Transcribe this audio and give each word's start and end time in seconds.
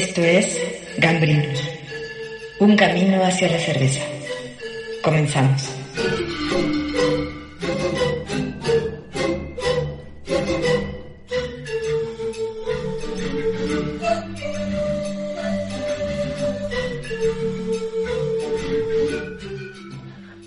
Esto 0.00 0.22
es 0.22 0.58
Gambrinus, 0.96 1.60
un 2.58 2.74
camino 2.74 3.22
hacia 3.22 3.50
la 3.50 3.58
cerveza. 3.58 4.00
Comenzamos. 5.04 5.62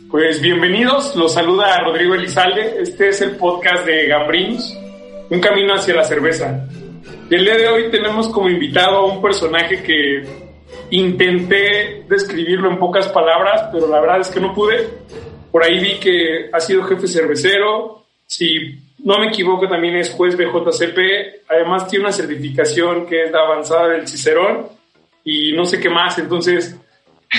Pues 0.09 0.41
bienvenidos, 0.41 1.15
los 1.15 1.31
saluda 1.31 1.77
Rodrigo 1.81 2.15
Elizalde. 2.15 2.81
Este 2.81 3.09
es 3.09 3.21
el 3.21 3.35
podcast 3.35 3.85
de 3.85 4.07
Gambrinus, 4.07 4.75
un 5.29 5.39
camino 5.39 5.75
hacia 5.75 5.93
la 5.93 6.03
cerveza. 6.03 6.67
El 7.33 7.45
día 7.45 7.57
de 7.57 7.67
hoy 7.67 7.89
tenemos 7.89 8.27
como 8.27 8.47
invitado 8.47 8.97
a 8.97 9.05
un 9.11 9.19
personaje 9.19 9.81
que 9.81 10.21
intenté 10.91 12.03
describirlo 12.07 12.69
en 12.69 12.77
pocas 12.77 13.07
palabras, 13.07 13.69
pero 13.73 13.87
la 13.87 13.99
verdad 13.99 14.21
es 14.21 14.27
que 14.27 14.39
no 14.39 14.53
pude. 14.53 14.87
Por 15.51 15.63
ahí 15.63 15.79
vi 15.79 15.95
que 15.95 16.51
ha 16.53 16.59
sido 16.59 16.83
jefe 16.83 17.07
cervecero, 17.07 18.05
si 18.27 18.77
no 18.99 19.17
me 19.17 19.29
equivoco 19.29 19.67
también 19.67 19.95
es 19.95 20.11
juez 20.11 20.37
BJCP, 20.37 21.49
además 21.49 21.87
tiene 21.87 22.05
una 22.05 22.13
certificación 22.13 23.07
que 23.07 23.23
es 23.23 23.31
la 23.31 23.39
avanzada 23.39 23.87
del 23.87 24.07
Cicerón 24.07 24.67
y 25.25 25.53
no 25.53 25.65
sé 25.65 25.79
qué 25.79 25.89
más, 25.89 26.19
entonces... 26.19 26.79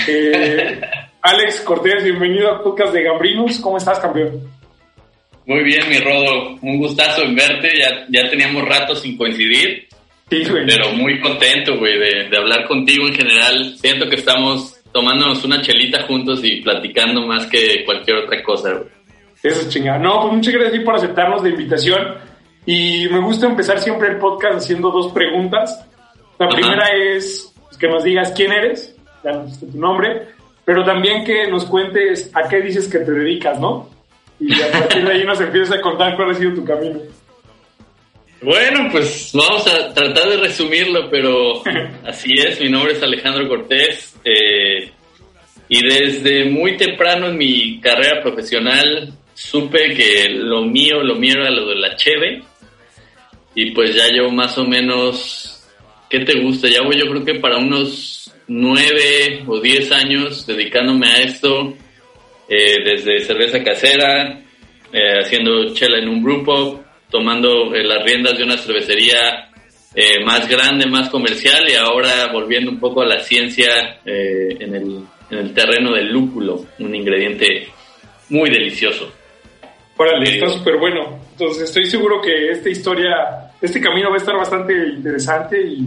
Eh, 0.09 0.81
Alex 1.21 1.61
Cortés, 1.61 2.03
bienvenido 2.03 2.51
al 2.51 2.61
podcast 2.63 2.93
de 2.93 3.01
Gambrinus, 3.01 3.61
¿cómo 3.61 3.77
estás 3.77 3.97
campeón? 3.99 4.41
Muy 5.45 5.63
bien, 5.63 5.87
mi 5.89 5.99
Rodo. 5.99 6.57
Un 6.61 6.79
gustazo 6.79 7.21
en 7.21 7.35
verte. 7.35 7.71
Ya, 7.77 8.05
ya 8.09 8.29
teníamos 8.29 8.67
rato 8.67 8.95
sin 8.95 9.15
coincidir. 9.15 9.84
Sí, 10.29 10.43
güey. 10.49 10.65
Pero 10.65 10.91
muy 10.93 11.19
contento, 11.19 11.77
güey, 11.77 11.99
de, 11.99 12.29
de, 12.29 12.37
hablar 12.37 12.67
contigo 12.67 13.07
en 13.07 13.13
general. 13.13 13.75
Siento 13.77 14.09
que 14.09 14.15
estamos 14.15 14.75
tomándonos 14.91 15.43
una 15.43 15.61
chelita 15.61 16.03
juntos 16.03 16.39
y 16.43 16.61
platicando 16.61 17.27
más 17.27 17.45
que 17.47 17.83
cualquier 17.85 18.17
otra 18.17 18.41
cosa, 18.43 18.73
güey. 18.73 18.89
Eso 19.43 19.61
es 19.61 19.69
chingada. 19.69 19.99
No, 19.99 20.21
pues 20.21 20.33
muchas 20.33 20.53
gracias 20.53 20.83
por 20.83 20.95
aceptarnos 20.95 21.43
la 21.43 21.49
invitación. 21.49 22.15
Y 22.65 23.07
me 23.09 23.19
gusta 23.19 23.45
empezar 23.45 23.79
siempre 23.79 24.09
el 24.09 24.17
podcast 24.17 24.57
haciendo 24.57 24.89
dos 24.89 25.11
preguntas. 25.11 25.85
La 26.39 26.47
Ajá. 26.47 26.55
primera 26.55 26.87
es 26.89 27.53
pues, 27.65 27.77
que 27.77 27.87
nos 27.87 28.03
digas 28.03 28.33
quién 28.35 28.51
eres, 28.51 28.95
ya 29.23 29.33
nos 29.33 29.59
tu 29.59 29.77
nombre, 29.77 30.29
pero 30.65 30.83
también 30.83 31.23
que 31.23 31.47
nos 31.47 31.65
cuentes 31.65 32.31
a 32.33 32.47
qué 32.47 32.61
dices 32.61 32.87
que 32.87 32.99
te 32.99 33.11
dedicas, 33.11 33.59
¿no? 33.59 33.89
Y 34.39 34.59
a 34.61 34.71
partir 34.71 35.05
de 35.05 35.11
ahí 35.11 35.23
nos 35.23 35.39
empiezas 35.41 35.77
a 35.77 35.81
contar 35.81 36.15
cuál 36.15 36.31
ha 36.31 36.33
sido 36.33 36.55
tu 36.55 36.65
camino. 36.65 36.99
Bueno, 38.45 38.89
pues 38.91 39.31
vamos 39.33 39.65
a 39.65 39.91
tratar 39.91 40.29
de 40.29 40.37
resumirlo, 40.37 41.09
pero 41.09 41.63
así 42.05 42.31
es. 42.37 42.61
Mi 42.61 42.69
nombre 42.69 42.93
es 42.93 43.01
Alejandro 43.01 43.47
Cortés. 43.49 44.15
eh, 44.23 44.91
y 45.67 45.83
desde 45.83 46.45
muy 46.45 46.77
temprano 46.77 47.29
en 47.29 47.39
mi 47.39 47.79
carrera 47.81 48.21
profesional 48.21 49.11
supe 49.33 49.95
que 49.95 50.29
lo 50.29 50.63
mío, 50.63 51.01
lo 51.01 51.15
mío 51.15 51.33
era 51.37 51.49
lo 51.49 51.69
de 51.69 51.75
la 51.75 51.95
cheve. 51.95 52.43
Y 53.55 53.71
pues 53.71 53.95
ya 53.95 54.09
llevo 54.09 54.29
más 54.29 54.55
o 54.59 54.63
menos, 54.63 55.67
¿qué 56.07 56.19
te 56.19 56.39
gusta? 56.39 56.67
Ya 56.67 56.83
voy 56.83 56.99
yo 56.99 57.07
creo 57.07 57.25
que 57.25 57.39
para 57.39 57.57
unos 57.57 58.31
nueve 58.47 59.43
o 59.47 59.59
diez 59.59 59.91
años 59.91 60.45
dedicándome 60.45 61.07
a 61.07 61.21
esto, 61.23 61.73
eh, 62.47 62.75
desde 62.85 63.21
cerveza 63.21 63.63
casera, 63.63 64.39
eh, 64.93 65.19
haciendo 65.19 65.73
chela 65.73 65.97
en 65.97 66.09
un 66.09 66.21
grupo, 66.23 66.84
tomando 67.09 67.73
eh, 67.73 67.83
las 67.83 68.03
riendas 68.03 68.37
de 68.37 68.43
una 68.43 68.57
cervecería 68.57 69.49
eh, 69.93 70.23
más 70.25 70.47
grande, 70.49 70.87
más 70.87 71.09
comercial 71.09 71.63
y 71.69 71.75
ahora 71.75 72.31
volviendo 72.31 72.71
un 72.71 72.79
poco 72.79 73.01
a 73.01 73.05
la 73.05 73.19
ciencia 73.19 73.99
eh, 74.05 74.57
en, 74.59 74.75
el, 74.75 74.99
en 75.31 75.37
el 75.37 75.53
terreno 75.53 75.93
del 75.93 76.11
lúpulo, 76.11 76.65
un 76.79 76.93
ingrediente 76.93 77.67
muy 78.29 78.49
delicioso. 78.49 79.11
Órale, 79.97 80.35
está 80.35 80.49
súper 80.49 80.77
bueno. 80.77 81.19
Entonces 81.31 81.63
estoy 81.63 81.85
seguro 81.85 82.21
que 82.21 82.51
esta 82.51 82.69
historia, 82.69 83.51
este 83.61 83.79
camino 83.79 84.09
va 84.09 84.15
a 84.15 84.19
estar 84.19 84.35
bastante 84.35 84.73
interesante 84.73 85.61
y, 85.61 85.85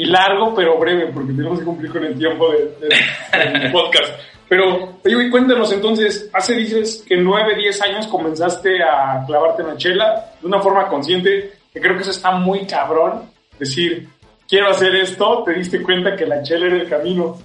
y 0.00 0.06
largo, 0.06 0.54
pero 0.54 0.78
breve, 0.78 1.10
porque 1.12 1.32
tenemos 1.32 1.58
que 1.58 1.64
cumplir 1.64 1.90
con 1.92 2.04
el 2.04 2.16
tiempo 2.18 2.50
de- 2.52 2.88
de- 2.88 3.48
del 3.60 3.72
podcast. 3.72 4.14
Pero, 4.48 4.98
oye, 5.04 5.30
cuéntanos 5.30 5.72
entonces, 5.72 6.28
hace 6.32 6.56
dices 6.56 7.04
que 7.06 7.16
9, 7.16 7.54
10 7.56 7.82
años 7.82 8.06
comenzaste 8.08 8.82
a 8.82 9.22
clavarte 9.26 9.62
en 9.62 9.68
la 9.68 9.76
chela 9.76 10.24
de 10.40 10.46
una 10.46 10.60
forma 10.60 10.88
consciente, 10.88 11.52
que 11.72 11.80
creo 11.80 11.94
que 11.94 12.02
eso 12.02 12.10
está 12.10 12.32
muy 12.32 12.66
cabrón, 12.66 13.30
decir, 13.58 14.08
quiero 14.48 14.70
hacer 14.70 14.94
esto, 14.96 15.44
te 15.44 15.52
diste 15.54 15.80
cuenta 15.82 16.16
que 16.16 16.26
la 16.26 16.42
chela 16.42 16.66
era 16.66 16.76
el 16.76 16.88
camino. 16.88 17.38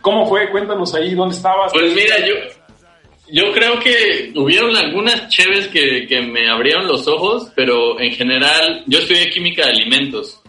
¿Cómo 0.00 0.26
fue? 0.26 0.50
Cuéntanos 0.50 0.94
ahí, 0.94 1.14
¿dónde 1.14 1.36
estabas? 1.36 1.72
Pues 1.72 1.94
mira, 1.94 2.16
yo, 2.26 2.34
yo 3.28 3.52
creo 3.52 3.78
que 3.78 4.32
hubieron 4.34 4.74
algunas 4.76 5.28
cheves 5.28 5.68
que, 5.68 6.06
que 6.08 6.20
me 6.22 6.48
abrieron 6.50 6.88
los 6.88 7.06
ojos, 7.06 7.52
pero 7.54 8.00
en 8.00 8.10
general 8.12 8.82
yo 8.86 8.98
estudié 8.98 9.30
química 9.30 9.64
de 9.66 9.70
alimentos. 9.72 10.40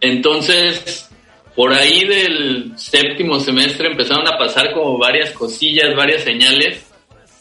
Entonces, 0.00 1.08
por 1.54 1.72
ahí 1.72 2.04
del 2.06 2.72
séptimo 2.76 3.38
semestre 3.40 3.88
empezaron 3.88 4.26
a 4.26 4.38
pasar 4.38 4.72
como 4.72 4.98
varias 4.98 5.30
cosillas, 5.32 5.94
varias 5.96 6.22
señales, 6.22 6.86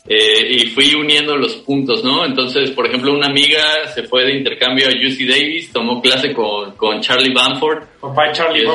eh, 0.08 0.48
y 0.50 0.66
fui 0.68 0.96
uniendo 0.96 1.36
los 1.38 1.58
puntos, 1.58 2.04
¿no? 2.04 2.26
Entonces, 2.26 2.72
por 2.72 2.88
ejemplo, 2.88 3.14
una 3.14 3.28
amiga 3.28 3.88
se 3.94 4.04
fue 4.04 4.26
de 4.26 4.38
intercambio 4.38 4.88
a 4.88 4.92
UC 4.92 5.28
Davis, 5.28 5.72
tomó 5.72 6.02
clase 6.02 6.34
con, 6.34 6.72
con 6.76 7.00
Charlie 7.02 7.34
Bamford, 7.34 7.84
Papá 8.02 8.32
Charlie. 8.32 8.66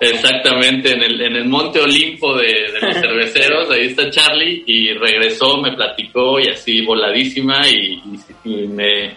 Exactamente, 0.00 0.92
en 0.92 1.02
el, 1.02 1.20
en 1.20 1.36
el 1.36 1.44
Monte 1.46 1.80
Olimpo 1.80 2.36
de, 2.36 2.46
de 2.46 2.80
los 2.80 2.94
cerveceros, 3.00 3.68
ahí 3.70 3.86
está 3.86 4.08
Charlie 4.10 4.62
y 4.66 4.92
regresó, 4.94 5.58
me 5.58 5.72
platicó 5.72 6.38
y 6.40 6.48
así 6.48 6.82
voladísima 6.82 7.68
y, 7.68 8.00
y- 8.44 8.48
y 8.50 8.66
me, 8.68 9.14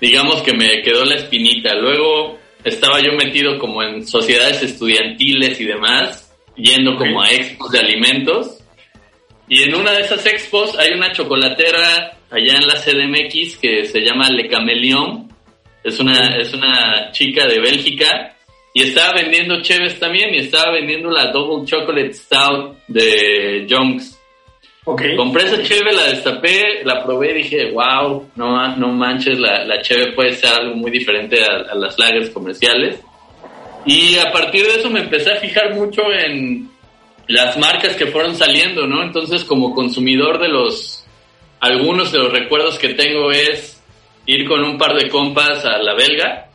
digamos 0.00 0.42
que 0.42 0.52
me 0.52 0.82
quedó 0.82 1.04
la 1.04 1.16
espinita. 1.16 1.74
Luego 1.74 2.38
estaba 2.64 3.00
yo 3.00 3.12
metido 3.12 3.58
como 3.58 3.82
en 3.82 4.06
sociedades 4.06 4.62
estudiantiles 4.62 5.60
y 5.60 5.64
demás, 5.64 6.34
yendo 6.56 6.96
como 6.96 7.22
a 7.22 7.30
expos 7.30 7.70
de 7.70 7.78
alimentos. 7.80 8.58
Y 9.48 9.62
en 9.62 9.74
una 9.74 9.92
de 9.92 10.00
esas 10.02 10.24
expos 10.26 10.78
hay 10.78 10.92
una 10.94 11.12
chocolatera 11.12 12.18
allá 12.30 12.56
en 12.56 12.66
la 12.66 12.74
CDMX 12.74 13.58
que 13.58 13.84
se 13.84 14.00
llama 14.00 14.30
Le 14.30 14.48
Cameleón. 14.48 15.28
Es 15.82 16.00
una, 16.00 16.36
es 16.36 16.52
una 16.54 17.10
chica 17.12 17.46
de 17.46 17.60
Bélgica 17.60 18.34
y 18.72 18.82
estaba 18.82 19.12
vendiendo 19.14 19.62
cheves 19.62 20.00
también 20.00 20.34
y 20.34 20.38
estaba 20.38 20.72
vendiendo 20.72 21.10
la 21.10 21.30
Double 21.30 21.64
Chocolate 21.64 22.12
Stout 22.14 22.76
de 22.88 23.66
Junks. 23.70 24.13
Ok. 24.86 25.02
Compré 25.16 25.44
esa 25.44 25.62
cheve, 25.62 25.92
la 25.92 26.04
destapé, 26.08 26.82
la 26.84 27.02
probé 27.02 27.30
y 27.30 27.42
dije, 27.42 27.70
wow, 27.70 28.30
no, 28.36 28.76
no 28.76 28.88
manches, 28.88 29.38
la, 29.38 29.64
la 29.64 29.80
cheve 29.80 30.12
puede 30.12 30.34
ser 30.34 30.50
algo 30.52 30.76
muy 30.76 30.90
diferente 30.90 31.42
a, 31.42 31.72
a 31.72 31.74
las 31.74 31.98
lagers 31.98 32.30
comerciales. 32.30 33.00
Y 33.86 34.16
a 34.18 34.30
partir 34.30 34.66
de 34.66 34.76
eso 34.76 34.90
me 34.90 35.00
empecé 35.00 35.32
a 35.32 35.36
fijar 35.36 35.74
mucho 35.74 36.02
en 36.12 36.70
las 37.28 37.56
marcas 37.58 37.96
que 37.96 38.06
fueron 38.06 38.34
saliendo, 38.34 38.86
¿no? 38.86 39.02
Entonces 39.02 39.44
como 39.44 39.74
consumidor 39.74 40.38
de 40.38 40.48
los, 40.48 41.06
algunos 41.60 42.12
de 42.12 42.18
los 42.18 42.32
recuerdos 42.32 42.78
que 42.78 42.90
tengo 42.90 43.30
es 43.30 43.82
ir 44.26 44.46
con 44.46 44.62
un 44.64 44.78
par 44.78 44.94
de 44.94 45.08
compas 45.08 45.64
a 45.64 45.78
la 45.78 45.94
belga, 45.94 46.48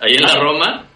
ahí 0.00 0.14
en 0.14 0.22
la 0.22 0.36
Roma, 0.36 0.86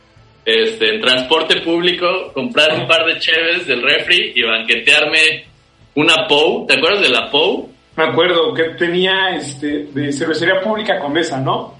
este, 0.45 0.95
en 0.95 1.01
transporte 1.01 1.61
público, 1.61 2.33
comprar 2.33 2.79
un 2.79 2.87
par 2.87 3.05
de 3.07 3.19
cheves 3.19 3.67
del 3.67 3.83
refri 3.83 4.33
y 4.35 4.43
banquetearme 4.43 5.45
una 6.01 6.27
POU. 6.29 6.67
¿Te 6.67 6.75
acuerdas 6.77 7.03
de 7.03 7.09
la 7.11 7.31
POU? 7.31 7.71
Me 7.97 8.05
acuerdo 8.05 8.55
que 8.55 8.65
tenía 8.79 9.35
este 9.37 9.87
de 9.93 10.13
cervecería 10.13 10.61
pública 10.61 10.99
Condesa, 11.01 11.41
¿no? 11.41 11.77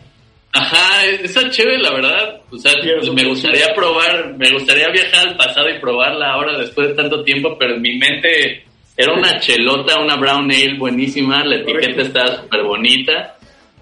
Ajá, 0.53 1.05
esa 1.07 1.49
chévere, 1.51 1.79
la 1.79 1.93
verdad, 1.93 2.41
o 2.51 2.57
sea, 2.57 2.73
Sí, 2.73 2.89
me 3.13 3.21
sí. 3.23 3.29
gustaría 3.29 3.67
probar, 3.75 4.35
me 4.37 4.51
gustaría 4.51 4.89
viajar 4.89 5.29
al 5.29 5.37
pasado 5.37 5.69
y 5.69 5.79
probarla 5.79 6.33
ahora 6.33 6.59
después 6.59 6.89
de 6.89 6.95
tanto 6.95 7.23
tiempo, 7.23 7.57
pero 7.59 7.75
en 7.75 7.83
mi 7.83 7.97
mente 7.99 8.65
era 8.97 9.13
una 9.13 9.39
chelota, 9.39 10.01
una 10.01 10.17
brown 10.17 10.51
ale 10.51 10.75
buenísima, 10.79 11.45
la 11.45 11.57
etiqueta 11.57 11.81
Correcto. 11.81 12.03
estaba 12.03 12.37
súper 12.43 12.63
bonita. 12.65 13.37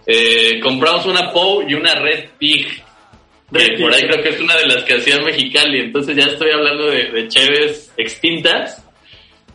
Eh, 0.07 0.61
compramos 0.61 1.07
una 1.07 1.33
POU 1.33 1.65
y 1.69 1.75
una 1.75 1.95
Red 1.95 2.31
Pig, 2.39 2.67
Red 3.53 3.81
por 3.81 3.95
ahí 3.95 4.03
creo 4.03 4.23
que 4.23 4.31
es 4.31 4.41
una 4.41 4.57
de 4.57 4.67
las 4.67 4.83
que 4.85 4.95
hacía 4.95 5.19
Mexicali, 5.21 5.81
entonces 5.81 6.17
ya 6.17 6.25
estoy 6.27 6.51
hablando 6.51 6.87
de, 6.89 7.11
de 7.13 7.29
cheves 7.29 7.93
extintas, 7.97 8.86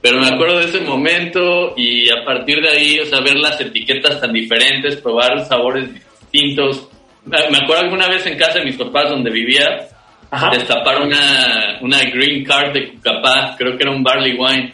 pero 0.01 0.19
me 0.19 0.27
acuerdo 0.27 0.59
de 0.59 0.65
ese 0.65 0.81
momento 0.81 1.73
y 1.77 2.09
a 2.09 2.25
partir 2.25 2.59
de 2.59 2.69
ahí, 2.69 2.99
o 2.99 3.05
sea, 3.05 3.21
ver 3.21 3.35
las 3.35 3.61
etiquetas 3.61 4.19
tan 4.19 4.33
diferentes, 4.33 4.97
probar 4.97 5.45
sabores 5.45 5.89
distintos. 5.93 6.89
Me 7.23 7.57
acuerdo 7.57 7.83
alguna 7.83 8.07
vez 8.07 8.25
en 8.25 8.37
casa 8.37 8.59
de 8.59 8.65
mis 8.65 8.77
papás 8.77 9.09
donde 9.11 9.29
vivía, 9.29 9.87
Ajá. 10.31 10.49
destapar 10.51 11.03
una, 11.03 11.77
una 11.81 12.03
green 12.05 12.43
card 12.43 12.73
de 12.73 12.89
Cucapá, 12.93 13.55
creo 13.57 13.77
que 13.77 13.83
era 13.83 13.91
un 13.91 14.03
barley 14.03 14.35
wine. 14.35 14.73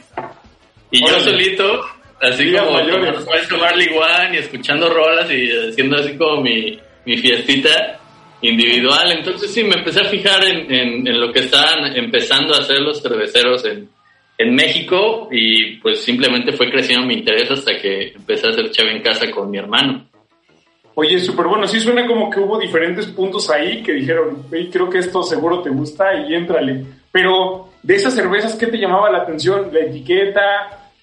Y 0.92 1.02
yo 1.02 1.08
Órale. 1.08 1.24
solito, 1.24 1.82
así 2.22 2.54
como 2.54 2.80
tomando 2.80 3.60
barley 3.60 3.90
wine 3.90 4.36
y 4.36 4.38
escuchando 4.38 4.90
rolas 4.90 5.30
y 5.30 5.50
haciendo 5.52 5.98
así 5.98 6.16
como 6.16 6.42
mi, 6.42 6.80
mi 7.06 7.18
fiestita, 7.18 8.00
individual. 8.42 9.12
Entonces 9.12 9.54
sí, 9.54 9.64
me 9.64 9.76
empecé 9.76 10.02
a 10.02 10.06
fijar 10.06 10.44
en, 10.46 11.06
en, 11.06 11.20
lo 11.20 11.34
que 11.34 11.40
estaban 11.40 11.98
empezando 11.98 12.54
a 12.54 12.60
hacer 12.60 12.80
los 12.80 13.02
cerveceros 13.02 13.66
en, 13.66 13.90
en 14.38 14.54
México 14.54 15.28
y 15.32 15.78
pues 15.78 16.02
simplemente 16.02 16.52
fue 16.54 16.70
creciendo 16.70 17.08
mi 17.08 17.16
interés 17.16 17.50
hasta 17.50 17.78
que 17.78 18.10
empecé 18.10 18.48
a 18.48 18.52
hacer 18.52 18.70
cheve 18.72 18.96
en 18.96 19.02
casa 19.02 19.30
con 19.32 19.50
mi 19.50 19.58
hermano. 19.58 20.06
Oye, 20.94 21.20
súper 21.20 21.48
bueno, 21.48 21.68
sí 21.68 21.80
suena 21.80 22.08
como 22.08 22.30
que 22.30 22.40
hubo 22.40 22.60
diferentes 22.60 23.06
puntos 23.08 23.50
ahí 23.50 23.84
que 23.84 23.94
dijeron, 23.94 24.46
creo 24.50 24.90
que 24.90 24.98
esto 25.00 25.22
seguro 25.24 25.62
te 25.62 25.70
gusta 25.70 26.06
y 26.28 26.34
éntrale. 26.34 26.84
Pero 27.12 27.70
de 27.84 27.96
esas 27.96 28.16
cervezas, 28.16 28.56
¿qué 28.56 28.68
te 28.68 28.78
llamaba 28.78 29.12
la 29.12 29.20
atención? 29.20 29.70
¿La 29.72 29.82
etiqueta? 29.82 30.42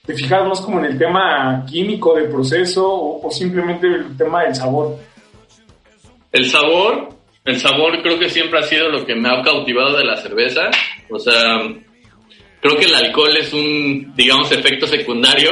¿Te 0.04 0.14
fijabas 0.14 0.48
más 0.48 0.60
como 0.60 0.80
en 0.80 0.86
el 0.86 0.98
tema 0.98 1.64
químico 1.70 2.14
del 2.14 2.28
proceso 2.28 2.86
o, 2.86 3.26
o 3.26 3.30
simplemente 3.30 3.86
el 3.86 4.16
tema 4.16 4.42
del 4.42 4.54
sabor? 4.54 4.96
El 6.32 6.46
sabor, 6.46 7.10
el 7.44 7.60
sabor 7.60 8.02
creo 8.02 8.18
que 8.18 8.28
siempre 8.28 8.58
ha 8.58 8.64
sido 8.64 8.88
lo 8.88 9.06
que 9.06 9.14
me 9.14 9.28
ha 9.28 9.42
cautivado 9.42 9.96
de 9.96 10.04
la 10.04 10.16
cerveza. 10.16 10.70
O 11.08 11.18
sea, 11.18 11.60
creo 12.64 12.78
que 12.78 12.86
el 12.86 12.94
alcohol 12.94 13.36
es 13.36 13.52
un, 13.52 14.14
digamos, 14.16 14.50
efecto 14.50 14.86
secundario. 14.86 15.50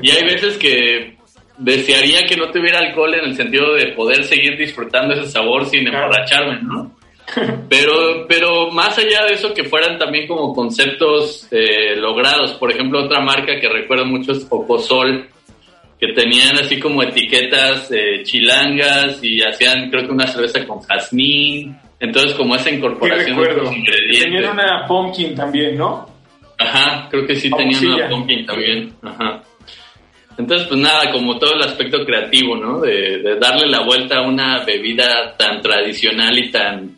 Y 0.00 0.10
hay 0.10 0.24
veces 0.24 0.56
que 0.56 1.18
desearía 1.58 2.24
que 2.26 2.36
no 2.36 2.50
tuviera 2.50 2.78
alcohol 2.78 3.14
en 3.14 3.26
el 3.26 3.36
sentido 3.36 3.74
de 3.74 3.88
poder 3.88 4.24
seguir 4.24 4.56
disfrutando 4.56 5.12
ese 5.12 5.30
sabor 5.30 5.66
sin 5.66 5.86
emborracharme, 5.86 6.62
¿no? 6.62 6.96
Pero, 7.68 8.26
pero 8.28 8.70
más 8.72 8.98
allá 8.98 9.24
de 9.24 9.34
eso, 9.34 9.54
que 9.54 9.64
fueran 9.64 9.96
también 9.96 10.26
como 10.26 10.52
conceptos 10.52 11.46
eh, 11.50 11.96
logrados. 11.96 12.52
Por 12.54 12.70
ejemplo, 12.70 13.04
otra 13.04 13.20
marca 13.20 13.58
que 13.58 13.68
recuerdo 13.68 14.04
mucho 14.04 14.32
es 14.32 14.46
Ocosol, 14.50 15.28
que 15.98 16.08
tenían 16.14 16.58
así 16.58 16.78
como 16.78 17.02
etiquetas 17.02 17.90
eh, 17.90 18.22
chilangas 18.24 19.20
y 19.22 19.40
hacían, 19.40 19.88
creo 19.88 20.04
que 20.04 20.12
una 20.12 20.26
cerveza 20.26 20.66
con 20.66 20.80
jazmín. 20.80 21.74
Entonces, 22.00 22.34
como 22.34 22.56
esa 22.56 22.70
incorporación 22.70 23.40
de 23.40 23.52
los 23.54 23.76
ingredientes. 23.76 24.24
Tenían 24.24 24.52
una 24.52 24.86
pumpkin 24.86 25.34
también, 25.34 25.78
¿no? 25.78 26.11
Ajá, 26.58 27.08
creo 27.10 27.26
que 27.26 27.36
sí 27.36 27.50
tenían 27.50 27.86
una 27.86 28.08
pumpkin 28.08 28.46
también. 28.46 28.92
Ajá. 29.02 29.42
Entonces, 30.38 30.66
pues 30.66 30.80
nada, 30.80 31.10
como 31.12 31.38
todo 31.38 31.54
el 31.54 31.62
aspecto 31.62 32.04
creativo, 32.04 32.56
¿no? 32.56 32.80
De, 32.80 33.36
darle 33.38 33.66
la 33.66 33.84
vuelta 33.84 34.18
a 34.18 34.26
una 34.26 34.64
bebida 34.64 35.36
tan 35.36 35.60
tradicional 35.60 36.38
y 36.38 36.50
tan 36.50 36.96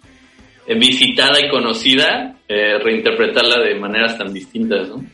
eh, 0.67 0.75
visitada 0.75 1.41
y 1.45 1.49
conocida, 1.49 2.37
eh, 2.49 2.79
reinterpretarla 2.79 3.59
de 3.59 3.75
maneras 3.75 4.17
tan 4.17 4.33
distintas, 4.33 4.89
¿no? 4.89 5.05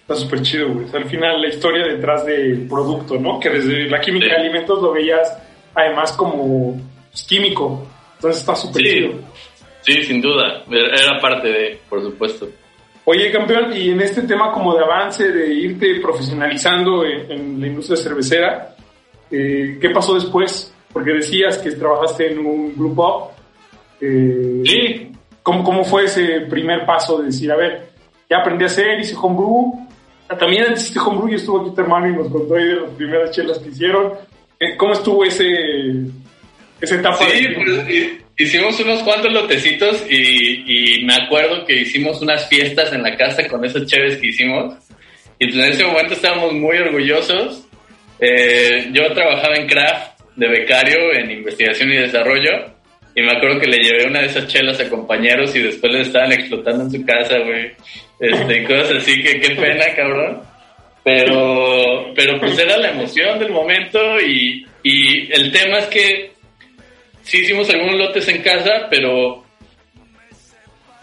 Está 0.00 0.14
súper 0.14 0.42
chido, 0.42 0.68
güey. 0.68 0.86
al 0.92 1.06
final, 1.06 1.40
la 1.40 1.48
historia 1.48 1.86
detrás 1.86 2.26
del 2.26 2.68
producto, 2.68 3.18
¿no? 3.18 3.40
Que 3.40 3.50
desde 3.50 3.88
la 3.88 4.00
química 4.00 4.26
de 4.26 4.36
alimentos 4.36 4.80
lo 4.80 4.92
veías 4.92 5.36
además 5.74 6.12
como 6.12 6.80
pues, 7.10 7.22
químico. 7.24 7.88
Entonces 8.16 8.40
está 8.40 8.54
súper 8.54 8.82
chido. 8.82 9.12
Sí, 9.80 10.02
sin 10.02 10.20
duda. 10.20 10.62
Era 10.70 11.20
parte 11.20 11.48
de, 11.48 11.80
por 11.88 12.02
supuesto. 12.02 12.48
Oye, 13.06 13.30
campeón, 13.30 13.76
y 13.76 13.90
en 13.90 14.00
este 14.00 14.22
tema 14.22 14.50
como 14.50 14.74
de 14.74 14.82
avance, 14.82 15.30
de 15.30 15.52
irte 15.52 16.00
profesionalizando 16.00 17.04
en, 17.04 17.60
la 17.60 17.66
industria 17.66 17.98
cervecera, 17.98 18.74
eh, 19.30 19.78
¿qué 19.80 19.90
pasó 19.90 20.14
después? 20.14 20.74
Porque 20.92 21.12
decías 21.12 21.58
que 21.58 21.72
trabajaste 21.72 22.32
en 22.32 22.38
un 22.38 22.74
grupo 22.74 23.32
eh, 24.00 24.62
sí. 24.64 25.12
¿cómo, 25.42 25.62
¿Cómo 25.62 25.84
fue 25.84 26.04
ese 26.04 26.42
primer 26.48 26.86
paso 26.86 27.18
de 27.18 27.26
decir, 27.26 27.50
a 27.52 27.56
ver, 27.56 27.90
ya 28.28 28.38
aprendí 28.38 28.64
a 28.64 28.66
hacer, 28.66 29.00
hice 29.00 29.14
homebrew? 29.20 29.86
También 30.38 30.72
hiciste 30.72 30.98
homebrew 30.98 31.28
y 31.28 31.34
estuvo 31.34 31.60
aquí 31.60 31.74
tu 31.74 31.80
hermano 31.80 32.08
y 32.08 32.16
nos 32.16 32.28
contó 32.28 32.54
ahí 32.54 32.68
de 32.68 32.80
las 32.80 32.90
primeras 32.90 33.30
chelas 33.30 33.58
que 33.58 33.68
hicieron. 33.68 34.12
Eh, 34.58 34.76
¿Cómo 34.76 34.94
estuvo 34.94 35.24
ese, 35.24 35.46
esa 36.80 36.94
etapa? 36.94 37.18
Sí, 37.18 37.48
pues, 37.54 38.23
hicimos 38.36 38.78
unos 38.80 39.02
cuantos 39.02 39.32
lotecitos 39.32 40.04
y, 40.10 41.02
me 41.04 41.14
acuerdo 41.14 41.64
que 41.64 41.82
hicimos 41.82 42.20
unas 42.20 42.48
fiestas 42.48 42.92
en 42.92 43.02
la 43.02 43.16
casa 43.16 43.46
con 43.48 43.64
esos 43.64 43.86
chéves 43.86 44.18
que 44.18 44.28
hicimos. 44.28 44.74
Y 45.38 45.46
pues 45.46 45.56
en 45.56 45.72
ese 45.72 45.84
momento 45.84 46.14
estábamos 46.14 46.52
muy 46.52 46.76
orgullosos. 46.78 47.66
Eh, 48.20 48.88
yo 48.92 49.12
trabajaba 49.12 49.54
en 49.56 49.66
craft 49.66 50.20
de 50.36 50.48
becario 50.48 51.12
en 51.14 51.30
investigación 51.30 51.92
y 51.92 51.96
desarrollo. 51.96 52.72
Y 53.16 53.22
me 53.22 53.30
acuerdo 53.36 53.60
que 53.60 53.68
le 53.68 53.78
llevé 53.78 54.06
una 54.06 54.20
de 54.20 54.26
esas 54.26 54.48
chelas 54.48 54.80
a 54.80 54.88
compañeros 54.88 55.54
y 55.54 55.60
después 55.60 55.92
le 55.92 56.00
estaban 56.00 56.32
explotando 56.32 56.84
en 56.84 56.90
su 56.90 57.06
casa, 57.06 57.38
güey. 57.38 57.72
Este, 58.18 58.64
cosas 58.64 58.96
así 58.96 59.22
que 59.22 59.40
qué 59.40 59.54
pena, 59.54 59.84
cabrón. 59.94 60.42
Pero, 61.04 62.12
pero 62.16 62.40
pues 62.40 62.58
era 62.58 62.78
la 62.78 62.90
emoción 62.90 63.38
del 63.38 63.50
momento 63.50 63.98
y, 64.20 64.66
y 64.82 65.32
el 65.32 65.52
tema 65.52 65.78
es 65.78 65.86
que 65.86 66.33
sí 67.24 67.40
hicimos 67.40 67.68
algunos 67.70 67.96
lotes 67.96 68.28
en 68.28 68.42
casa, 68.42 68.86
pero 68.88 69.44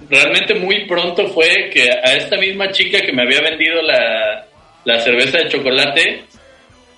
realmente 0.09 0.55
muy 0.55 0.85
pronto 0.85 1.27
fue 1.27 1.69
que 1.71 1.89
a 1.91 2.15
esta 2.15 2.37
misma 2.37 2.71
chica 2.71 3.01
que 3.01 3.11
me 3.11 3.23
había 3.23 3.41
vendido 3.41 3.81
la, 3.81 4.99
cerveza 4.99 5.39
de 5.39 5.49
chocolate, 5.49 6.23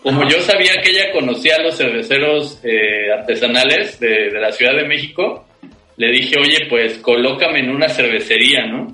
como 0.02 0.28
yo 0.30 0.40
sabía 0.42 0.82
que 0.82 0.92
ella 0.92 1.12
conocía 1.12 1.56
a 1.56 1.64
los 1.64 1.78
cerveceros 1.78 2.60
eh, 2.64 3.12
artesanales 3.12 4.00
de, 4.00 4.32
la 4.32 4.52
Ciudad 4.52 4.76
de 4.76 4.88
México, 4.88 5.48
le 5.96 6.12
dije, 6.12 6.38
oye, 6.40 6.66
pues 6.70 6.98
colócame 6.98 7.60
en 7.60 7.70
una 7.70 7.88
cervecería, 7.88 8.66
¿no? 8.66 8.88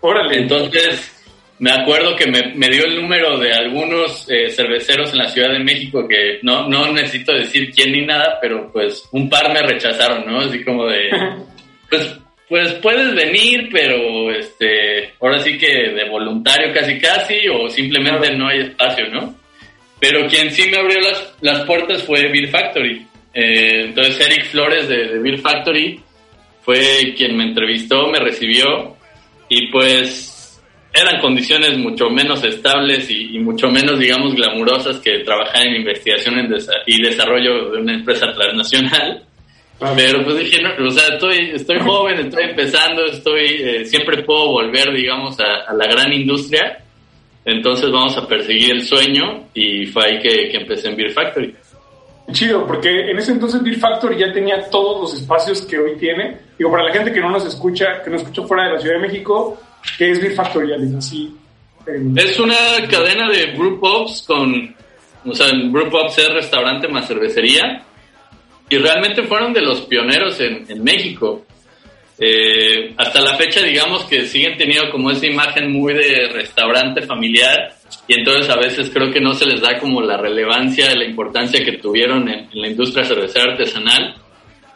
Órale. 0.00 0.38
Entonces, 0.38 1.13
me 1.58 1.70
acuerdo 1.70 2.16
que 2.16 2.26
me, 2.26 2.68
dio 2.68 2.84
el 2.84 3.00
número 3.00 3.38
de 3.38 3.52
algunos 3.52 4.28
eh, 4.28 4.50
cerveceros 4.50 5.12
en 5.12 5.18
la 5.18 5.28
Ciudad 5.28 5.52
de 5.52 5.60
México 5.60 6.06
que 6.08 6.40
no, 6.42 6.68
no 6.68 6.92
necesito 6.92 7.32
decir 7.32 7.70
quién 7.70 7.92
ni 7.92 8.04
nada, 8.04 8.38
pero 8.40 8.72
pues 8.72 9.08
un 9.12 9.28
par 9.30 9.52
me 9.52 9.62
rechazaron, 9.62 10.26
¿no? 10.26 10.40
Así 10.40 10.64
como 10.64 10.86
de, 10.86 11.10
pues, 11.90 12.18
pues 12.48 12.72
puedes 12.74 13.14
venir, 13.14 13.68
pero 13.72 14.32
este, 14.32 15.12
ahora 15.20 15.38
sí 15.40 15.56
que 15.56 15.90
de 15.90 16.08
voluntario 16.08 16.72
casi 16.74 16.98
casi, 16.98 17.48
o 17.48 17.68
simplemente 17.68 18.34
no 18.34 18.48
hay 18.48 18.60
espacio, 18.60 19.06
¿no? 19.08 19.34
Pero 20.00 20.26
quien 20.26 20.50
sí 20.50 20.68
me 20.70 20.78
abrió 20.78 21.00
las, 21.00 21.36
las 21.40 21.64
puertas 21.64 22.02
fue 22.02 22.28
Beer 22.32 22.48
Factory. 22.48 23.06
Eh, 23.32 23.84
entonces 23.86 24.20
Eric 24.26 24.44
Flores 24.46 24.88
de, 24.88 25.06
de 25.06 25.18
Beer 25.20 25.38
Factory 25.38 26.00
fue 26.62 27.14
quien 27.16 27.36
me 27.36 27.44
entrevistó, 27.44 28.08
me 28.08 28.18
recibió 28.18 28.96
y 29.48 29.68
pues 29.68 30.33
eran 30.94 31.20
condiciones 31.20 31.76
mucho 31.76 32.08
menos 32.08 32.44
estables 32.44 33.10
y, 33.10 33.36
mucho 33.40 33.66
menos, 33.68 33.98
digamos, 33.98 34.34
glamurosas 34.34 34.98
que 34.98 35.24
trabajar 35.24 35.66
en 35.66 35.76
investigación 35.76 36.36
y 36.86 37.02
desarrollo 37.02 37.72
de 37.72 37.80
una 37.80 37.94
empresa 37.94 38.32
transnacional. 38.32 39.24
Pero 39.96 40.24
pues 40.24 40.38
dije, 40.38 40.62
no, 40.62 40.70
o 40.86 40.90
sea, 40.90 41.14
estoy, 41.14 41.50
estoy 41.52 41.80
joven, 41.80 42.20
estoy 42.20 42.44
empezando, 42.44 43.04
estoy, 43.06 43.44
eh, 43.58 43.84
siempre 43.84 44.22
puedo 44.22 44.52
volver, 44.52 44.94
digamos, 44.94 45.36
a, 45.40 45.74
la 45.74 45.86
gran 45.86 46.12
industria. 46.12 46.78
Entonces 47.44 47.90
vamos 47.90 48.16
a 48.16 48.26
perseguir 48.28 48.70
el 48.70 48.82
sueño 48.82 49.48
y 49.52 49.86
fue 49.86 50.06
ahí 50.06 50.18
que, 50.20 50.48
que 50.48 50.58
empecé 50.58 50.88
en 50.88 50.96
Beer 50.96 51.10
Factory. 51.10 51.54
Chido, 52.30 52.66
porque 52.66 53.10
en 53.10 53.18
ese 53.18 53.32
entonces 53.32 53.62
Beer 53.62 53.78
Factory 53.78 54.16
ya 54.16 54.32
tenía 54.32 54.70
todos 54.70 55.00
los 55.00 55.20
espacios 55.20 55.62
que 55.62 55.76
hoy 55.76 55.96
tiene. 55.98 56.38
Digo, 56.56 56.70
para 56.70 56.84
la 56.84 56.92
gente 56.92 57.12
que 57.12 57.20
no 57.20 57.30
nos 57.30 57.44
escucha, 57.44 58.00
que 58.02 58.10
nos 58.10 58.22
escucha 58.22 58.42
fuera 58.44 58.66
de 58.66 58.72
la 58.74 58.78
Ciudad 58.78 58.94
de 58.94 59.08
México, 59.08 59.60
¿Qué 59.98 60.10
es 60.10 60.20
Beer 60.20 60.34
Factorial? 60.34 60.82
Es. 60.82 61.12
Es 62.16 62.38
una 62.40 62.56
cadena 62.90 63.28
de 63.30 63.52
brew 63.52 63.78
pubs 63.78 64.24
con, 64.26 64.74
o 65.24 65.34
sea, 65.34 65.48
brew 65.52 65.90
pubs 65.90 66.18
es 66.18 66.32
restaurante 66.32 66.88
más 66.88 67.06
cervecería 67.06 67.84
y 68.68 68.78
realmente 68.78 69.22
fueron 69.24 69.52
de 69.52 69.60
los 69.60 69.82
pioneros 69.82 70.40
en, 70.40 70.82
México. 70.82 71.44
Eh, 72.18 72.94
hasta 72.96 73.20
la 73.20 73.36
fecha, 73.36 73.60
digamos 73.60 74.04
que 74.04 74.24
siguen 74.24 74.56
teniendo 74.56 74.90
como 74.90 75.10
esa 75.10 75.26
imagen 75.26 75.72
muy 75.72 75.92
de 75.92 76.28
restaurante 76.32 77.02
familiar 77.02 77.74
y 78.06 78.18
entonces 78.18 78.48
a 78.48 78.56
veces 78.56 78.88
creo 78.90 79.12
que 79.12 79.20
no 79.20 79.34
se 79.34 79.46
les 79.46 79.60
da 79.60 79.78
como 79.78 80.00
la 80.00 80.16
relevancia, 80.16 80.94
la 80.94 81.04
importancia 81.04 81.62
que 81.62 81.78
tuvieron 81.78 82.28
en, 82.28 82.48
en 82.50 82.60
la 82.62 82.68
industria 82.68 83.04
cervecera 83.04 83.52
artesanal. 83.52 84.14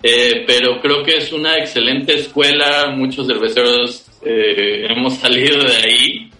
Eh, 0.03 0.45
pero 0.47 0.81
creo 0.81 1.03
que 1.03 1.17
es 1.17 1.33
una 1.33 1.57
excelente 1.57 2.15
escuela, 2.15 2.91
muchos 2.95 3.27
cerveceros 3.27 4.08
eh, 4.23 4.87
hemos 4.91 5.15
salido 5.15 5.63
de 5.63 5.77
ahí 5.77 6.31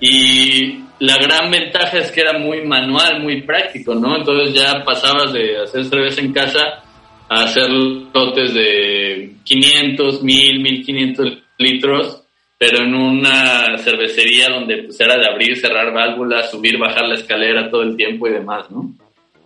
y 0.00 0.84
la 1.00 1.16
gran 1.18 1.50
ventaja 1.50 1.98
es 1.98 2.10
que 2.10 2.20
era 2.20 2.38
muy 2.38 2.62
manual, 2.62 3.22
muy 3.22 3.42
práctico, 3.42 3.94
¿no? 3.94 4.16
Entonces 4.16 4.54
ya 4.54 4.84
pasabas 4.84 5.32
de 5.32 5.62
hacer 5.62 5.84
cerveza 5.84 6.20
en 6.20 6.32
casa 6.32 6.82
a 7.28 7.44
hacer 7.44 7.70
lotes 7.70 8.54
de 8.54 9.32
500, 9.44 10.22
1000, 10.22 10.60
1500 10.60 11.38
litros, 11.58 12.22
pero 12.58 12.84
en 12.84 12.94
una 12.94 13.78
cervecería 13.78 14.50
donde 14.50 14.84
pues 14.84 15.00
era 15.00 15.16
de 15.16 15.26
abrir, 15.26 15.56
cerrar 15.56 15.92
válvulas, 15.92 16.50
subir, 16.50 16.78
bajar 16.78 17.08
la 17.08 17.14
escalera 17.14 17.70
todo 17.70 17.82
el 17.82 17.96
tiempo 17.96 18.28
y 18.28 18.32
demás, 18.32 18.70
¿no? 18.70 18.92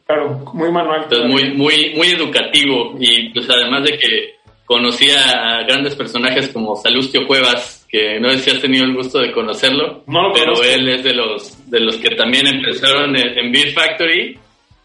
Claro, 0.07 0.41
muy 0.55 0.71
manual. 0.71 1.03
Entonces 1.05 1.29
muy, 1.29 1.55
muy, 1.55 1.93
muy 1.95 2.09
educativo 2.09 2.97
y 2.99 3.29
pues 3.31 3.49
además 3.51 3.85
de 3.85 3.99
que 3.99 4.38
conocí 4.69 5.09
a 5.11 5.63
grandes 5.67 5.97
personajes 5.97 6.51
como 6.51 6.77
Salustio 6.77 7.27
Cuevas, 7.27 7.87
que 7.89 8.21
no 8.21 8.29
sé 8.31 8.39
si 8.39 8.51
has 8.51 8.61
tenido 8.61 8.85
el 8.85 8.95
gusto 8.95 9.19
de 9.19 9.33
conocerlo, 9.33 10.05
pero 10.35 10.63
él 10.63 10.91
es 10.91 11.03
de 11.03 11.15
los, 11.15 11.71
de 11.71 11.81
los 11.81 11.97
que 11.97 12.11
también 12.15 12.47
empezaron 12.47 13.17
en, 13.17 13.51
Beer 13.51 13.73
Factory 13.73 14.39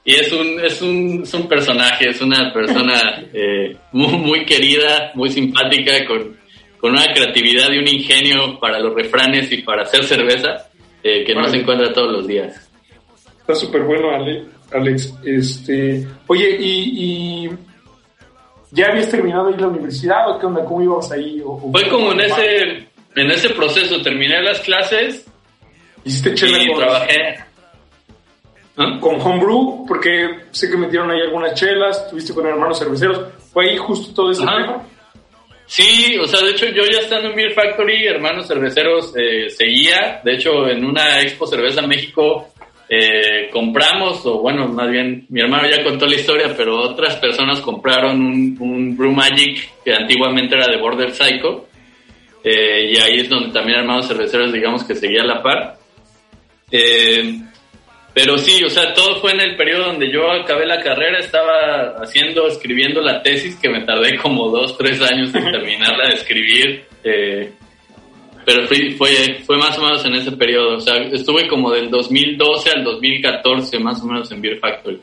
y 0.06 0.16
es 0.16 0.32
un, 0.32 0.64
es 0.64 0.82
un, 0.82 1.24
es 1.24 1.34
un 1.34 1.50
personaje, 1.50 2.10
es 2.10 2.22
una 2.22 2.54
persona 2.54 3.26
eh, 3.34 3.76
muy, 3.92 4.14
muy, 4.14 4.46
querida, 4.46 5.12
muy 5.16 5.30
simpática, 5.30 6.06
con, 6.06 6.38
con, 6.80 6.92
una 6.92 7.14
creatividad 7.14 7.70
y 7.74 7.80
un 7.80 7.88
ingenio 7.90 8.58
para 8.62 8.80
los 8.80 8.96
refranes 8.96 9.52
y 9.52 9.64
para 9.64 9.84
hacer 9.84 10.06
cerveza 10.06 10.70
eh, 11.04 11.26
que 11.26 11.36
no 11.36 11.46
se 11.50 11.58
encuentra 11.58 11.92
todos 11.92 12.14
los 12.14 12.26
días. 12.26 12.72
Está 13.42 13.54
súper 13.54 13.84
bueno, 13.84 14.12
Alex. 14.72 15.14
Este, 15.26 16.08
oye, 16.28 16.58
y, 16.58 17.50
¿ya 18.74 18.88
habías 18.88 19.10
terminado 19.10 19.48
ahí 19.48 19.56
la 19.58 19.68
universidad 19.68 20.30
o 20.30 20.40
qué 20.40 20.46
onda? 20.48 20.66
¿Cómo 20.66 20.82
ibas 20.82 21.12
ahí? 21.12 21.42
Fue 21.72 21.88
como 21.90 22.12
en 22.12 22.22
ese, 22.22 22.88
en 23.16 23.32
ese 23.32 23.50
proceso, 23.52 24.02
terminé 24.02 24.42
las 24.42 24.60
clases. 24.62 25.26
¿Hiciste 26.04 26.34
chela 26.34 26.62
y 26.62 26.76
trabajé 26.76 27.36
¿Ah? 28.76 28.98
con 29.00 29.22
Homebrew, 29.22 29.86
porque 29.88 30.28
sé 30.52 30.70
que 30.70 30.76
metieron 30.76 31.10
ahí 31.12 31.22
algunas 31.22 31.54
chelas, 31.54 32.02
estuviste 32.06 32.34
con 32.34 32.48
hermanos 32.48 32.80
cerveceros. 32.80 33.22
¿Fue 33.54 33.70
ahí 33.70 33.78
justo 33.78 34.14
todo 34.14 34.32
ese 34.32 34.42
tema? 34.42 34.84
Sí, 35.66 36.18
o 36.18 36.28
sea, 36.28 36.42
de 36.42 36.52
hecho 36.52 36.66
yo 36.68 36.84
ya 36.84 37.00
estando 37.00 37.30
en 37.30 37.36
Beer 37.36 37.54
Factory, 37.54 38.06
hermanos 38.06 38.48
cerveceros, 38.48 39.14
eh, 39.16 39.50
seguía. 39.50 40.20
De 40.24 40.34
hecho, 40.34 40.68
en 40.68 40.84
una 40.84 41.22
Expo 41.22 41.48
Cerveza 41.48 41.82
México 41.84 42.53
eh, 42.90 43.50
compramos, 43.52 44.26
o 44.26 44.40
bueno, 44.40 44.68
más 44.68 44.90
bien 44.90 45.26
mi 45.30 45.42
hermano 45.42 45.68
ya 45.70 45.84
contó 45.84 46.06
la 46.06 46.16
historia, 46.16 46.54
pero 46.56 46.80
otras 46.80 47.16
personas 47.18 47.62
compraron 47.62 48.22
un, 48.22 48.58
un 48.60 48.98
Brew 48.98 49.12
Magic 49.12 49.70
que 49.84 49.94
antiguamente 49.94 50.56
era 50.56 50.68
de 50.68 50.82
Border 50.82 51.12
Psycho. 51.12 51.68
Eh, 52.44 52.92
y 52.92 52.98
ahí 53.02 53.20
es 53.22 53.30
donde 53.30 53.54
también 53.54 53.80
hermanos 53.80 54.08
cerveceros, 54.08 54.52
digamos 54.52 54.84
que 54.84 54.96
seguía 54.96 55.22
a 55.22 55.28
la 55.28 55.42
par. 55.42 55.78
Eh, 56.70 57.40
pero 58.14 58.38
sí, 58.38 58.64
o 58.64 58.70
sea, 58.70 58.94
todo 58.94 59.20
fue 59.22 59.32
en 59.32 59.42
el 59.42 59.56
periodo 59.56 59.86
donde 59.86 60.12
yo 60.12 60.30
acabé 60.30 60.66
la 60.68 60.82
carrera, 60.82 61.18
estaba 61.20 61.96
haciendo, 62.02 62.48
escribiendo 62.48 63.02
la 63.02 63.24
tesis, 63.24 63.56
que 63.56 63.70
me 63.70 63.86
tardé 63.86 64.18
como 64.18 64.50
dos, 64.50 64.78
tres 64.78 65.02
años 65.02 65.34
en 65.34 65.44
terminarla 65.52 66.10
de 66.10 66.14
escribir. 66.14 66.86
Eh, 67.04 67.54
pero 68.46 68.68
fue, 68.68 68.96
fue, 69.46 69.58
más 69.58 69.78
o 69.78 69.82
menos 69.82 70.06
en 70.06 70.16
ese 70.16 70.32
periodo, 70.34 70.78
o 70.78 70.80
sea, 70.80 70.96
estuve 70.96 71.48
como 71.48 71.72
del 71.72 71.90
2012 71.90 72.72
al 72.72 72.84
2014 72.84 73.80
más 73.80 74.02
o 74.02 74.06
menos 74.08 74.32
en 74.32 74.42
Beer 74.42 74.60
Factory. 74.60 75.00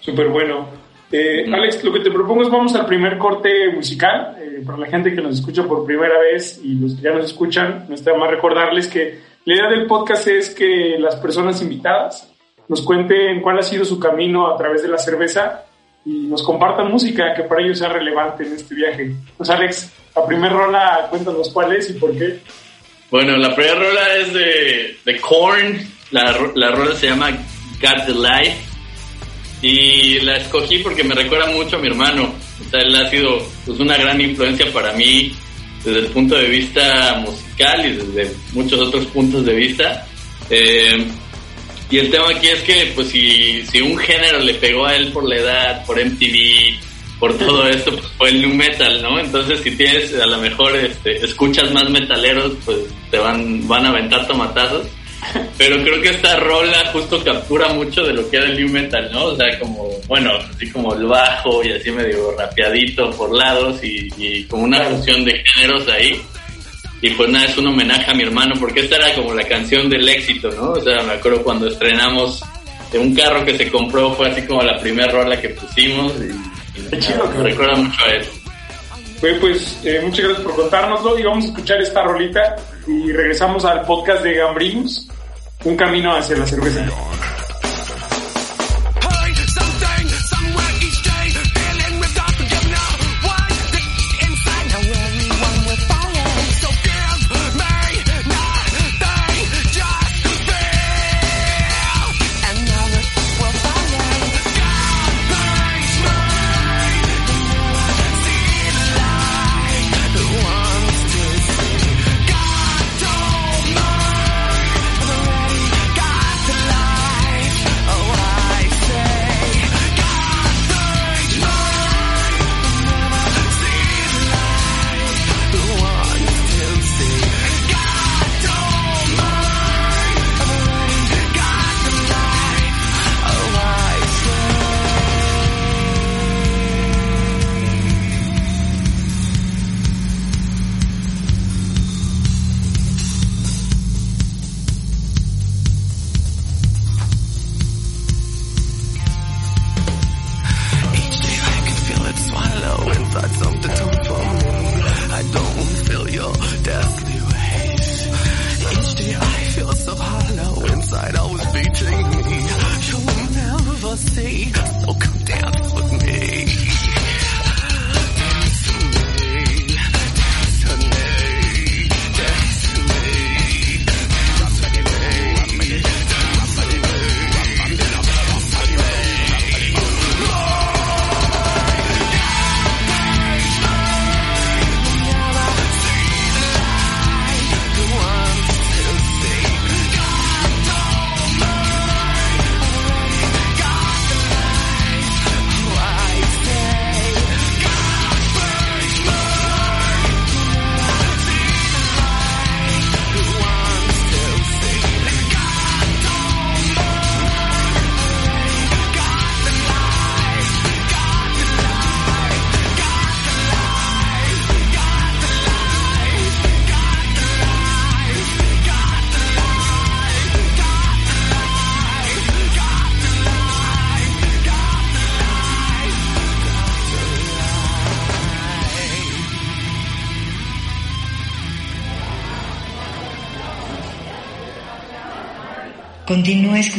Súper 0.00 0.28
bueno. 0.28 0.68
Eh, 1.12 1.44
Alex, 1.52 1.84
lo 1.84 1.92
que 1.92 2.00
te 2.00 2.10
propongo 2.10 2.42
es 2.42 2.50
vamos 2.50 2.74
al 2.74 2.86
primer 2.86 3.18
corte 3.18 3.70
musical. 3.72 4.36
Eh, 4.40 4.62
para 4.66 4.78
la 4.78 4.86
gente 4.86 5.14
que 5.14 5.20
nos 5.20 5.34
escucha 5.34 5.62
por 5.64 5.86
primera 5.86 6.18
vez 6.18 6.60
y 6.62 6.74
los 6.74 6.94
que 6.94 7.02
ya 7.02 7.12
nos 7.12 7.24
escuchan, 7.24 7.86
no 7.88 7.94
está 7.94 8.14
más 8.14 8.30
recordarles 8.30 8.88
que 8.88 9.20
la 9.44 9.54
idea 9.54 9.68
del 9.68 9.86
podcast 9.86 10.26
es 10.26 10.50
que 10.50 10.96
las 10.98 11.16
personas 11.16 11.60
invitadas 11.60 12.32
nos 12.66 12.80
cuenten 12.80 13.42
cuál 13.42 13.58
ha 13.58 13.62
sido 13.62 13.84
su 13.84 14.00
camino 14.00 14.48
a 14.48 14.56
través 14.56 14.82
de 14.82 14.88
la 14.88 14.96
cerveza 14.96 15.64
y 16.04 16.26
nos 16.26 16.42
compartan 16.42 16.90
música 16.90 17.34
que 17.34 17.42
para 17.42 17.62
ellos 17.62 17.78
sea 17.78 17.90
relevante 17.90 18.44
en 18.44 18.54
este 18.54 18.74
viaje. 18.74 19.14
Pues 19.36 19.50
Alex, 19.50 19.92
la 20.16 20.26
primera 20.26 20.54
rola, 20.54 21.06
cuéntanos 21.10 21.50
cuál 21.50 21.76
es 21.76 21.90
y 21.90 21.92
por 21.94 22.16
qué. 22.16 22.40
Bueno, 23.10 23.36
la 23.36 23.54
primera 23.54 23.76
rola 23.76 24.16
es 24.16 24.32
de, 24.32 24.96
de 25.04 25.20
Korn, 25.20 25.88
la, 26.10 26.36
la 26.54 26.70
rola 26.70 26.94
se 26.96 27.08
llama 27.08 27.30
Got 27.80 28.06
the 28.06 28.12
Life 28.12 28.56
y 29.62 30.20
la 30.20 30.36
escogí 30.36 30.78
porque 30.78 31.04
me 31.04 31.14
recuerda 31.14 31.46
mucho 31.50 31.76
a 31.76 31.80
mi 31.80 31.88
hermano. 31.88 32.34
O 32.60 32.70
sea, 32.70 32.80
él 32.80 32.94
ha 32.96 33.08
sido 33.08 33.46
pues, 33.64 33.80
una 33.80 33.96
gran 33.96 34.20
influencia 34.20 34.70
para 34.72 34.92
mí 34.92 35.34
desde 35.84 36.00
el 36.00 36.06
punto 36.06 36.34
de 36.36 36.48
vista 36.48 37.22
musical 37.24 37.86
y 37.86 37.96
desde 37.96 38.34
muchos 38.52 38.80
otros 38.80 39.06
puntos 39.06 39.44
de 39.44 39.54
vista. 39.54 40.06
Eh, 40.50 41.06
y 41.90 41.98
el 41.98 42.10
tema 42.10 42.30
aquí 42.30 42.48
es 42.48 42.60
que, 42.62 42.92
pues, 42.94 43.08
si, 43.08 43.64
si 43.66 43.80
un 43.80 43.96
género 43.96 44.40
le 44.40 44.54
pegó 44.54 44.86
a 44.86 44.96
él 44.96 45.12
por 45.12 45.28
la 45.28 45.36
edad, 45.36 45.86
por 45.86 46.02
MTV, 46.04 46.78
por 47.18 47.36
todo 47.38 47.68
esto, 47.68 47.92
pues 47.92 48.06
fue 48.18 48.30
el 48.30 48.40
new 48.40 48.54
metal, 48.54 49.02
¿no? 49.02 49.18
Entonces, 49.18 49.60
si 49.60 49.70
tienes, 49.76 50.14
a 50.14 50.26
lo 50.26 50.38
mejor, 50.38 50.76
este, 50.76 51.24
escuchas 51.24 51.70
más 51.72 51.88
metaleros, 51.88 52.52
pues 52.64 52.78
te 53.10 53.18
van, 53.18 53.66
van 53.66 53.86
a 53.86 53.90
aventar 53.90 54.26
tomatazos. 54.26 54.86
Pero 55.58 55.82
creo 55.82 56.02
que 56.02 56.10
esta 56.10 56.36
rola 56.36 56.90
justo 56.92 57.22
captura 57.24 57.68
mucho 57.68 58.02
de 58.02 58.12
lo 58.12 58.28
que 58.28 58.36
era 58.36 58.46
el 58.46 58.56
new 58.58 58.68
metal, 58.68 59.08
¿no? 59.10 59.24
O 59.26 59.36
sea, 59.36 59.58
como, 59.58 59.88
bueno, 60.06 60.32
así 60.54 60.70
como 60.70 60.94
el 60.94 61.06
bajo 61.06 61.64
y 61.64 61.72
así 61.72 61.90
medio 61.90 62.32
rapeadito 62.36 63.10
por 63.12 63.34
lados 63.34 63.82
y, 63.82 64.08
y 64.18 64.44
como 64.44 64.64
una 64.64 64.84
fusión 64.84 65.24
de 65.24 65.42
géneros 65.44 65.88
ahí. 65.88 66.20
Y 67.00 67.10
pues 67.10 67.28
nada, 67.30 67.46
es 67.46 67.56
un 67.58 67.66
homenaje 67.66 68.10
a 68.10 68.14
mi 68.14 68.22
hermano, 68.22 68.54
porque 68.58 68.80
esta 68.80 68.96
era 68.96 69.14
como 69.14 69.34
la 69.34 69.44
canción 69.44 69.88
del 69.88 70.08
éxito, 70.08 70.50
¿no? 70.50 70.70
O 70.70 70.80
sea, 70.80 71.02
me 71.02 71.12
acuerdo 71.12 71.42
cuando 71.42 71.68
estrenamos 71.68 72.42
de 72.92 72.98
un 72.98 73.14
carro 73.14 73.44
que 73.44 73.56
se 73.56 73.70
compró, 73.70 74.14
fue 74.14 74.30
así 74.30 74.42
como 74.42 74.62
la 74.62 74.78
primera 74.78 75.10
rola 75.10 75.40
que 75.40 75.50
pusimos. 75.50 76.12
Y, 76.14 76.53
Chido, 76.98 77.26
me 77.36 77.42
recuerda 77.42 77.76
mucho 77.76 78.04
a 78.04 78.14
eso. 78.14 78.30
pues 79.40 79.80
eh, 79.84 80.00
muchas 80.04 80.24
gracias 80.24 80.46
por 80.46 80.56
contárnoslo 80.56 81.18
y 81.18 81.22
vamos 81.22 81.44
a 81.44 81.48
escuchar 81.48 81.80
esta 81.80 82.02
rolita 82.02 82.56
y 82.86 83.12
regresamos 83.12 83.64
al 83.64 83.82
podcast 83.82 84.22
de 84.22 84.34
Gambrinos, 84.34 85.08
un 85.64 85.76
camino 85.76 86.14
hacia 86.14 86.36
la 86.36 86.46
cerveza. 86.46 86.86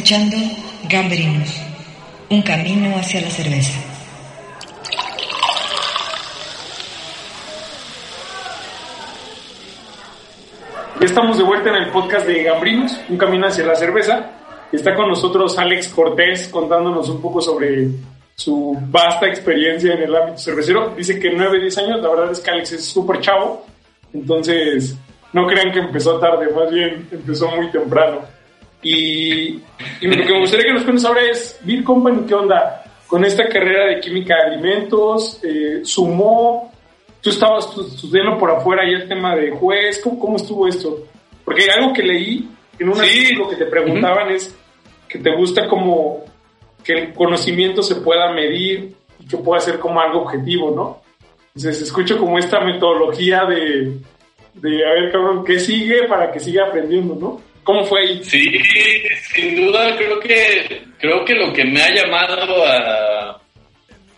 Escuchando 0.06 0.36
Gambrinus, 0.88 1.60
un 2.30 2.40
camino 2.42 2.96
hacia 2.96 3.22
la 3.22 3.28
cerveza. 3.28 3.72
Ya 11.00 11.06
estamos 11.06 11.38
de 11.38 11.42
vuelta 11.42 11.70
en 11.70 11.82
el 11.82 11.90
podcast 11.90 12.24
de 12.24 12.44
Gambrinus, 12.44 13.00
un 13.08 13.18
camino 13.18 13.48
hacia 13.48 13.66
la 13.66 13.74
cerveza. 13.74 14.30
Está 14.70 14.94
con 14.94 15.08
nosotros 15.08 15.58
Alex 15.58 15.88
Cortés 15.88 16.46
contándonos 16.46 17.08
un 17.08 17.20
poco 17.20 17.40
sobre 17.40 17.88
su 18.36 18.78
vasta 18.82 19.26
experiencia 19.26 19.94
en 19.94 20.02
el 20.02 20.14
ámbito 20.14 20.38
cervecero. 20.38 20.94
Dice 20.96 21.18
que 21.18 21.32
9, 21.32 21.62
10 21.62 21.78
años, 21.78 22.00
la 22.00 22.10
verdad 22.10 22.30
es 22.30 22.38
que 22.38 22.50
Alex 22.52 22.72
es 22.74 22.84
súper 22.84 23.18
chavo, 23.18 23.66
entonces 24.14 24.96
no 25.32 25.48
crean 25.48 25.72
que 25.72 25.80
empezó 25.80 26.20
tarde, 26.20 26.46
más 26.54 26.70
bien 26.70 27.08
empezó 27.10 27.48
muy 27.56 27.72
temprano. 27.72 28.35
Y, 28.88 29.60
y 30.00 30.06
lo 30.06 30.24
que 30.24 30.32
me 30.32 30.38
gustaría 30.38 30.66
que 30.66 30.74
nos 30.74 30.84
cuentes 30.84 31.04
ahora 31.04 31.22
es, 31.28 31.58
Beer 31.64 31.82
Company, 31.82 32.24
¿qué 32.24 32.34
onda? 32.34 32.84
Con 33.08 33.24
esta 33.24 33.48
carrera 33.48 33.86
de 33.86 33.98
química 33.98 34.36
de 34.36 34.54
alimentos, 34.54 35.40
eh, 35.42 35.80
sumó, 35.82 36.72
tú 37.20 37.30
estabas 37.30 37.66
estudiando 37.76 38.38
por 38.38 38.48
afuera 38.48 38.88
y 38.88 38.94
el 38.94 39.08
tema 39.08 39.34
de 39.34 39.50
juez, 39.50 40.00
¿cómo, 40.04 40.20
cómo 40.20 40.36
estuvo 40.36 40.68
esto? 40.68 41.04
Porque 41.44 41.66
algo 41.68 41.92
que 41.92 42.04
leí 42.04 42.48
en 42.78 42.88
un 42.88 43.00
artículo 43.00 43.48
que 43.48 43.56
te 43.56 43.66
preguntaban 43.66 44.30
es 44.30 44.56
que 45.08 45.18
te 45.18 45.34
gusta 45.34 45.66
como 45.66 46.24
que 46.84 46.92
el 46.92 47.12
conocimiento 47.12 47.82
se 47.82 47.96
pueda 47.96 48.32
medir 48.32 48.94
y 49.18 49.26
que 49.26 49.36
pueda 49.36 49.60
ser 49.60 49.80
como 49.80 50.00
algo 50.00 50.22
objetivo, 50.22 50.70
¿no? 50.70 51.00
Entonces 51.56 51.82
escucho 51.82 52.18
como 52.18 52.38
esta 52.38 52.60
metodología 52.60 53.46
de, 53.46 53.98
de 54.54 54.86
a 54.86 54.92
ver, 54.92 55.10
cabrón, 55.10 55.44
¿qué 55.44 55.58
sigue 55.58 56.04
para 56.06 56.30
que 56.30 56.38
siga 56.38 56.68
aprendiendo, 56.68 57.16
¿no? 57.16 57.45
¿Cómo 57.66 57.84
fue 57.84 58.02
ahí? 58.02 58.22
Sí, 58.22 58.46
sin 59.34 59.56
duda 59.56 59.96
creo 59.96 60.20
que 60.20 60.82
creo 60.98 61.24
que 61.24 61.34
lo 61.34 61.52
que 61.52 61.64
me 61.64 61.82
ha 61.82 61.92
llamado 61.92 62.64
a, 62.64 63.40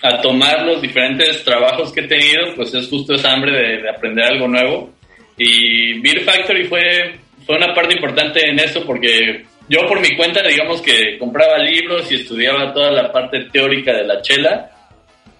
a 0.02 0.20
tomar 0.20 0.66
los 0.66 0.82
diferentes 0.82 1.42
trabajos 1.44 1.90
que 1.90 2.02
he 2.02 2.06
tenido, 2.06 2.54
pues 2.54 2.74
es 2.74 2.86
justo 2.90 3.14
esa 3.14 3.32
hambre 3.32 3.52
de, 3.52 3.82
de 3.82 3.88
aprender 3.88 4.26
algo 4.26 4.48
nuevo. 4.48 4.92
Y 5.38 5.98
Beer 6.00 6.20
Factory 6.24 6.64
fue, 6.64 7.14
fue 7.46 7.56
una 7.56 7.72
parte 7.72 7.94
importante 7.94 8.46
en 8.46 8.58
eso 8.58 8.84
porque 8.84 9.46
yo 9.66 9.80
por 9.88 9.98
mi 9.98 10.14
cuenta, 10.14 10.42
digamos 10.42 10.82
que 10.82 11.16
compraba 11.18 11.56
libros 11.56 12.12
y 12.12 12.16
estudiaba 12.16 12.74
toda 12.74 12.90
la 12.90 13.10
parte 13.10 13.46
teórica 13.50 13.94
de 13.94 14.04
la 14.04 14.20
chela 14.20 14.70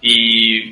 y 0.01 0.71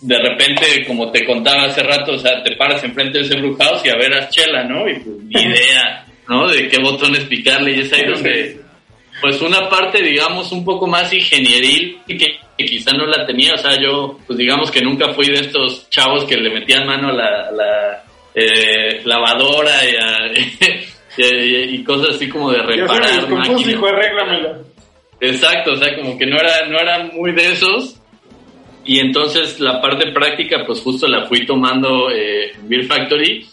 de 0.00 0.18
repente, 0.20 0.86
como 0.86 1.10
te 1.10 1.26
contaba 1.26 1.64
hace 1.64 1.82
rato, 1.82 2.12
o 2.12 2.18
sea, 2.18 2.42
te 2.42 2.56
paras 2.56 2.82
enfrente 2.82 3.18
de 3.18 3.24
ese 3.24 3.38
house 3.38 3.82
y 3.84 3.90
a 3.90 3.96
ver 3.96 4.14
a 4.14 4.28
chela, 4.30 4.64
¿no? 4.64 4.88
Y 4.88 4.94
pues 5.00 5.16
ni 5.24 5.42
idea, 5.42 6.06
¿no? 6.28 6.48
De 6.48 6.68
qué 6.68 6.78
botones 6.80 7.24
picarle 7.24 7.76
y 7.76 7.80
es 7.80 7.92
ahí 7.92 8.04
donde, 8.06 8.60
pues 9.20 9.40
una 9.40 9.68
parte, 9.68 10.02
digamos, 10.02 10.52
un 10.52 10.64
poco 10.64 10.86
más 10.86 11.12
ingenieril 11.12 11.98
y 12.06 12.16
que, 12.16 12.26
que 12.56 12.64
quizá 12.64 12.92
no 12.92 13.06
la 13.06 13.26
tenía, 13.26 13.54
o 13.54 13.58
sea, 13.58 13.80
yo, 13.80 14.18
pues 14.26 14.38
digamos 14.38 14.70
que 14.70 14.82
nunca 14.82 15.12
fui 15.12 15.26
de 15.26 15.40
estos 15.40 15.88
chavos 15.90 16.24
que 16.24 16.36
le 16.36 16.50
metían 16.50 16.86
mano 16.86 17.08
a 17.08 17.12
la, 17.12 17.50
la 17.52 18.04
eh, 18.34 19.00
lavadora 19.04 19.72
y 19.84 19.96
a... 19.96 20.88
y, 21.18 21.82
cosas 21.84 22.16
así 22.16 22.28
como 22.28 22.52
de 22.52 22.62
reparar 22.62 23.28
máquinas. 23.28 24.58
Exacto, 25.20 25.72
o 25.72 25.76
sea, 25.76 25.96
como 25.96 26.16
que 26.16 26.26
no 26.26 26.36
era, 26.36 26.66
no 26.68 26.78
era 26.78 27.04
muy 27.12 27.32
de 27.32 27.52
esos. 27.52 28.00
Y 28.84 29.00
entonces 29.00 29.60
la 29.60 29.80
parte 29.80 30.12
práctica, 30.12 30.64
pues 30.66 30.80
justo 30.80 31.06
la 31.06 31.26
fui 31.26 31.44
tomando 31.44 32.10
eh, 32.10 32.52
en 32.52 32.68
Beer 32.68 32.84
Factory. 32.84 33.46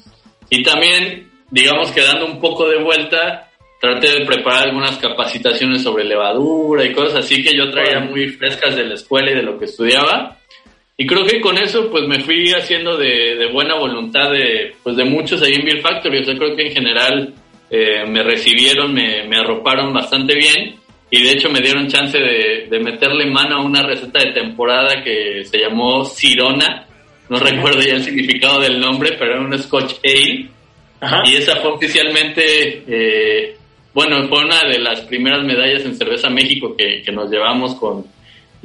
Y 0.50 0.64
también, 0.64 1.30
digamos 1.50 1.92
que 1.92 2.02
dando 2.02 2.26
un 2.26 2.40
poco 2.40 2.68
de 2.68 2.82
vuelta, 2.82 3.52
traté 3.80 4.20
de 4.20 4.26
preparar 4.26 4.68
algunas 4.68 4.98
capacitaciones 4.98 5.84
sobre 5.84 6.04
levadura 6.04 6.86
y 6.86 6.94
cosas 6.94 7.26
así 7.26 7.44
que 7.44 7.56
yo 7.56 7.70
traía 7.70 8.00
muy 8.00 8.30
frescas 8.30 8.76
de 8.76 8.86
la 8.86 8.96
escuela 8.96 9.32
y 9.32 9.36
de 9.36 9.44
lo 9.44 9.58
que 9.60 9.66
estudiaba. 9.66 10.38
Y 10.98 11.06
creo 11.06 11.26
que 11.26 11.42
con 11.42 11.58
eso 11.58 11.90
pues 11.92 12.08
me 12.08 12.22
fui 12.22 12.52
haciendo 12.54 12.98
de, 12.98 13.36
de 13.36 13.52
buena 13.52 13.76
voluntad 13.76 14.32
de, 14.32 14.76
pues, 14.82 14.96
de 14.96 15.04
muchos 15.04 15.42
ahí 15.42 15.54
en 15.54 15.66
Beer 15.66 15.82
Factory. 15.82 16.20
O 16.20 16.24
sea, 16.24 16.36
creo 16.36 16.56
que 16.56 16.68
en 16.68 16.72
general 16.72 17.34
eh, 17.70 18.06
me 18.08 18.24
recibieron, 18.24 18.94
me, 18.94 19.28
me, 19.28 19.38
arroparon 19.38 19.94
bastante 19.94 20.36
bien 20.36 20.76
y 21.12 21.22
de 21.22 21.32
hecho 21.32 21.50
me 21.50 21.60
dieron 21.60 21.88
chance 21.88 22.18
de, 22.18 22.68
de, 22.70 22.80
meterle 22.80 23.26
mano 23.26 23.58
a 23.58 23.66
una 23.66 23.84
receta 23.84 24.20
de 24.20 24.32
temporada 24.32 25.04
que 25.04 25.44
se 25.44 25.60
llamó 25.60 26.06
Sirona, 26.06 26.88
no 27.30 27.40
recuerdo 27.40 27.82
ya 27.82 27.96
el 27.96 28.04
significado 28.04 28.60
del 28.62 28.80
nombre, 28.80 29.16
pero 29.18 29.34
era 29.34 29.42
un 29.42 29.58
Scotch 29.58 29.96
Ale 30.04 30.50
y 31.26 31.36
esa 31.36 31.58
fue 31.58 31.72
oficialmente, 31.72 32.84
eh, 32.88 33.58
bueno, 33.94 34.28
fue 34.28 34.44
una 34.44 34.62
de 34.64 34.80
las 34.80 35.02
primeras 35.02 35.44
medallas 35.44 35.86
en 35.86 35.96
Cerveza 35.96 36.30
México 36.30 36.76
que, 36.76 37.02
que 37.02 37.12
nos 37.12 37.30
llevamos 37.30 37.76
con 37.76 38.06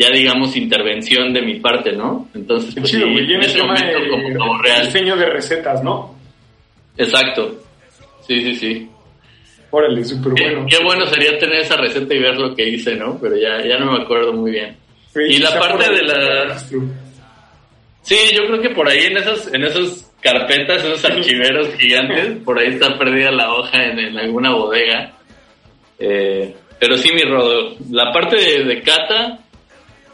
ya 0.00 0.10
digamos 0.10 0.56
intervención 0.56 1.32
de 1.34 1.42
mi 1.42 1.60
parte, 1.60 1.92
¿no? 1.92 2.28
Entonces, 2.34 2.74
pues, 2.74 2.90
chido, 2.90 3.06
sí, 3.06 3.34
en 3.34 3.42
ese 3.42 3.62
momento 3.62 3.98
como, 4.08 4.38
como 4.38 4.62
real. 4.62 4.86
diseño 4.86 5.14
de 5.14 5.26
recetas, 5.26 5.82
¿no? 5.84 6.16
Exacto. 6.96 7.62
Sí, 8.26 8.40
sí, 8.40 8.54
sí. 8.54 8.88
Órale, 9.70 10.02
súper 10.04 10.32
bueno. 10.32 10.66
Qué, 10.68 10.82
bueno 10.82 11.06
sería 11.06 11.38
tener 11.38 11.58
esa 11.60 11.76
receta 11.76 12.14
y 12.14 12.18
ver 12.18 12.36
lo 12.36 12.54
que 12.54 12.68
hice, 12.68 12.96
¿no? 12.96 13.18
Pero 13.20 13.36
ya, 13.36 13.62
ya 13.66 13.78
no 13.78 13.92
me 13.92 14.02
acuerdo 14.02 14.32
muy 14.32 14.52
bien. 14.52 14.76
y 15.14 15.38
la 15.38 15.58
parte 15.58 15.90
de 15.90 16.02
la... 16.02 16.58
Sí, 18.02 18.16
yo 18.34 18.46
creo 18.46 18.60
que 18.62 18.70
por 18.70 18.88
ahí 18.88 19.04
en 19.04 19.18
esas, 19.18 19.52
en 19.52 19.62
esas 19.64 20.09
carpetas, 20.20 20.84
esos 20.84 21.04
archiveros 21.04 21.74
gigantes, 21.76 22.38
por 22.44 22.58
ahí 22.58 22.68
está 22.68 22.98
perdida 22.98 23.30
la 23.30 23.52
hoja 23.52 23.84
en, 23.84 24.16
alguna 24.18 24.54
bodega. 24.54 25.12
Eh, 25.98 26.54
pero 26.78 26.96
sí, 26.96 27.12
mi 27.12 27.22
rodo, 27.22 27.76
la 27.90 28.12
parte 28.12 28.36
de, 28.36 28.64
de 28.64 28.82
cata, 28.82 29.38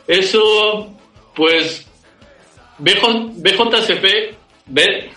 eso, 0.07 0.97
pues, 1.35 1.87
BJ, 2.79 3.33
BJCP, 3.37 4.37
B, 4.67 5.11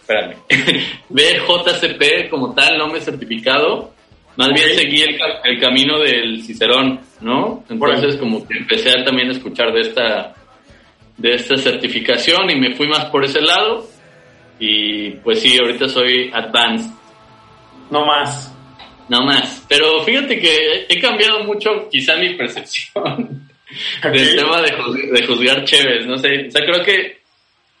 espérame, 0.00 0.36
BJCP 1.08 2.30
como 2.30 2.54
tal, 2.54 2.78
nombre 2.78 3.00
certificado, 3.00 3.92
más 4.36 4.52
bien 4.52 4.70
seguí 4.74 5.02
el, 5.02 5.18
el, 5.44 5.60
camino 5.60 5.98
del 5.98 6.42
Cicerón, 6.42 7.00
¿no? 7.20 7.64
Entonces 7.68 8.16
como 8.16 8.46
que 8.46 8.58
empecé 8.58 8.90
a 8.90 9.04
también 9.04 9.30
escuchar 9.30 9.72
de 9.72 9.80
esta, 9.80 10.34
de 11.16 11.34
esta 11.34 11.56
certificación 11.56 12.48
y 12.48 12.54
me 12.54 12.76
fui 12.76 12.86
más 12.86 13.06
por 13.06 13.24
ese 13.24 13.40
lado 13.40 13.84
y 14.58 15.10
pues 15.10 15.40
sí, 15.40 15.58
ahorita 15.58 15.88
soy 15.88 16.30
advanced. 16.32 16.90
No 17.90 18.04
más. 18.04 18.54
No 19.08 19.22
más. 19.22 19.64
Pero 19.68 20.02
fíjate 20.04 20.38
que 20.38 20.86
he 20.88 21.00
cambiado 21.00 21.44
mucho 21.44 21.88
quizá 21.90 22.16
mi 22.16 22.34
percepción 22.34 23.48
okay. 23.98 24.10
del 24.12 24.36
tema 24.36 24.60
de, 24.60 24.72
de 25.12 25.26
juzgar 25.26 25.64
chéves, 25.64 26.06
no 26.06 26.18
sé. 26.18 26.46
O 26.48 26.50
sea, 26.50 26.62
creo 26.62 26.84
que 26.84 27.18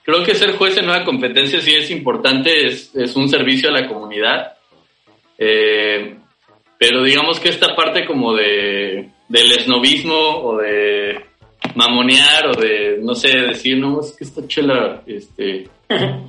creo 0.02 0.24
que 0.24 0.34
ser 0.34 0.52
juez 0.52 0.76
en 0.78 0.86
una 0.86 1.04
competencia 1.04 1.60
sí 1.60 1.74
es 1.74 1.90
importante, 1.90 2.66
es, 2.66 2.94
es 2.94 3.14
un 3.14 3.28
servicio 3.28 3.68
a 3.68 3.72
la 3.72 3.86
comunidad. 3.86 4.54
Eh, 5.36 6.16
pero 6.78 7.02
digamos 7.02 7.38
que 7.40 7.50
esta 7.50 7.76
parte 7.76 8.06
como 8.06 8.34
de 8.34 9.10
del 9.28 9.52
esnovismo 9.52 10.14
o 10.14 10.56
de 10.56 11.27
mamonear 11.74 12.48
o 12.48 12.60
de 12.60 12.98
no 13.00 13.14
sé 13.14 13.28
decir 13.38 13.78
no 13.78 14.00
es 14.00 14.12
que 14.12 14.24
esta 14.24 14.46
chela 14.46 15.02
este 15.06 15.68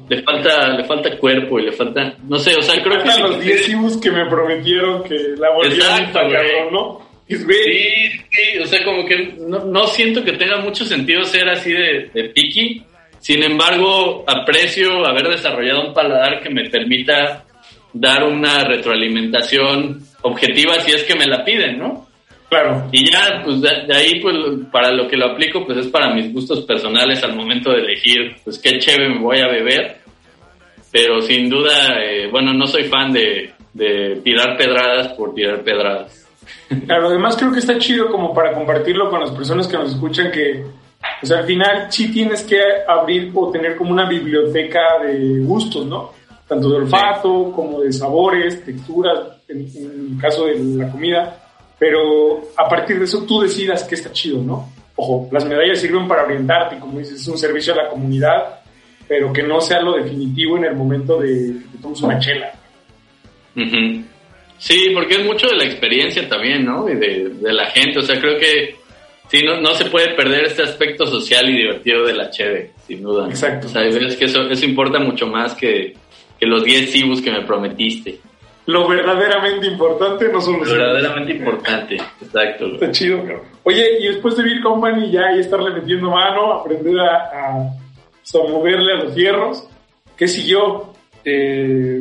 le 0.09 0.23
falta 0.23 0.77
le 0.77 0.83
falta 0.85 1.17
cuerpo 1.17 1.59
y 1.59 1.65
le 1.65 1.71
falta 1.71 2.15
no 2.27 2.37
sé 2.37 2.55
o 2.55 2.61
sea 2.61 2.81
creo 2.81 3.03
que 3.03 3.21
los 3.21 3.41
10 3.41 3.69
ibus 3.69 3.97
que 3.97 4.11
me 4.11 4.25
prometieron 4.27 5.03
que 5.03 5.15
la 5.37 5.51
volvieran 5.53 6.05
a 6.15 6.71
¿no? 6.71 7.09
Sí, 7.27 7.37
sí, 8.31 8.57
o 8.59 8.65
sea, 8.65 8.83
como 8.83 9.05
que 9.05 9.35
no, 9.37 9.63
no, 9.63 9.85
siento 9.85 10.23
que 10.23 10.31
tenga 10.31 10.61
mucho 10.61 10.83
sentido 10.83 11.23
ser 11.25 11.47
así 11.47 11.71
de, 11.71 12.09
de 12.11 12.29
picky, 12.29 12.83
sin 13.19 13.43
embargo, 13.43 14.23
aprecio 14.25 15.05
haber 15.05 15.27
desarrollado 15.27 15.87
un 15.87 15.93
paladar 15.93 16.41
que 16.41 16.49
me 16.49 16.67
permita 16.71 17.45
dar 17.93 18.23
una 18.23 18.63
retroalimentación 18.63 20.01
objetiva 20.21 20.79
si 20.79 20.91
es 20.91 21.03
que 21.03 21.15
me 21.15 21.27
la 21.27 21.43
piden, 21.43 21.77
¿no? 21.77 22.08
Claro. 22.49 22.87
Y 22.91 23.11
ya, 23.11 23.41
pues 23.43 23.61
de, 23.61 23.69
ahí, 23.93 24.19
pues 24.21 24.35
para 24.71 24.91
lo 24.91 25.07
que 25.07 25.17
lo 25.17 25.27
aplico, 25.27 25.65
pues 25.65 25.77
es 25.77 25.87
para 25.87 26.13
mis 26.13 26.33
gustos 26.33 26.61
personales 26.61 27.23
al 27.23 27.35
momento 27.35 27.71
de 27.71 27.81
elegir, 27.81 28.35
pues 28.43 28.57
qué 28.59 28.79
chévere 28.79 29.09
me 29.09 29.21
voy 29.21 29.39
a 29.39 29.47
beber. 29.47 29.97
Pero 30.91 31.21
sin 31.21 31.49
duda, 31.49 31.99
eh, 32.01 32.27
bueno, 32.31 32.51
no 32.53 32.65
soy 32.65 32.85
fan 32.85 33.13
de, 33.13 33.53
de 33.73 34.19
tirar 34.23 34.57
pedradas 34.57 35.09
por 35.09 35.33
tirar 35.33 35.63
pedradas. 35.63 36.25
Claro, 36.85 37.09
además 37.09 37.35
creo 37.35 37.51
que 37.51 37.59
está 37.59 37.77
chido 37.79 38.09
como 38.09 38.33
para 38.33 38.53
compartirlo 38.53 39.09
con 39.09 39.19
las 39.19 39.31
personas 39.31 39.67
que 39.67 39.77
nos 39.77 39.91
escuchan 39.91 40.31
que 40.31 40.63
o 41.21 41.25
sea, 41.25 41.39
al 41.39 41.45
final 41.45 41.87
sí 41.89 42.11
tienes 42.11 42.43
que 42.43 42.59
abrir 42.87 43.31
o 43.33 43.49
tener 43.51 43.75
como 43.75 43.91
una 43.91 44.07
biblioteca 44.07 44.99
de 45.03 45.39
gustos, 45.39 45.85
¿no? 45.85 46.11
Tanto 46.47 46.69
de 46.69 46.77
olfato 46.77 47.51
como 47.51 47.81
de 47.81 47.91
sabores, 47.93 48.63
texturas, 48.65 49.19
en, 49.47 49.59
en, 49.59 50.13
el 50.13 50.21
caso 50.21 50.45
de 50.45 50.55
la 50.59 50.91
comida. 50.91 51.48
Pero 51.79 52.51
a 52.57 52.67
partir 52.67 52.99
de 52.99 53.05
eso 53.05 53.23
tú 53.23 53.41
decidas 53.41 53.85
qué 53.85 53.95
está 53.95 54.11
chido, 54.11 54.43
¿no? 54.43 54.69
Ojo, 54.95 55.29
las 55.31 55.45
medallas 55.45 55.79
sirven 55.79 56.07
para 56.07 56.25
orientarte, 56.25 56.77
como 56.77 56.99
dices, 56.99 57.21
es 57.21 57.27
un 57.27 57.37
servicio 57.37 57.73
a 57.73 57.77
la 57.77 57.89
comunidad, 57.89 58.59
pero 59.07 59.31
que 59.31 59.41
no 59.43 59.61
sea 59.61 59.81
lo 59.81 59.93
definitivo 59.93 60.57
en 60.57 60.65
el 60.65 60.75
momento 60.75 61.19
de 61.19 61.53
que 61.71 61.77
tomes 61.81 62.01
una 62.01 62.19
chela. 62.19 62.51
Uh 63.55 63.61
-huh. 63.61 64.03
Sí, 64.57 64.91
porque 64.93 65.15
es 65.15 65.25
mucho 65.25 65.47
de 65.47 65.55
la 65.55 65.63
experiencia 65.63 66.27
también, 66.27 66.65
¿no? 66.65 66.87
Y 66.89 66.95
de, 66.95 67.31
la 67.41 67.67
gente. 67.67 67.99
O 67.99 68.01
sea, 68.01 68.19
creo 68.19 68.37
que 68.37 68.75
sí, 69.29 69.41
no, 69.43 69.61
no 69.61 69.73
se 69.73 69.85
puede 69.85 70.13
perder 70.15 70.47
este 70.47 70.63
aspecto 70.63 71.07
social 71.07 71.49
y 71.49 71.57
divertido 71.57 72.05
de 72.05 72.13
la 72.13 72.29
cheve, 72.29 72.71
sin 72.85 73.01
duda. 73.01 73.29
Exacto. 73.29 73.67
O 73.67 73.69
sea, 73.69 73.83
es 73.83 74.17
que 74.17 74.25
eso, 74.25 74.41
eso 74.49 74.65
importa 74.65 74.99
mucho 74.99 75.27
más 75.27 75.55
que, 75.55 75.95
que 76.37 76.45
los 76.45 76.65
10 76.65 76.91
cibus 76.91 77.21
que 77.21 77.31
me 77.31 77.45
prometiste. 77.45 78.19
Lo 78.69 78.87
verdaderamente 78.87 79.65
importante 79.65 80.31
no 80.31 80.39
son 80.39 80.59
los 80.59 80.67
Lo 80.67 80.75
verdaderamente 80.75 81.33
importante, 81.33 81.95
exacto. 82.21 82.67
Está 82.67 82.91
chido, 82.91 83.17
cabrón. 83.17 83.41
Oye, 83.63 83.83
y 83.99 84.07
después 84.09 84.37
de 84.37 84.43
Beer 84.43 84.61
Company 84.61 85.09
ya 85.09 85.35
y 85.35 85.39
estarle 85.39 85.71
metiendo 85.71 86.11
mano, 86.11 86.53
aprender 86.53 86.99
a, 86.99 87.15
a, 87.15 87.49
a 87.61 88.47
moverle 88.47 88.93
a 88.93 89.03
los 89.05 89.15
hierros, 89.15 89.67
¿qué 90.15 90.27
siguió? 90.27 90.93
Eh, 91.25 91.99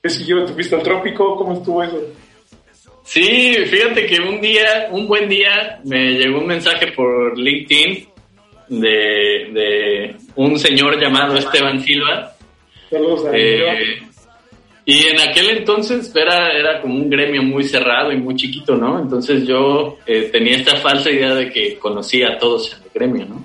¿Qué 0.00 0.08
siguió? 0.08 0.44
¿Te 0.44 0.52
fuiste 0.52 0.76
al 0.76 0.84
trópico? 0.84 1.34
¿Cómo 1.34 1.54
estuvo 1.54 1.82
eso? 1.82 1.98
Sí, 3.02 3.56
fíjate 3.66 4.06
que 4.06 4.20
un 4.20 4.40
día, 4.40 4.86
un 4.92 5.08
buen 5.08 5.28
día, 5.28 5.80
me 5.82 6.12
llegó 6.12 6.38
un 6.38 6.46
mensaje 6.46 6.92
por 6.92 7.36
LinkedIn 7.36 8.06
de, 8.68 8.88
de 9.52 10.16
un 10.36 10.56
señor 10.60 11.00
llamado 11.02 11.36
Esteban 11.36 11.80
Silva. 11.80 12.36
Saludos 12.88 13.26
a 13.26 13.30
eh, 13.36 14.00
y 14.90 15.06
en 15.06 15.20
aquel 15.20 15.50
entonces 15.50 16.12
era, 16.16 16.50
era 16.50 16.80
como 16.80 16.96
un 16.96 17.08
gremio 17.08 17.44
muy 17.44 17.62
cerrado 17.62 18.10
y 18.10 18.16
muy 18.16 18.34
chiquito, 18.34 18.74
¿no? 18.74 18.98
Entonces 19.00 19.46
yo 19.46 19.98
eh, 20.04 20.30
tenía 20.32 20.56
esta 20.56 20.78
falsa 20.78 21.12
idea 21.12 21.32
de 21.32 21.48
que 21.48 21.78
conocía 21.78 22.30
a 22.30 22.38
todos 22.38 22.72
en 22.72 22.82
el 22.82 22.90
gremio, 22.92 23.26
¿no? 23.26 23.44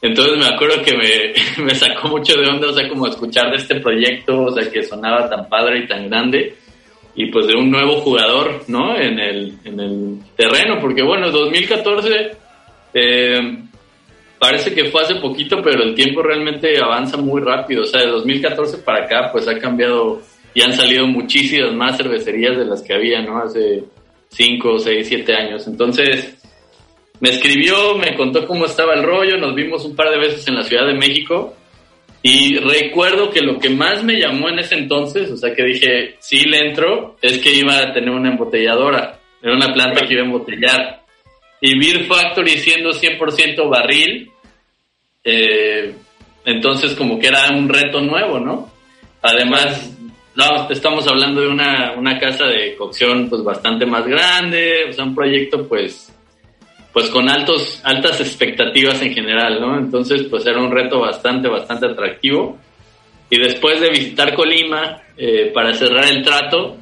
Entonces 0.00 0.36
me 0.36 0.52
acuerdo 0.52 0.82
que 0.82 0.96
me, 0.96 1.62
me, 1.64 1.72
sacó 1.76 2.08
mucho 2.08 2.34
de 2.34 2.48
onda, 2.48 2.68
o 2.68 2.72
sea, 2.72 2.88
como 2.88 3.06
escuchar 3.06 3.50
de 3.50 3.58
este 3.58 3.78
proyecto, 3.78 4.42
o 4.42 4.50
sea, 4.50 4.68
que 4.68 4.82
sonaba 4.82 5.30
tan 5.30 5.48
padre 5.48 5.84
y 5.84 5.86
tan 5.86 6.08
grande, 6.08 6.56
y 7.14 7.30
pues 7.30 7.46
de 7.46 7.54
un 7.54 7.70
nuevo 7.70 8.00
jugador, 8.00 8.64
¿no? 8.66 8.96
En 8.96 9.20
el, 9.20 9.52
en 9.64 9.78
el 9.78 10.18
terreno, 10.36 10.80
porque 10.80 11.04
bueno, 11.04 11.30
2014 11.30 12.32
eh, 12.92 13.58
parece 14.36 14.74
que 14.74 14.86
fue 14.86 15.02
hace 15.02 15.14
poquito, 15.14 15.62
pero 15.62 15.84
el 15.84 15.94
tiempo 15.94 16.24
realmente 16.24 16.76
avanza 16.82 17.18
muy 17.18 17.40
rápido, 17.40 17.82
o 17.82 17.86
sea, 17.86 18.00
de 18.00 18.08
2014 18.08 18.78
para 18.78 19.04
acá, 19.04 19.28
pues 19.30 19.46
ha 19.46 19.56
cambiado 19.60 20.22
y 20.54 20.62
han 20.62 20.72
salido 20.72 21.06
muchísimas 21.06 21.74
más 21.74 21.96
cervecerías 21.96 22.56
de 22.56 22.64
las 22.64 22.82
que 22.82 22.94
había, 22.94 23.22
¿no? 23.22 23.38
Hace 23.38 23.84
5, 24.28 24.78
6, 24.78 25.06
7 25.08 25.34
años. 25.34 25.66
Entonces, 25.66 26.36
me 27.20 27.30
escribió, 27.30 27.96
me 27.96 28.16
contó 28.16 28.46
cómo 28.46 28.66
estaba 28.66 28.94
el 28.94 29.02
rollo, 29.02 29.38
nos 29.38 29.54
vimos 29.54 29.84
un 29.84 29.94
par 29.94 30.10
de 30.10 30.18
veces 30.18 30.46
en 30.48 30.56
la 30.56 30.64
Ciudad 30.64 30.86
de 30.86 30.94
México 30.94 31.54
y 32.22 32.56
recuerdo 32.58 33.30
que 33.30 33.40
lo 33.40 33.58
que 33.58 33.68
más 33.68 34.04
me 34.04 34.18
llamó 34.18 34.48
en 34.48 34.60
ese 34.60 34.76
entonces, 34.76 35.30
o 35.30 35.36
sea 35.36 35.54
que 35.54 35.64
dije, 35.64 36.16
sí 36.20 36.44
le 36.44 36.68
entro, 36.68 37.16
es 37.20 37.38
que 37.38 37.52
iba 37.52 37.76
a 37.78 37.92
tener 37.92 38.10
una 38.10 38.30
embotelladora, 38.30 39.18
era 39.42 39.54
una 39.54 39.72
planta 39.72 40.06
que 40.06 40.14
iba 40.14 40.22
a 40.22 40.26
embotellar. 40.26 41.02
Y 41.60 41.78
Beer 41.78 42.04
Factory 42.04 42.58
siendo 42.58 42.90
100% 42.90 43.68
barril, 43.68 44.30
eh, 45.24 45.94
entonces 46.44 46.94
como 46.94 47.18
que 47.18 47.26
era 47.26 47.48
un 47.50 47.68
reto 47.68 48.00
nuevo, 48.00 48.38
¿no? 48.38 48.72
Además, 49.20 49.91
no, 50.34 50.70
estamos 50.70 51.06
hablando 51.06 51.40
de 51.40 51.48
una, 51.48 51.92
una 51.96 52.18
casa 52.18 52.46
de 52.46 52.74
cocción 52.76 53.28
pues 53.28 53.42
bastante 53.42 53.86
más 53.86 54.06
grande, 54.06 54.86
o 54.88 54.92
sea, 54.92 55.04
un 55.04 55.14
proyecto 55.14 55.66
pues 55.68 56.12
pues 56.92 57.08
con 57.08 57.28
altos, 57.28 57.80
altas 57.84 58.20
expectativas 58.20 59.00
en 59.00 59.14
general, 59.14 59.60
¿no? 59.60 59.78
Entonces, 59.78 60.24
pues 60.24 60.46
era 60.46 60.60
un 60.60 60.70
reto 60.70 61.00
bastante, 61.00 61.48
bastante 61.48 61.86
atractivo. 61.86 62.58
Y 63.30 63.38
después 63.38 63.80
de 63.80 63.88
visitar 63.88 64.34
Colima, 64.34 65.00
eh, 65.16 65.50
para 65.54 65.72
cerrar 65.72 66.04
el 66.06 66.22
trato, 66.22 66.76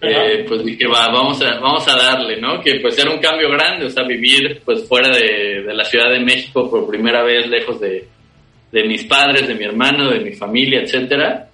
eh, 0.00 0.44
pues 0.48 0.64
dije, 0.64 0.86
va, 0.86 1.08
vamos 1.08 1.42
a, 1.42 1.58
vamos 1.60 1.86
a 1.88 1.94
darle, 1.96 2.40
¿no? 2.40 2.62
Que 2.62 2.80
pues 2.80 2.98
era 2.98 3.10
un 3.10 3.20
cambio 3.20 3.50
grande, 3.50 3.84
o 3.84 3.90
sea, 3.90 4.04
vivir 4.04 4.62
pues 4.64 4.88
fuera 4.88 5.14
de, 5.14 5.62
de 5.62 5.74
la 5.74 5.84
Ciudad 5.84 6.10
de 6.10 6.20
México 6.20 6.70
por 6.70 6.88
primera 6.88 7.22
vez, 7.22 7.46
lejos 7.46 7.78
de, 7.80 8.08
de 8.72 8.84
mis 8.84 9.04
padres, 9.04 9.46
de 9.46 9.54
mi 9.54 9.64
hermano, 9.64 10.10
de 10.10 10.20
mi 10.20 10.32
familia, 10.32 10.80
etcétera. 10.80 11.50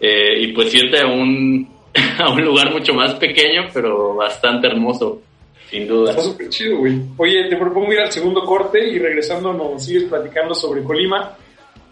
Eh, 0.00 0.40
y 0.40 0.52
pues 0.52 0.74
irte 0.74 0.98
a 1.00 1.06
un, 1.06 1.68
a 2.18 2.30
un 2.30 2.42
lugar 2.42 2.72
mucho 2.72 2.94
más 2.94 3.14
pequeño, 3.14 3.68
pero 3.72 4.14
bastante 4.14 4.66
hermoso. 4.66 5.20
Sin 5.68 5.86
duda. 5.86 6.10
Está 6.10 6.22
súper 6.22 6.48
chido, 6.48 6.78
güey. 6.78 7.00
Oye, 7.16 7.48
te 7.48 7.56
propongo 7.56 7.92
ir 7.92 8.00
al 8.00 8.10
segundo 8.10 8.44
corte 8.44 8.88
y 8.88 8.98
regresando 8.98 9.52
nos 9.52 9.84
sigues 9.84 10.04
platicando 10.04 10.54
sobre 10.54 10.82
Colima. 10.82 11.36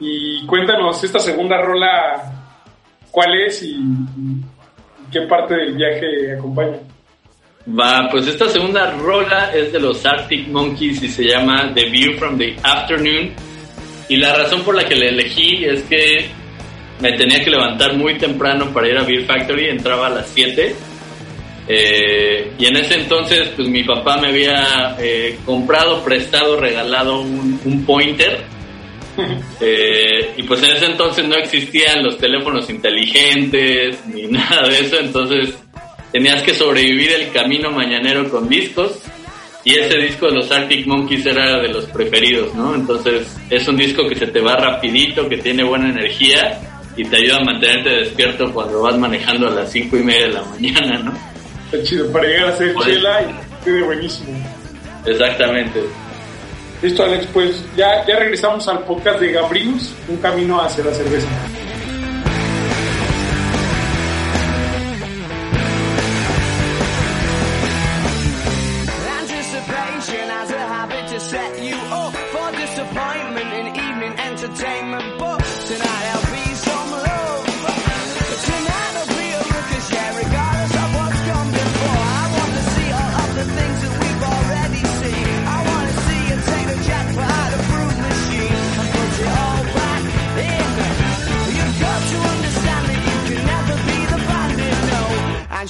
Y 0.01 0.45
cuéntanos 0.47 1.03
esta 1.05 1.19
segunda 1.19 1.61
rola, 1.61 2.23
¿cuál 3.11 3.41
es 3.41 3.63
y, 3.63 3.77
qué 5.13 5.23
parte 5.23 5.55
del 5.55 5.75
viaje 5.75 6.33
acompaña? 6.33 6.79
Va, 7.69 8.09
pues 8.11 8.27
esta 8.27 8.49
segunda 8.49 8.93
rola 8.93 9.53
es 9.55 9.73
de 9.73 9.79
los 9.79 10.05
Arctic 10.07 10.49
Monkeys 10.49 11.03
y 11.03 11.09
se 11.09 11.25
llama 11.25 11.73
The 11.75 11.91
View 11.91 12.17
from 12.17 12.39
the 12.39 12.57
Afternoon. 12.63 13.33
Y 14.09 14.17
la 14.17 14.35
razón 14.35 14.63
por 14.63 14.75
la 14.75 14.85
que 14.85 14.97
la 14.97 15.07
elegí 15.07 15.65
es 15.65 15.83
que 15.83 16.31
me 17.01 17.13
tenía 17.13 17.43
que 17.43 17.51
levantar 17.51 17.95
muy 17.95 18.19
temprano 18.19 18.73
para 18.73 18.89
ir 18.89 18.99
a 18.99 19.05
Beer 19.05 19.25
Factory, 19.25 19.69
entraba 19.69 20.09
a 20.09 20.11
las 20.11 20.29
7 20.35 20.75
eh, 21.71 22.53
y 22.59 22.65
en 22.65 22.77
ese 22.77 22.95
entonces, 22.95 23.51
pues 23.55 23.69
mi 23.69 23.85
papá 23.85 24.17
me 24.17 24.29
había 24.29 24.97
eh, 24.99 25.39
comprado, 25.45 26.03
prestado, 26.03 26.59
regalado 26.59 27.21
un, 27.21 27.85
pointer. 27.87 28.41
Eh, 29.61 30.35
y 30.37 30.45
pues 30.45 30.63
en 30.63 30.77
ese 30.77 30.87
entonces 30.87 31.27
no 31.27 31.35
existían 31.35 32.05
los 32.05 32.19
teléfonos 32.19 32.71
inteligentes 32.71 33.99
ni 34.07 34.23
nada 34.31 34.69
de 34.69 34.79
eso, 34.79 35.01
entonces 35.01 35.59
tenías 36.13 36.41
que 36.43 36.55
sobrevivir 36.55 37.11
el 37.11 37.33
camino 37.33 37.73
mañanero 37.73 38.31
con 38.31 38.49
discos. 38.49 39.01
Y 39.65 39.75
ese 39.75 39.99
disco 39.99 40.27
de 40.27 40.37
los 40.37 40.51
Arctic 40.53 40.87
Monkeys 40.87 41.27
era 41.27 41.61
de 41.61 41.67
los 41.67 41.87
preferidos, 41.87 42.55
¿no? 42.55 42.77
Entonces 42.77 43.37
es 43.51 43.67
un 43.67 43.77
disco 43.77 44.09
que 44.09 44.15
se 44.15 44.29
te 44.29 44.41
va 44.41 44.55
rapidito, 44.55 45.29
que 45.29 45.39
tiene 45.39 45.65
buena 45.65 45.89
energía 45.89 46.61
y 46.99 47.05
te 47.05 47.17
ayuda 47.17 47.37
a 47.37 47.45
mantenerte 47.45 47.91
despierto 47.91 48.53
cuando 48.53 48.83
vas 48.83 48.99
manejando 48.99 49.47
a 49.47 49.51
las 49.53 49.71
cinco 49.71 49.97
y 49.97 50.03
media 50.03 50.27
de 50.27 50.33
la 50.33 50.43
mañana, 50.43 50.99
¿no? 50.99 51.13
Está 51.71 51.87
chido, 51.89 52.11
para 52.13 52.27
llegar 52.27 52.49
a 52.49 52.57
ser 52.57 52.75
chela 52.75 53.23
y 53.23 53.65
quede 53.65 53.83
buenísimo. 53.83 54.37
Exactamente. 55.07 55.85
Listo, 56.83 57.05
Alex, 57.05 57.27
pues 57.33 57.65
ya, 57.77 58.05
ya 58.05 58.17
regresamos 58.17 58.67
al 58.67 58.81
podcast 58.81 59.21
de 59.21 59.31
Gabrius, 59.31 59.95
un 60.09 60.17
camino 60.17 60.61
hacia 60.61 60.85
la 60.85 60.93
cerveza. 60.93 61.29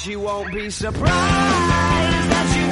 She 0.08 0.16
won't 0.16 0.50
be 0.54 0.70
surprised 0.70 1.10
that 2.30 2.46
she 2.54 2.67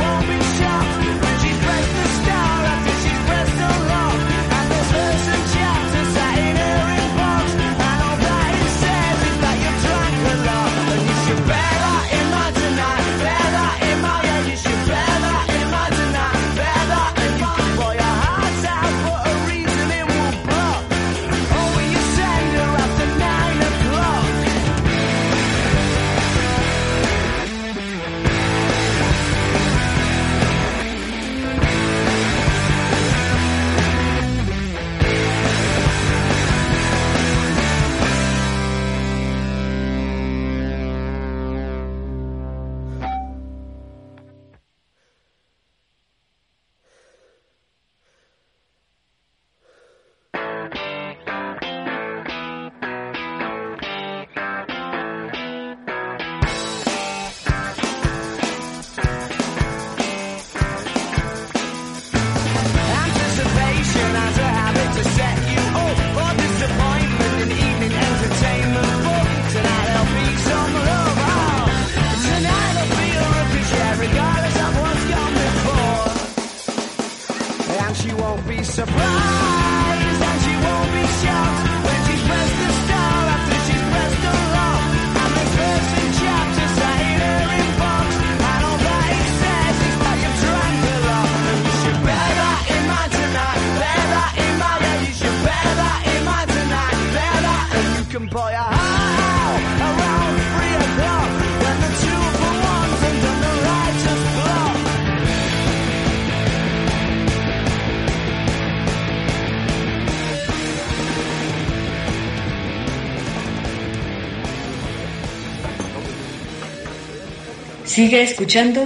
Sigue 117.97 118.25
escuchando 118.25 118.83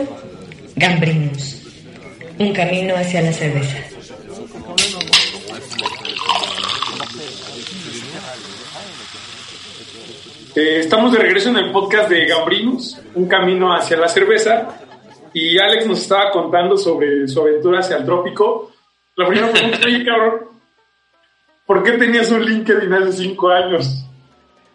Gambrinus, 0.77 1.67
un 2.39 2.53
camino 2.53 2.95
hacia 2.95 3.21
la 3.23 3.33
cerveza. 3.33 3.77
Eh, 10.55 10.79
estamos 10.79 11.11
de 11.11 11.19
regreso 11.19 11.49
en 11.49 11.57
el 11.57 11.73
podcast 11.73 12.09
de 12.09 12.25
Gambrinus, 12.25 13.03
un 13.17 13.27
camino 13.27 13.75
hacia 13.75 13.97
la 13.97 14.07
cerveza. 14.07 14.79
Y 15.35 15.59
Alex 15.59 15.89
nos 15.89 16.03
estaba 16.03 16.31
contando 16.31 16.77
sobre 16.77 17.27
su 17.27 17.41
aventura 17.41 17.81
hacia 17.81 17.97
el 17.97 18.05
trópico. 18.05 18.71
La 19.17 19.27
primera 19.27 19.51
pregunta 19.51 19.77
es, 19.79 19.87
oye, 19.87 20.05
cabrón, 20.05 20.41
¿por 21.67 21.83
qué 21.83 21.99
tenías 21.99 22.31
un 22.31 22.45
LinkedIn 22.45 22.93
hace 22.93 23.25
cinco 23.25 23.49
años? 23.49 24.07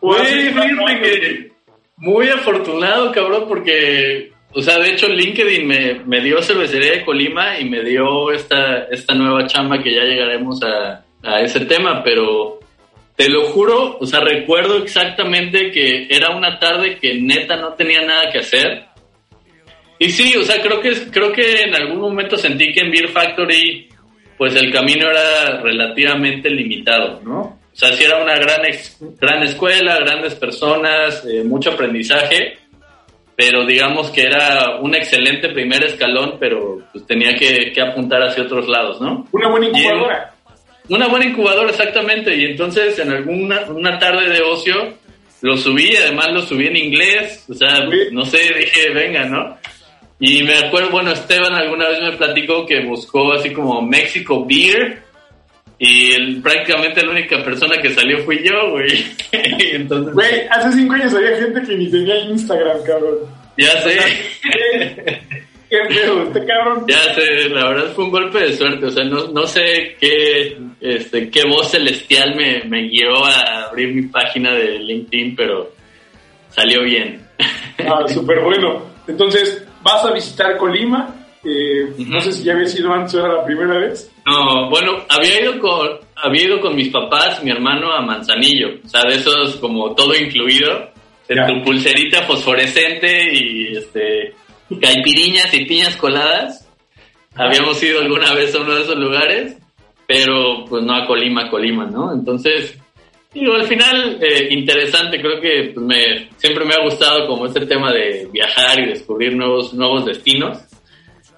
Güey, 0.02 0.52
fíjate 0.52 1.22
que 1.22 1.55
muy 1.98 2.30
afortunado, 2.30 3.12
cabrón, 3.12 3.46
porque, 3.48 4.32
o 4.54 4.62
sea, 4.62 4.80
de 4.80 4.92
hecho 4.92 5.08
LinkedIn 5.08 5.68
me, 5.68 5.94
me 6.06 6.22
dio 6.22 6.42
cervecería 6.42 6.92
de 6.92 7.06
Colima 7.06 7.60
y 7.60 7.70
me 7.70 7.84
dio 7.84 8.32
esta, 8.32 8.86
esta 8.92 9.14
nueva 9.14 9.48
chamba 9.48 9.82
que 9.82 9.94
ya 9.94 10.04
llegaremos 10.04 10.62
a, 10.64 11.04
a 11.24 11.42
ese 11.42 11.62
tema, 11.66 12.04
pero 12.04 12.60
te 13.16 13.30
lo 13.30 13.46
juro, 13.48 13.98
o 14.00 14.06
sea, 14.06 14.20
recuerdo 14.20 14.78
exactamente 14.78 15.72
que 15.72 16.08
era 16.10 16.36
una 16.36 16.60
tarde 16.60 16.98
que 16.98 17.16
neta 17.16 17.56
no 17.56 17.74
tenía 17.74 18.02
nada 18.02 18.32
que 18.32 18.40
hacer. 18.40 18.86
Y 19.98 20.10
sí, 20.10 20.36
o 20.36 20.44
sea, 20.44 20.62
creo 20.62 20.82
que, 20.82 20.92
creo 21.10 21.32
que 21.32 21.62
en 21.62 21.74
algún 21.74 22.00
momento 22.00 22.38
sentí 22.38 22.74
que 22.74 22.82
en 22.82 22.92
Beer 22.92 23.08
Factory, 23.08 23.88
pues 24.38 24.54
el 24.56 24.72
camino 24.72 25.10
era 25.10 25.62
relativamente 25.62 26.50
limitado, 26.50 27.22
¿no? 27.24 27.58
O 27.76 27.78
sea, 27.78 27.92
sí 27.92 28.06
era 28.06 28.24
una 28.24 28.36
gran, 28.36 28.62
gran 29.20 29.44
escuela, 29.44 30.00
grandes 30.00 30.34
personas, 30.36 31.26
eh, 31.26 31.44
mucho 31.44 31.72
aprendizaje, 31.72 32.58
pero 33.36 33.66
digamos 33.66 34.12
que 34.12 34.22
era 34.22 34.78
un 34.80 34.96
excelente 34.96 35.50
primer 35.50 35.84
escalón, 35.84 36.38
pero 36.40 36.80
pues 36.94 37.06
tenía 37.06 37.36
que, 37.36 37.74
que 37.74 37.82
apuntar 37.82 38.24
hacia 38.24 38.44
otros 38.44 38.70
lados, 38.70 39.02
¿no? 39.02 39.28
Una 39.34 39.50
buena 39.50 39.68
incubadora. 39.68 40.34
Una 40.88 41.08
buena 41.10 41.26
incubadora, 41.26 41.70
exactamente. 41.70 42.34
Y 42.34 42.46
entonces 42.46 42.98
en 42.98 43.12
alguna 43.12 43.66
una 43.68 44.00
tarde 44.00 44.30
de 44.30 44.42
ocio 44.42 44.94
lo 45.42 45.58
subí, 45.58 45.98
además 45.98 46.32
lo 46.32 46.42
subí 46.44 46.68
en 46.68 46.78
inglés. 46.78 47.44
O 47.50 47.54
sea, 47.54 47.86
no 48.12 48.24
sé, 48.24 48.38
dije, 48.58 48.90
venga, 48.92 49.26
¿no? 49.26 49.58
Y 50.18 50.44
me 50.44 50.56
acuerdo, 50.60 50.92
bueno, 50.92 51.12
Esteban 51.12 51.54
alguna 51.54 51.90
vez 51.90 52.02
me 52.02 52.14
platicó 52.14 52.66
que 52.66 52.86
buscó 52.86 53.34
así 53.34 53.52
como 53.52 53.82
México 53.82 54.46
Beer. 54.46 55.04
Y 55.78 56.14
el, 56.14 56.42
prácticamente 56.42 57.06
la 57.06 57.12
única 57.12 57.44
persona 57.44 57.78
que 57.82 57.94
salió 57.94 58.20
fui 58.20 58.42
yo, 58.44 58.72
güey. 58.72 59.06
entonces, 59.74 60.14
güey, 60.14 60.48
hace 60.50 60.72
cinco 60.72 60.94
años 60.94 61.14
había 61.14 61.38
gente 61.38 61.62
que 61.62 61.76
ni 61.76 61.92
tenía 61.92 62.18
Instagram, 62.22 62.78
cabrón. 62.86 63.18
Ya 63.58 63.72
sé. 63.82 64.00
Qué 65.70 65.94
feo, 65.94 66.24
este 66.24 66.46
cabrón. 66.46 66.86
Ya 66.88 67.14
sé, 67.16 67.50
la 67.50 67.70
verdad 67.70 67.92
fue 67.94 68.06
un 68.06 68.12
golpe 68.12 68.40
de 68.40 68.54
suerte. 68.56 68.86
O 68.86 68.92
sea, 68.92 69.04
no, 69.04 69.28
no 69.30 69.48
sé 69.48 69.98
qué, 70.00 70.58
este, 70.80 71.30
qué 71.30 71.42
voz 71.48 71.72
celestial 71.72 72.36
me, 72.36 72.64
me 72.66 72.84
guió 72.88 73.26
a 73.26 73.66
abrir 73.66 73.94
mi 73.94 74.04
página 74.04 74.54
de 74.54 74.78
LinkedIn, 74.80 75.36
pero 75.36 75.72
salió 76.50 76.84
bien. 76.84 77.20
Ah, 77.80 78.08
súper 78.08 78.42
bueno. 78.42 78.84
Entonces, 79.08 79.66
vas 79.82 80.06
a 80.06 80.14
visitar 80.14 80.56
Colima. 80.58 81.14
Eh, 81.44 81.94
No 81.98 82.22
sé 82.22 82.32
si 82.32 82.44
ya 82.44 82.54
había 82.54 82.68
sido 82.68 82.94
antes 82.94 83.16
o 83.16 83.20
era 83.26 83.34
la 83.34 83.46
primera 83.46 83.80
vez. 83.80 84.12
No, 84.26 84.70
bueno, 84.70 85.04
había 85.10 85.42
ido 85.42 85.60
con, 85.60 86.00
había 86.16 86.44
ido 86.46 86.60
con 86.60 86.76
mis 86.76 86.90
papás, 86.90 87.44
mi 87.44 87.52
hermano 87.52 87.92
a 87.92 88.02
Manzanillo. 88.02 88.70
O 88.84 88.88
sea, 88.88 89.04
de 89.04 89.16
esos 89.16 89.58
como 89.58 89.94
todo 89.94 90.16
incluido. 90.16 90.94
De 91.28 91.36
tu 91.48 91.64
pulserita 91.64 92.22
fosforescente 92.24 93.34
y 93.34 93.78
este 93.78 94.36
caipiriñas 94.80 95.54
y 95.54 95.66
piñas 95.66 95.96
coladas. 95.96 96.68
Habíamos 97.36 97.82
ido 97.84 98.00
alguna 98.00 98.34
vez 98.34 98.56
a 98.56 98.62
uno 98.62 98.76
de 98.76 98.82
esos 98.82 98.96
lugares, 98.96 99.58
pero 100.08 100.66
pues 100.70 100.84
no 100.84 100.96
a 100.96 101.06
Colima, 101.06 101.50
Colima, 101.50 101.86
¿no? 101.86 102.14
Entonces, 102.14 102.80
digo, 103.34 103.54
al 103.54 103.66
final, 103.66 104.20
eh, 104.22 104.48
interesante, 104.52 105.20
creo 105.20 105.42
que 105.42 105.72
pues, 105.74 105.86
me, 105.86 106.30
siempre 106.38 106.66
me 106.66 106.76
ha 106.76 106.84
gustado 106.84 107.28
como 107.28 107.48
este 107.48 107.66
tema 107.66 107.92
de 107.92 108.28
viajar 108.32 108.80
y 108.80 108.90
descubrir 108.90 109.36
nuevos, 109.36 109.74
nuevos 109.74 110.06
destinos. 110.06 110.60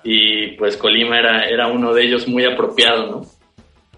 Y 0.09 0.51
pues 0.53 0.77
Colima 0.77 1.19
era, 1.19 1.49
era 1.49 1.67
uno 1.67 1.93
de 1.93 2.05
ellos 2.05 2.29
muy 2.29 2.45
apropiado, 2.45 3.11
¿no? 3.11 3.21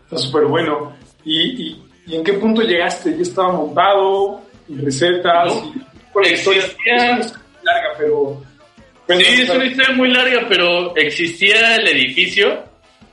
Está 0.06 0.18
súper 0.18 0.46
bueno. 0.46 0.96
¿Y, 1.24 1.68
y, 1.68 1.84
y 2.08 2.16
en 2.16 2.24
qué 2.24 2.34
punto 2.34 2.64
llegaste? 2.64 3.16
¿Ya 3.16 3.22
estaba 3.22 3.54
montado? 3.54 4.42
¿Recetas? 4.70 5.54
No, 5.54 5.74
y, 6.24 6.34
historia, 6.34 6.64
es 6.64 6.76
larga, 7.64 7.90
pero 7.96 8.42
Sí, 9.18 9.42
es 9.42 9.50
una 9.50 9.66
historia 9.66 9.96
muy 9.96 10.12
larga, 10.12 10.46
pero 10.48 10.96
existía 10.96 11.76
el 11.78 11.88
edificio, 11.88 12.64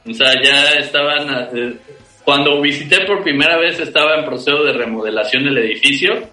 o 0.06 0.12
sea, 0.12 0.34
ya 0.42 0.78
estaban, 0.78 1.48
eh, 1.56 1.76
cuando 2.22 2.60
visité 2.60 3.06
por 3.06 3.22
primera 3.22 3.56
vez 3.56 3.80
estaba 3.80 4.16
en 4.16 4.26
proceso 4.26 4.62
de 4.62 4.74
remodelación 4.74 5.44
del 5.44 5.56
edificio, 5.58 6.28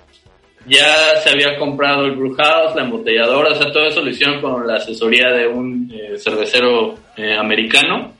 ya 0.65 1.15
se 1.21 1.30
había 1.30 1.58
comprado 1.58 2.06
el 2.06 2.15
brew 2.15 2.36
house, 2.36 2.76
la 2.76 2.84
embotelladora, 2.84 3.52
o 3.52 3.56
sea, 3.56 3.71
todo 3.71 3.86
eso 3.86 4.02
lo 4.02 4.10
hicieron 4.10 4.41
con 4.41 4.65
la 4.65 4.76
asesoría 4.76 5.30
de 5.30 5.47
un 5.47 5.91
eh, 5.93 6.17
cervecero 6.17 6.95
eh, 7.17 7.36
americano. 7.38 8.13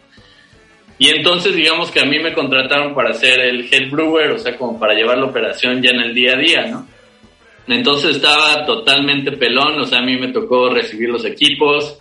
Y 0.98 1.10
entonces 1.10 1.56
digamos 1.56 1.90
que 1.92 2.00
a 2.00 2.06
mí 2.06 2.20
me 2.20 2.34
contrataron 2.34 2.94
para 2.94 3.14
ser 3.14 3.40
el 3.40 3.68
head 3.72 3.90
brewer, 3.90 4.32
o 4.32 4.38
sea, 4.38 4.58
como 4.58 4.80
para 4.80 4.94
llevar 4.94 5.18
la 5.18 5.26
operación 5.26 5.82
ya 5.82 5.90
en 5.90 6.02
el 6.02 6.14
día 6.14 6.34
a 6.34 6.38
día, 6.38 6.66
¿no? 6.68 6.88
Entonces 7.68 8.18
estaba 8.18 8.66
totalmente 8.66 9.32
pelón, 9.32 9.80
o 9.80 9.86
sea, 9.86 10.00
a 10.00 10.04
mí 10.04 10.18
me 10.18 10.34
tocó 10.34 10.70
recibir 10.70 11.10
los 11.10 11.24
equipos 11.26 11.98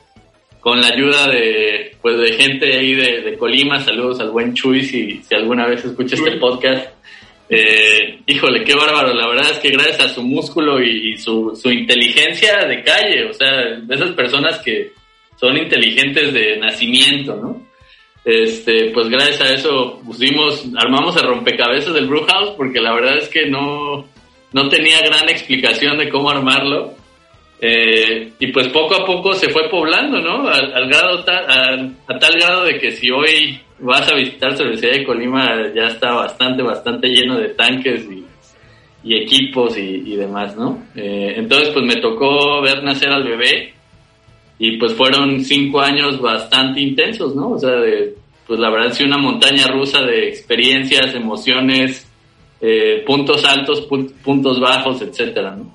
con 0.61 0.81
la 0.81 0.89
ayuda 0.89 1.29
de, 1.29 1.97
pues, 2.01 2.19
de 2.19 2.33
gente 2.35 2.77
ahí 2.77 2.95
de, 2.95 3.37
Colima. 3.37 3.81
Saludos 3.81 4.21
al 4.21 4.31
buen 4.31 4.55
Chuy 4.55 4.85
si, 4.85 5.23
si 5.23 5.35
alguna 5.35 5.67
vez 5.67 5.85
escucha 5.85 6.15
este 6.15 6.37
podcast. 6.37 6.89
Eh, 7.55 8.21
híjole, 8.27 8.65
qué 8.65 8.75
bárbaro. 8.75 9.13
La 9.13 9.29
verdad 9.29 9.51
es 9.51 9.59
que 9.59 9.71
gracias 9.71 10.01
a 10.01 10.09
su 10.09 10.23
músculo 10.23 10.83
y, 10.83 11.19
su, 11.19 11.55
su 11.55 11.71
inteligencia 11.71 12.65
de 12.65 12.83
calle, 12.83 13.27
o 13.29 13.35
sea, 13.35 13.77
de 13.79 13.95
esas 13.95 14.13
personas 14.13 14.59
que 14.61 14.93
son 15.37 15.59
inteligentes 15.59 16.33
de 16.33 16.57
nacimiento, 16.57 17.37
¿no? 17.37 17.63
Este, 18.25 18.91
pues 18.95 19.11
gracias 19.11 19.41
a 19.43 19.53
eso 19.53 20.01
pusimos, 20.07 20.65
armamos 20.79 21.15
el 21.17 21.27
rompecabezas 21.27 21.93
del 21.93 22.07
Brew 22.07 22.25
House 22.25 22.55
porque 22.57 22.81
la 22.81 22.95
verdad 22.95 23.19
es 23.19 23.29
que 23.29 23.47
no, 23.47 24.07
no 24.53 24.69
tenía 24.69 25.01
gran 25.01 25.29
explicación 25.29 25.99
de 25.99 26.09
cómo 26.09 26.31
armarlo. 26.31 26.95
Eh, 27.61 28.33
y 28.39 28.47
pues 28.47 28.69
poco 28.69 28.95
a 28.95 29.05
poco 29.05 29.35
se 29.35 29.51
fue 29.51 29.69
poblando, 29.69 30.21
¿no? 30.21 30.49
Al, 30.49 30.89
grado 30.89 31.23
a, 31.29 32.19
tal 32.19 32.35
grado 32.37 32.65
de 32.65 32.79
que 32.79 32.93
si 32.93 33.11
hoy 33.11 33.61
vas 33.83 34.09
a 34.09 34.15
visitar 34.15 34.57
Cervecería 34.57 35.01
de 35.01 35.05
Colima 35.05 35.73
ya 35.75 35.89
está 35.89 36.13
bastante, 36.13 36.63
bastante 36.63 37.09
lleno 37.09 37.39
de 37.39 37.49
tanques 37.51 38.07
y, 38.11 38.23
equipos 39.05 39.77
y, 39.77 40.15
demás, 40.15 40.57
¿no? 40.57 40.85
Eh, 40.95 41.35
entonces 41.37 41.71
pues 41.71 41.85
me 41.85 42.01
tocó 42.01 42.63
ver 42.63 42.85
nacer 42.85 43.11
al 43.11 43.25
bebé 43.25 43.75
y 44.59 44.77
pues 44.77 44.95
fueron 44.95 45.41
cinco 45.41 45.81
años 45.81 46.21
bastante 46.21 46.81
intensos, 46.81 47.35
¿no? 47.35 47.51
O 47.51 47.59
sea, 47.59 47.73
de, 47.73 48.15
pues 48.47 48.61
la 48.61 48.71
verdad 48.71 48.93
sí 48.93 49.03
una 49.03 49.19
montaña 49.19 49.67
rusa 49.67 50.03
de 50.03 50.29
experiencias, 50.29 51.17
emociones, 51.17 52.09
eh, 52.61 53.03
puntos 53.05 53.45
altos, 53.45 53.81
puntos 53.81 54.61
bajos, 54.61 55.03
etcétera, 55.03 55.57
¿no? 55.57 55.75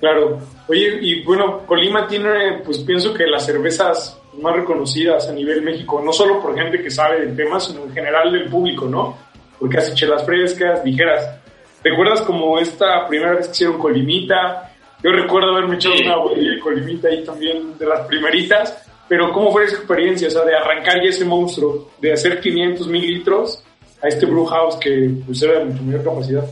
Claro. 0.00 0.38
Oye, 0.68 0.98
y 1.02 1.22
bueno, 1.24 1.66
Colima 1.66 2.06
tiene, 2.06 2.62
pues 2.64 2.78
pienso 2.78 3.12
que 3.12 3.26
las 3.26 3.44
cervezas 3.44 4.18
más 4.40 4.56
reconocidas 4.56 5.28
a 5.28 5.32
nivel 5.32 5.62
México, 5.62 6.00
no 6.04 6.12
solo 6.12 6.40
por 6.40 6.56
gente 6.56 6.82
que 6.82 6.90
sabe 6.90 7.20
del 7.20 7.36
tema, 7.36 7.60
sino 7.60 7.84
en 7.84 7.92
general 7.92 8.32
del 8.32 8.48
público, 8.48 8.86
¿no? 8.86 9.18
Porque 9.58 9.78
hace 9.78 9.94
chelas 9.94 10.24
frescas, 10.24 10.84
ligeras. 10.84 11.38
¿Recuerdas 11.82 12.22
como 12.22 12.58
esta 12.58 13.06
primera 13.08 13.34
vez 13.34 13.46
que 13.46 13.52
hicieron 13.52 13.78
Colimita? 13.78 14.72
Yo 15.02 15.10
recuerdo 15.10 15.52
haberme 15.52 15.76
echado 15.76 15.94
una 15.94 16.16
botella 16.16 16.50
de 16.50 16.60
Colimita 16.60 17.08
ahí 17.08 17.24
también 17.24 17.78
de 17.78 17.86
las 17.86 18.06
primeritas, 18.06 18.86
pero 19.08 19.32
¿cómo 19.32 19.52
fue 19.52 19.64
esa 19.64 19.76
experiencia? 19.76 20.28
O 20.28 20.30
sea, 20.30 20.44
de 20.44 20.56
arrancar 20.56 20.96
ya 21.02 21.10
ese 21.10 21.24
monstruo, 21.24 21.92
de 22.00 22.12
hacer 22.12 22.40
500 22.40 22.88
mil 22.88 23.02
litros 23.02 23.62
a 24.02 24.08
este 24.08 24.26
brew 24.26 24.44
house 24.46 24.76
que 24.76 25.10
pues, 25.24 25.42
era 25.42 25.60
de 25.60 25.66
mucha 25.66 25.82
mayor 25.82 26.04
capacidad. 26.04 26.44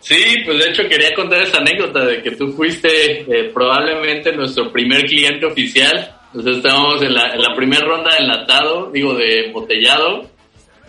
Sí, 0.00 0.22
pues 0.44 0.58
de 0.58 0.70
hecho 0.70 0.82
quería 0.86 1.14
contar 1.14 1.40
esa 1.40 1.58
anécdota 1.58 2.04
de 2.04 2.22
que 2.22 2.32
tú 2.32 2.52
fuiste 2.52 3.20
eh, 3.22 3.50
probablemente 3.54 4.32
nuestro 4.32 4.70
primer 4.70 5.06
cliente 5.06 5.46
oficial. 5.46 6.13
Entonces 6.34 6.56
estábamos 6.56 7.00
en 7.00 7.14
la, 7.14 7.28
en 7.32 7.40
la 7.40 7.54
primera 7.54 7.86
ronda 7.86 8.10
de 8.10 8.24
enlatado, 8.24 8.90
digo, 8.90 9.14
de 9.14 9.46
embotellado. 9.46 10.28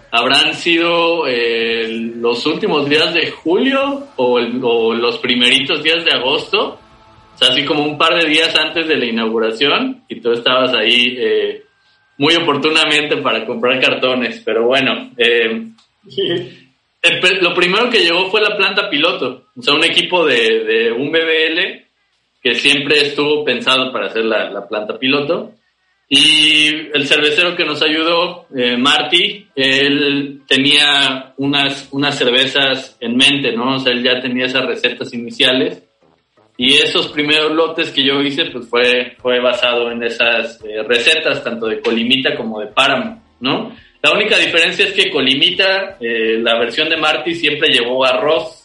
Habrán 0.10 0.55
sido 0.55 1.27
eh, 1.27 1.88
los 2.15 2.43
últimos 2.47 2.89
días 2.89 3.13
de 3.13 3.29
julio 3.29 4.08
o, 4.15 4.39
o, 4.39 4.93
los 4.95 5.19
primeritos 5.19 5.84
días 5.84 6.03
de 6.03 6.13
agosto. 6.13 6.79
O 7.36 7.38
sea, 7.38 7.49
así 7.49 7.63
como 7.63 7.84
un 7.84 7.95
par 7.95 8.19
de 8.19 8.27
días 8.27 8.55
antes 8.55 8.88
de 8.88 8.95
la 8.95 9.05
inauguración 9.05 10.03
y 10.08 10.19
tú 10.19 10.31
estabas 10.31 10.73
ahí 10.73 11.15
eh, 11.19 11.63
muy 12.17 12.34
oportunamente 12.36 13.17
para 13.17 13.45
comprar 13.45 13.79
cartones, 13.79 14.41
pero 14.43 14.65
bueno, 14.65 15.12
eh, 15.15 15.67
lo 17.41 17.53
primero 17.53 17.89
que 17.91 17.99
llegó 17.99 18.31
fue 18.31 18.41
la 18.41 18.58
planta 18.58 18.89
piloto, 18.89 19.47
o 19.55 19.62
sea, 19.62 19.75
un 19.75 19.84
equipo 19.84 20.25
de, 20.25 20.91
un 20.91 21.12
BBL 21.12 21.85
que 22.45 22.53
siempre 22.53 23.01
estuvo 23.01 23.43
pensado 23.43 23.91
para 23.91 24.05
hacer 24.05 24.23
la, 24.23 24.67
planta 24.67 24.99
piloto. 24.99 25.53
Y 26.08 26.67
el 26.93 27.08
cervecero 27.08 27.55
que 27.55 27.65
nos 27.65 27.81
ayudó, 27.81 28.45
eh, 28.55 28.77
Marty, 28.77 29.47
él 29.55 30.41
tenía 30.47 31.34
unas, 31.38 31.89
unas 31.91 32.15
cervezas 32.15 32.97
en 32.99 33.17
mente, 33.17 33.51
¿no? 33.53 33.77
O 33.77 33.79
sea, 33.79 33.93
él 33.93 34.03
ya 34.03 34.21
tenía 34.21 34.45
esas 34.45 34.63
recetas 34.63 35.12
iniciales. 35.15 35.81
Y 36.55 36.75
esos 36.75 37.08
primeros 37.08 37.51
lotes 37.51 37.89
que 37.89 38.05
yo 38.05 38.21
hice, 38.21 38.45
pues 38.51 38.69
fue, 38.69 39.15
fue 39.17 39.39
basado 39.39 39.89
en 39.89 40.03
esas 40.03 40.63
eh, 40.63 40.84
recetas, 40.88 41.43
tanto 41.43 41.65
de 41.65 41.81
Colimita 41.81 42.36
como 42.36 42.60
de 42.60 42.67
Páramo, 42.67 43.23
¿no? 43.39 43.75
La 44.03 44.12
única 44.12 44.38
diferencia 44.38 44.86
es 44.86 44.93
que 44.93 45.10
Colimita, 45.10 45.97
eh, 45.99 46.38
la 46.38 46.60
versión 46.60 46.89
de 46.89 46.97
Marty 46.97 47.34
siempre 47.34 47.69
llevó 47.69 48.05
arroz 48.05 48.64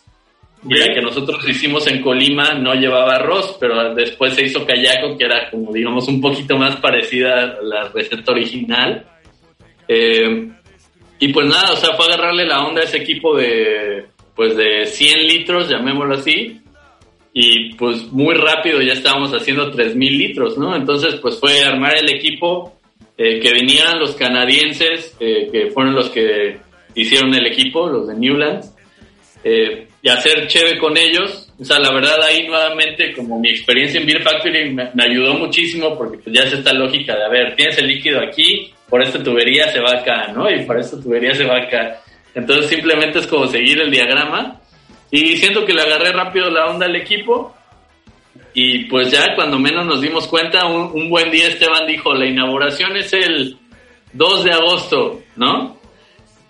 y 0.68 0.75
la 0.75 0.92
que 0.92 1.01
nosotros 1.01 1.49
hicimos 1.49 1.87
en 1.87 2.03
Colima 2.03 2.53
no 2.55 2.75
llevaba 2.75 3.14
arroz, 3.14 3.57
pero 3.59 3.94
después 3.94 4.35
se 4.35 4.44
hizo 4.44 4.66
Kayako, 4.66 5.16
que 5.16 5.25
era 5.25 5.51
como 5.51 5.73
digamos 5.73 6.07
un 6.09 6.20
poquito 6.20 6.59
más 6.59 6.77
parecida 6.77 7.42
a 7.42 7.62
la 7.62 7.88
receta 7.88 8.33
original. 8.33 9.07
Eh, 9.88 10.51
y 11.18 11.33
pues 11.33 11.46
nada, 11.46 11.73
o 11.73 11.77
sea, 11.77 11.94
fue 11.94 12.07
agarrarle 12.07 12.46
la 12.46 12.64
onda 12.64 12.83
a 12.83 12.85
ese 12.85 12.99
equipo 12.99 13.37
de, 13.37 14.07
pues 14.35 14.57
de 14.57 14.87
100 14.87 15.27
litros, 15.27 15.68
llamémoslo 15.68 16.14
así, 16.14 16.61
y 17.33 17.75
pues 17.75 18.11
muy 18.12 18.35
rápido 18.35 18.83
ya 18.83 18.92
estábamos 18.92 19.33
haciendo 19.33 19.70
3000 19.70 20.18
litros, 20.18 20.59
¿no? 20.59 20.77
Entonces 20.77 21.16
pues 21.16 21.38
fue 21.38 21.62
armar 21.62 21.96
el 21.96 22.11
equipo, 22.14 22.75
eh, 23.16 23.40
que 23.40 23.53
vinieran 23.53 23.99
los 23.99 24.14
canadienses, 24.14 25.16
eh, 25.20 25.49
que 25.51 25.70
fueron 25.70 25.94
los 25.94 26.09
que 26.11 26.59
hicieron 26.94 27.35
el 27.35 27.46
equipo, 27.46 27.88
los 27.88 28.09
de 28.09 28.14
Newland, 28.14 28.64
eh, 29.44 29.88
y 30.03 30.09
hacer 30.09 30.46
chévere 30.46 30.79
con 30.79 30.96
ellos. 30.96 31.53
O 31.59 31.64
sea, 31.64 31.79
la 31.79 31.92
verdad 31.92 32.22
ahí 32.22 32.46
nuevamente 32.46 33.12
como 33.12 33.38
mi 33.38 33.50
experiencia 33.50 34.00
en 34.00 34.07
Beer 34.07 34.22
Factory 34.22 34.70
me, 34.70 34.90
ayudó 34.98 35.35
muchísimo 35.35 35.96
porque 35.96 36.18
pues 36.18 36.35
ya 36.35 36.44
es 36.44 36.53
esta 36.53 36.72
lógica 36.72 37.14
de, 37.16 37.24
a 37.24 37.29
ver, 37.29 37.55
tienes 37.55 37.76
el 37.79 37.88
líquido 37.88 38.20
aquí, 38.20 38.72
por 38.88 39.03
esta 39.03 39.22
tubería 39.22 39.68
se 39.68 39.81
va 39.81 40.00
acá, 40.00 40.33
¿no? 40.33 40.50
Y 40.50 40.64
por 40.64 40.79
esta 40.79 41.00
tubería 41.00 41.35
se 41.35 41.44
va 41.44 41.59
acá. 41.59 42.00
Entonces 42.35 42.70
simplemente 42.70 43.18
es 43.18 43.26
como 43.26 43.46
seguir 43.46 43.81
el 43.81 43.90
diagrama 43.90 44.61
y 45.11 45.37
siento 45.37 45.64
que 45.64 45.74
le 45.74 45.83
agarré 45.83 46.12
rápido 46.12 46.50
la 46.50 46.66
onda 46.66 46.87
al 46.87 46.96
equipo 46.96 47.55
y 48.55 48.85
pues 48.85 49.11
ya 49.11 49.35
cuando 49.35 49.59
menos 49.59 49.87
nos 49.87 50.00
dimos 50.00 50.26
cuenta, 50.26 50.66
un, 50.66 51.09
buen 51.09 51.31
día 51.31 51.48
Esteban 51.48 51.87
dijo, 51.87 52.14
la 52.14 52.26
inauguración 52.26 52.96
es 52.96 53.12
el 53.12 53.57
2 54.12 54.44
de 54.44 54.53
agosto, 54.53 55.20
¿no? 55.37 55.79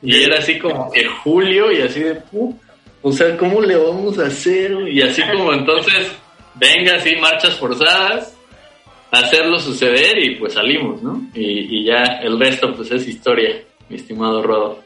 Y 0.03 0.23
era 0.23 0.39
así 0.39 0.59
como 0.59 0.91
que 0.91 1.05
julio 1.07 1.71
y 1.71 1.83
así 1.83 2.01
de, 2.01 2.23
o 3.03 3.13
sea, 3.13 3.37
¿cómo 3.37 3.61
le 3.61 3.77
vamos 3.77 4.19
a 4.19 4.27
hacer? 4.27 4.73
Y 4.89 5.01
así 5.03 5.23
como 5.33 5.53
entonces, 5.53 6.13
venga, 6.55 6.97
así, 6.97 7.17
marchas 7.17 7.55
forzadas, 7.55 8.37
hacerlo 9.11 9.59
suceder 9.59 10.19
y 10.19 10.37
pues 10.37 10.55
salimos, 10.55 11.03
¿no? 11.03 11.23
Y, 11.35 11.85
ya 11.85 12.03
el 12.23 12.39
resto 12.39 12.75
pues 12.75 12.91
es 12.91 13.09
historia, 13.09 13.63
mi 13.89 13.97
estimado 13.97 14.43
Rodo. 14.43 14.79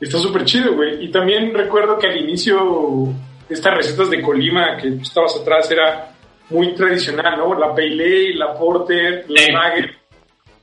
Está 0.00 0.18
súper 0.18 0.44
chido, 0.44 0.74
güey. 0.74 1.04
Y 1.04 1.10
también 1.10 1.52
recuerdo 1.54 1.98
que 1.98 2.06
al 2.06 2.18
inicio 2.18 3.12
estas 3.48 3.74
recetas 3.74 4.10
de 4.10 4.22
Colima 4.22 4.76
que 4.76 4.88
estabas 4.88 5.36
atrás 5.40 5.70
era 5.70 6.12
muy 6.50 6.74
tradicional, 6.74 7.38
¿no? 7.38 7.58
La 7.58 7.74
Pale 7.74 8.34
la 8.34 8.54
Porter, 8.54 9.24
la 9.28 9.40
sí. 9.40 9.84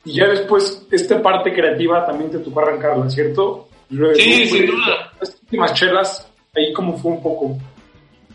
Y 0.06 0.16
ya 0.16 0.28
después 0.28 0.86
esta 0.92 1.22
parte 1.22 1.54
creativa 1.54 2.06
también 2.06 2.32
te 2.32 2.40
tocó 2.40 2.62
arrancarla, 2.62 3.10
¿cierto? 3.10 3.70
sí, 4.16 4.46
sin 4.46 4.66
duda. 4.68 5.12
Las 5.20 5.40
últimas 5.44 5.74
chelas 5.74 6.33
ahí 6.56 6.72
como 6.74 6.98
fue 6.98 7.12
un 7.12 7.24
poco. 7.24 7.58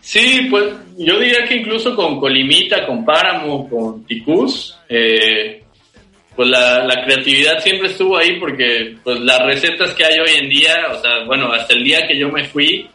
Sí, 0.01 0.47
pues 0.49 0.65
yo 0.97 1.19
diría 1.19 1.45
que 1.45 1.55
incluso 1.55 1.95
con 1.95 2.19
Colimita, 2.19 2.85
con 2.85 3.03
Páramo, 3.05 3.69
con 3.69 4.05
Ticús, 4.05 4.77
eh, 4.87 5.63
pues 6.35 6.49
la, 6.49 7.03
creatividad 7.05 7.59
siempre 7.59 7.87
estuvo 7.87 8.17
ahí 8.17 8.39
porque 8.39 8.95
pues 9.03 9.19
las 9.19 9.39
recetas 9.45 9.93
que 9.93 10.05
hay 10.05 10.19
hoy 10.19 10.37
en 10.41 10.49
día, 10.49 10.75
o 10.91 11.01
sea, 11.01 11.25
bueno, 11.25 11.51
hasta 11.51 11.73
el 11.73 11.83
día 11.83 12.07
que 12.07 12.17
yo 12.17 12.29
me 12.29 12.45
fui, 12.45 12.89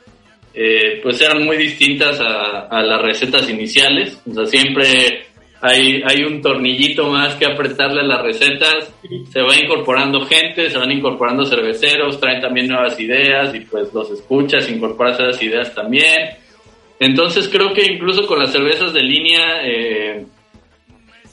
eh, 0.54 1.00
pues 1.02 1.20
eran 1.20 1.44
muy 1.44 1.56
distintas 1.56 2.20
a, 2.20 2.68
a, 2.68 2.82
las 2.82 3.02
recetas 3.02 3.48
iniciales, 3.50 4.18
o 4.30 4.32
sea, 4.32 4.46
siempre 4.46 5.26
hay, 5.66 6.02
hay 6.04 6.24
un 6.24 6.42
tornillito 6.42 7.08
más 7.08 7.36
que 7.36 7.46
apretarle 7.46 8.02
a 8.02 8.04
las 8.04 8.20
recetas, 8.20 8.92
se 9.32 9.40
va 9.40 9.56
incorporando 9.56 10.20
gente, 10.26 10.68
se 10.68 10.76
van 10.76 10.92
incorporando 10.92 11.46
cerveceros, 11.46 12.20
traen 12.20 12.42
también 12.42 12.68
nuevas 12.68 13.00
ideas 13.00 13.54
y 13.54 13.60
pues 13.60 13.88
los 13.94 14.10
escuchas, 14.10 14.70
incorporas 14.70 15.18
esas 15.18 15.42
ideas 15.42 15.74
también. 15.74 16.36
Entonces 17.00 17.48
creo 17.48 17.72
que 17.72 17.86
incluso 17.86 18.26
con 18.26 18.40
las 18.40 18.52
cervezas 18.52 18.92
de 18.92 19.00
línea, 19.04 19.62
eh, 19.64 20.26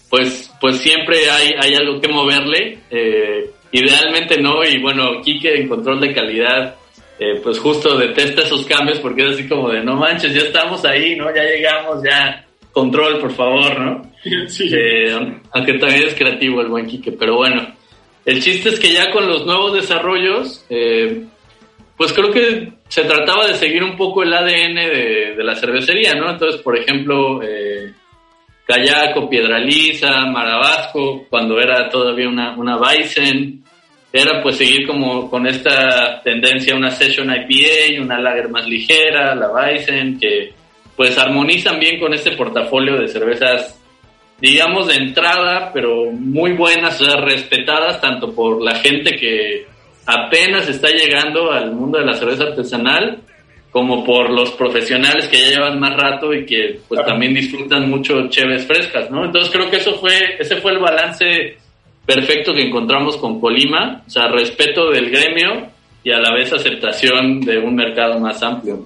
pues, 0.10 0.50
pues 0.62 0.78
siempre 0.78 1.30
hay, 1.30 1.52
hay 1.60 1.76
algo 1.76 2.00
que 2.00 2.08
moverle. 2.08 2.78
Eh, 2.90 3.50
idealmente 3.74 4.42
no, 4.42 4.64
y 4.64 4.82
bueno, 4.82 5.22
Kike 5.22 5.60
en 5.60 5.68
control 5.68 6.00
de 6.00 6.14
calidad, 6.14 6.76
eh, 7.20 7.42
pues 7.44 7.60
justo 7.60 7.98
detesta 7.98 8.44
esos 8.44 8.66
cambios 8.66 9.00
porque 9.00 9.26
es 9.26 9.34
así 9.34 9.50
como 9.50 9.70
de 9.72 9.84
no 9.84 9.98
manches, 9.98 10.34
ya 10.34 10.44
estamos 10.44 10.86
ahí, 10.86 11.18
¿no? 11.18 11.36
Ya 11.36 11.44
llegamos, 11.44 12.02
ya 12.02 12.46
control, 12.72 13.20
por 13.20 13.32
favor, 13.32 13.80
¿no? 13.80 14.12
Sí. 14.48 14.70
Eh, 14.72 15.40
aunque 15.52 15.74
también 15.80 16.04
es 16.04 16.14
creativo 16.14 16.62
el 16.62 16.68
buen 16.68 16.86
Quique, 16.86 17.12
pero 17.12 17.38
bueno. 17.38 17.76
El 18.24 18.42
chiste 18.42 18.70
es 18.70 18.80
que 18.80 18.94
ya 18.94 19.10
con 19.12 19.28
los 19.28 19.46
nuevos 19.48 19.74
desarrollos, 19.74 20.64
eh, 20.70 21.24
pues 21.98 22.14
creo 22.14 22.30
que 22.30 22.74
se 22.88 23.04
trataba 23.04 23.48
de 23.48 23.56
seguir 23.56 23.84
un 23.84 23.98
poco 23.98 24.22
el 24.22 24.34
ADN 24.34 24.76
de, 24.76 25.44
la 25.44 25.56
cervecería, 25.56 26.14
¿no? 26.14 26.30
Entonces, 26.30 26.62
por 26.62 26.78
ejemplo, 26.78 27.42
eh, 27.42 27.92
Callaco, 28.68 29.28
Piedra 29.28 29.58
Lisa, 29.58 30.26
Marabasco, 30.28 31.26
cuando 31.30 31.60
era 31.60 31.90
todavía 31.90 32.30
una, 32.30 32.56
una 32.56 32.78
Bison, 32.78 33.64
era 34.14 34.42
pues 34.44 34.58
seguir 34.58 34.86
como 34.86 35.30
con 35.30 35.48
esta 35.48 36.22
tendencia, 36.22 36.76
una 36.76 36.92
Session 36.92 37.30
IPA, 37.32 38.04
una 38.04 38.20
lager 38.20 38.50
más 38.50 38.68
ligera, 38.68 39.34
la 39.34 39.48
Bison, 39.48 40.20
que 40.20 40.54
pues 40.96 41.18
armonizan 41.18 41.80
bien 41.80 42.00
con 42.00 42.14
este 42.14 42.32
portafolio 42.32 42.98
de 42.98 43.08
cervezas, 43.08 43.80
digamos, 44.40 44.88
de 44.88 44.96
entrada, 44.96 45.72
pero 45.74 46.12
muy 46.12 46.54
buenas, 46.54 47.00
o 47.02 47.06
sea, 47.06 47.22
respetadas 47.22 48.02
tanto 48.02 48.34
por 48.34 48.62
la 48.62 48.76
gente 48.76 49.16
que 49.16 49.66
apenas 50.06 50.68
está 50.68 50.90
llegando 50.90 51.52
al 51.52 51.72
mundo 51.74 52.00
de 52.00 52.06
la 52.06 52.14
cerveza 52.14 52.44
artesanal, 52.44 53.20
como 53.72 54.04
por 54.04 54.30
los 54.30 54.52
profesionales 54.52 55.30
que 55.30 55.40
ya 55.40 55.50
llevan 55.52 55.80
más 55.80 55.96
rato 55.96 56.34
y 56.34 56.46
que 56.46 56.82
pues 56.88 57.06
también 57.06 57.34
disfrutan 57.34 57.90
mucho 57.90 58.28
cheves 58.28 58.66
frescas, 58.66 59.10
¿no? 59.10 59.24
Entonces 59.24 59.52
creo 59.52 59.70
que 59.70 59.78
eso 59.78 59.96
fue, 59.96 60.36
ese 60.38 60.58
fue 60.58 60.74
el 60.74 60.80
balance 60.80 61.58
perfecto 62.06 62.54
que 62.54 62.68
encontramos 62.68 63.16
con 63.18 63.40
Colima, 63.40 64.04
o 64.06 64.10
sea, 64.10 64.28
respeto 64.28 64.90
del 64.92 65.10
gremio 65.10 65.70
y 66.04 66.12
a 66.12 66.20
la 66.20 66.34
vez 66.34 66.52
aceptación 66.52 67.40
de 67.42 67.60
un 67.60 67.76
mercado 67.76 68.20
más 68.20 68.44
amplio. 68.44 68.84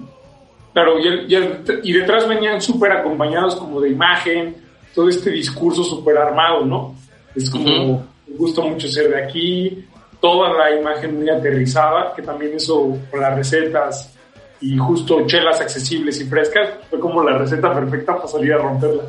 Claro, 0.76 0.98
y, 1.00 1.92
detrás 1.94 2.28
venían 2.28 2.60
súper 2.60 2.92
acompañados 2.92 3.56
como 3.56 3.80
de 3.80 3.88
imagen, 3.88 4.56
todo 4.94 5.08
este 5.08 5.30
discurso 5.30 5.82
súper 5.82 6.18
armado, 6.18 6.66
¿no? 6.66 6.94
Es 7.34 7.48
como, 7.48 8.06
me 8.26 8.36
gusta 8.36 8.60
mucho 8.60 8.86
ser 8.86 9.08
de 9.08 9.24
aquí, 9.24 9.86
toda 10.20 10.52
la 10.52 10.78
imagen 10.78 11.16
muy 11.16 11.30
aterrizada, 11.30 12.12
que 12.14 12.20
también 12.20 12.56
eso 12.56 12.94
con 13.10 13.22
las 13.22 13.34
recetas 13.34 14.14
y 14.60 14.76
justo 14.76 15.26
chelas 15.26 15.62
accesibles 15.62 16.20
y 16.20 16.26
frescas, 16.26 16.68
fue 16.90 17.00
como 17.00 17.22
la 17.22 17.38
receta 17.38 17.72
perfecta 17.72 18.14
para 18.14 18.28
salir 18.28 18.52
a 18.52 18.58
romperla. 18.58 19.04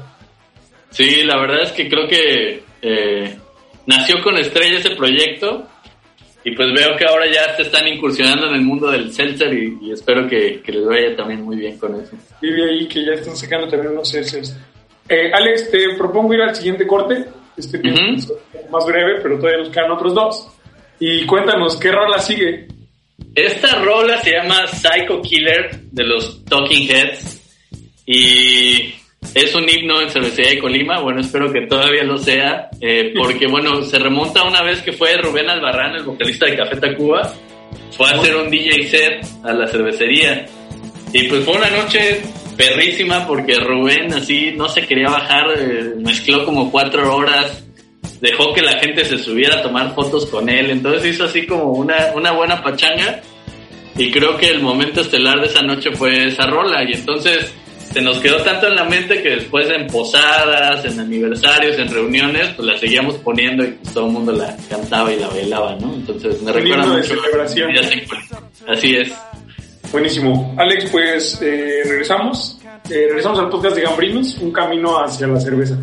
Sí, 0.89 1.23
la 1.25 1.37
verdad 1.37 1.63
es 1.63 1.73
que 1.73 1.89
creo 1.89 2.07
que 2.07 2.63
eh, 2.81 3.37
nació 3.85 4.23
con 4.23 4.37
estrella 4.37 4.77
ese 4.77 4.91
proyecto 4.91 5.67
y 6.47 6.55
pues 6.55 6.71
veo 6.71 6.95
que 6.95 7.03
ahora 7.03 7.25
ya 7.29 7.57
se 7.57 7.63
están 7.63 7.85
incursionando 7.89 8.47
en 8.47 8.53
el 8.53 8.61
mundo 8.61 8.89
del 8.89 9.11
seltzer 9.11 9.53
y, 9.53 9.91
espero 9.91 10.29
que, 10.29 10.61
les 10.65 10.85
vaya 10.85 11.13
también 11.13 11.43
muy 11.43 11.57
bien 11.57 11.77
con 11.77 11.93
eso. 11.99 12.15
Y 12.41 12.49
de 12.49 12.69
ahí 12.69 12.87
que 12.87 13.05
ya 13.05 13.15
están 13.15 13.35
sacando 13.35 13.67
también 13.67 13.91
unos 13.91 14.07
seltzers. 14.07 14.57
Eh, 15.09 15.29
Alex, 15.33 15.69
te 15.69 15.95
propongo 15.97 16.33
ir 16.33 16.41
al 16.41 16.55
siguiente 16.55 16.87
corte, 16.87 17.25
este 17.57 17.81
es 17.83 18.31
más 18.71 18.85
breve, 18.85 19.19
pero 19.21 19.37
todavía 19.37 19.57
nos 19.59 19.69
quedan 19.71 19.91
otros 19.91 20.15
dos. 20.15 20.47
Y 21.01 21.25
cuéntanos, 21.25 21.75
¿qué 21.75 21.91
rola 21.91 22.17
sigue? 22.19 22.67
Esta 23.35 23.83
rola 23.83 24.17
se 24.21 24.31
llama 24.31 24.67
Psycho 24.67 25.21
Killer 25.21 25.81
de 25.91 26.03
los 26.05 26.45
Talking 26.45 26.89
Heads 26.89 27.41
y 28.05 28.93
es 29.33 29.53
un 29.55 29.69
himno 29.69 30.01
en 30.01 30.09
Cervecería 30.09 30.51
de 30.51 30.59
Colima, 30.59 30.99
bueno, 30.99 31.21
espero 31.21 31.51
que 31.51 31.67
todavía 31.67 32.03
lo 32.03 32.17
sea, 32.17 32.69
eh, 32.81 33.13
porque 33.15 33.47
bueno, 33.49 33.81
se 33.83 33.99
remonta 33.99 34.43
una 34.43 34.61
vez 34.61 34.81
que 34.81 34.93
fue 34.93 35.17
Rubén 35.17 35.49
Albarrán, 35.49 35.95
el 35.95 36.03
vocalista 36.03 36.45
de 36.45 36.57
Café 36.57 36.77
Tacuba, 36.77 37.33
fue 37.91 38.07
a 38.07 38.11
hacer 38.11 38.35
un 38.35 38.49
DJ 38.49 38.87
set 38.87 39.25
a 39.43 39.53
la 39.53 39.67
cervecería. 39.67 40.45
Y 41.13 41.23
pues 41.23 41.43
fue 41.43 41.55
una 41.55 41.69
noche 41.69 42.21
perrísima 42.57 43.25
porque 43.25 43.55
Rubén 43.55 44.13
así 44.13 44.51
no 44.55 44.67
se 44.67 44.85
quería 44.85 45.09
bajar, 45.09 45.45
eh, 45.57 45.93
mezcló 45.97 46.43
como 46.43 46.71
cuatro 46.71 47.15
horas, 47.15 47.63
dejó 48.19 48.53
que 48.53 48.61
la 48.61 48.79
gente 48.79 49.05
se 49.05 49.17
subiera 49.17 49.59
a 49.59 49.61
tomar 49.61 49.93
fotos 49.93 50.25
con 50.25 50.49
él, 50.49 50.71
entonces 50.71 51.13
hizo 51.13 51.25
así 51.25 51.45
como 51.45 51.71
una, 51.73 52.11
una 52.15 52.31
buena 52.31 52.61
pachanga 52.63 53.21
y 53.95 54.11
creo 54.11 54.37
que 54.37 54.47
el 54.47 54.61
momento 54.61 55.01
estelar 55.01 55.39
de 55.39 55.47
esa 55.47 55.61
noche 55.61 55.91
fue 55.91 56.27
esa 56.27 56.47
rola 56.47 56.83
y 56.83 56.93
entonces 56.93 57.53
se 57.91 58.01
nos 58.01 58.19
quedó 58.19 58.37
tanto 58.43 58.67
en 58.67 58.75
la 58.75 58.83
mente 58.83 59.21
que 59.21 59.29
después 59.29 59.69
en 59.69 59.87
posadas, 59.87 60.83
en 60.85 60.99
aniversarios, 60.99 61.77
en 61.79 61.89
reuniones, 61.89 62.49
pues 62.55 62.67
la 62.67 62.77
seguíamos 62.77 63.15
poniendo 63.15 63.63
y 63.63 63.71
pues, 63.71 63.93
todo 63.93 64.07
el 64.07 64.13
mundo 64.13 64.31
la 64.31 64.55
cantaba 64.69 65.11
y 65.11 65.19
la 65.19 65.27
bailaba, 65.27 65.75
¿no? 65.75 65.93
Entonces 65.93 66.41
me 66.41 66.51
recuerda 66.51 66.85
de 66.85 66.97
mucho. 66.97 67.15
celebración. 67.15 67.69
Así 68.67 68.95
es. 68.95 69.11
Buenísimo. 69.91 70.55
Alex, 70.57 70.89
pues 70.91 71.41
eh, 71.41 71.81
regresamos. 71.85 72.59
Eh, 72.89 73.05
regresamos 73.07 73.39
al 73.39 73.49
podcast 73.49 73.75
de 73.75 73.81
Gambrinos, 73.81 74.37
un 74.37 74.51
camino 74.51 75.03
hacia 75.03 75.27
la 75.27 75.39
cerveza. 75.39 75.77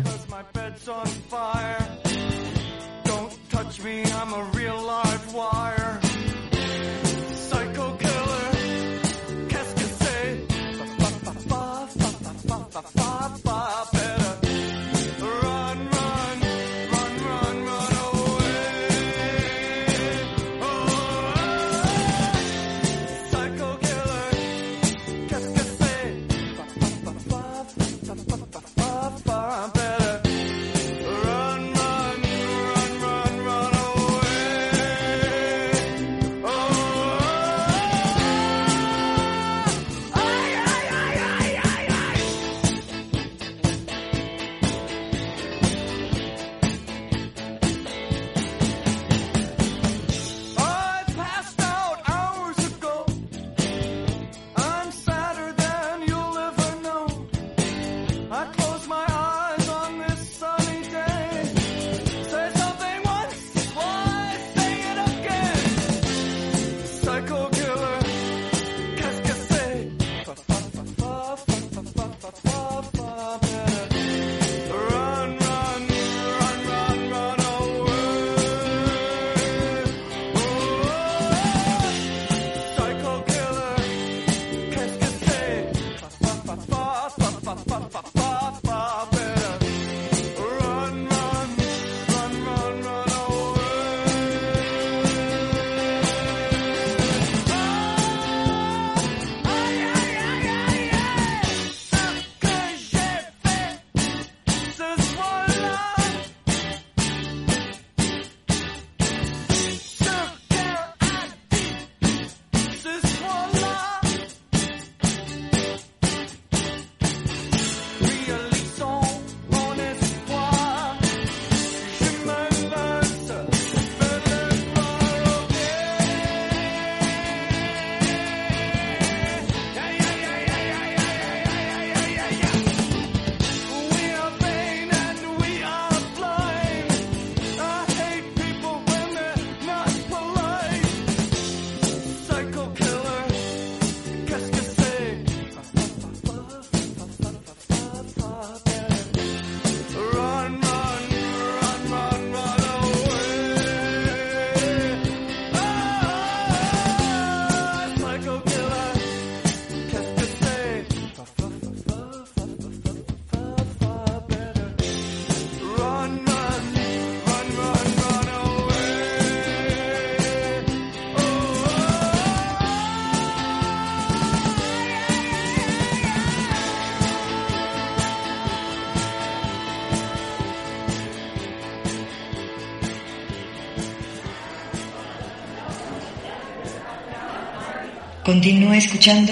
Continúa 188.25 188.75
escuchando 188.77 189.31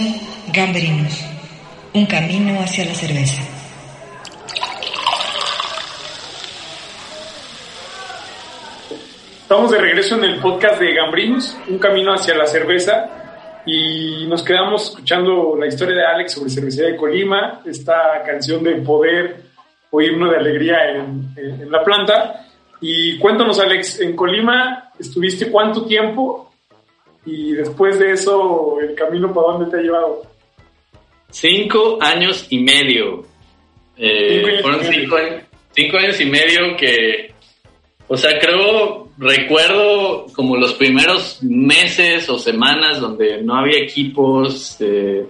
Gamberinos, 0.53 1.19
un 1.95 2.05
camino 2.05 2.59
hacia 2.59 2.85
la 2.85 2.93
cerveza. 2.93 3.41
Estamos 9.41 9.71
de 9.71 9.79
regreso 9.79 10.15
en 10.17 10.25
el 10.25 10.39
podcast 10.39 10.79
de 10.79 10.93
Gambrinos, 10.93 11.57
un 11.69 11.79
camino 11.79 12.13
hacia 12.13 12.35
la 12.35 12.45
cerveza, 12.45 13.63
y 13.65 14.27
nos 14.27 14.43
quedamos 14.43 14.89
escuchando 14.89 15.55
la 15.59 15.65
historia 15.65 15.95
de 15.95 16.05
Alex 16.05 16.33
sobre 16.33 16.51
cervecería 16.51 16.91
de 16.91 16.95
Colima, 16.95 17.61
esta 17.65 18.21
canción 18.23 18.63
de 18.63 18.75
poder 18.75 19.41
o 19.89 20.01
himno 20.01 20.29
de 20.29 20.37
alegría 20.37 20.91
en, 20.91 21.33
en 21.35 21.71
la 21.71 21.83
planta. 21.83 22.45
Y 22.79 23.17
cuéntanos, 23.17 23.59
Alex, 23.59 24.01
en 24.01 24.15
Colima 24.15 24.91
estuviste 24.99 25.49
cuánto 25.49 25.83
tiempo 25.87 26.52
y 27.25 27.53
después 27.53 27.99
de 27.99 28.11
eso, 28.11 28.77
¿el 28.81 28.95
camino 28.95 29.33
para 29.33 29.53
dónde 29.53 29.71
te 29.71 29.77
ha 29.77 29.81
llevado? 29.81 30.23
Cinco 31.29 31.97
años 32.01 32.47
y 32.49 32.59
medio. 32.59 33.25
Eh, 33.97 34.59
fueron 34.61 34.83
cinco, 34.83 35.17
cinco, 35.71 35.97
años 35.97 36.19
y 36.19 36.25
medio 36.25 36.75
que, 36.77 37.33
o 38.07 38.17
sea, 38.17 38.37
creo, 38.39 39.07
recuerdo 39.17 40.25
como 40.35 40.57
los 40.57 40.73
primeros 40.73 41.41
meses 41.41 42.29
o 42.29 42.37
semanas 42.37 42.99
donde 42.99 43.41
no 43.41 43.55
había 43.55 43.79
equipos, 43.79 44.77
eh, 44.79 45.25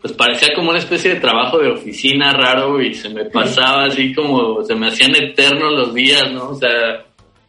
pues 0.00 0.12
parecía 0.12 0.54
como 0.54 0.70
una 0.70 0.80
especie 0.80 1.14
de 1.14 1.20
trabajo 1.20 1.58
de 1.58 1.70
oficina 1.70 2.32
raro 2.32 2.82
y 2.82 2.92
se 2.92 3.08
me 3.08 3.24
pasaba 3.24 3.84
así 3.86 4.12
como, 4.12 4.62
se 4.62 4.74
me 4.74 4.88
hacían 4.88 5.16
eternos 5.16 5.72
los 5.72 5.94
días, 5.94 6.30
¿no? 6.32 6.50
O 6.50 6.54
sea, 6.54 7.04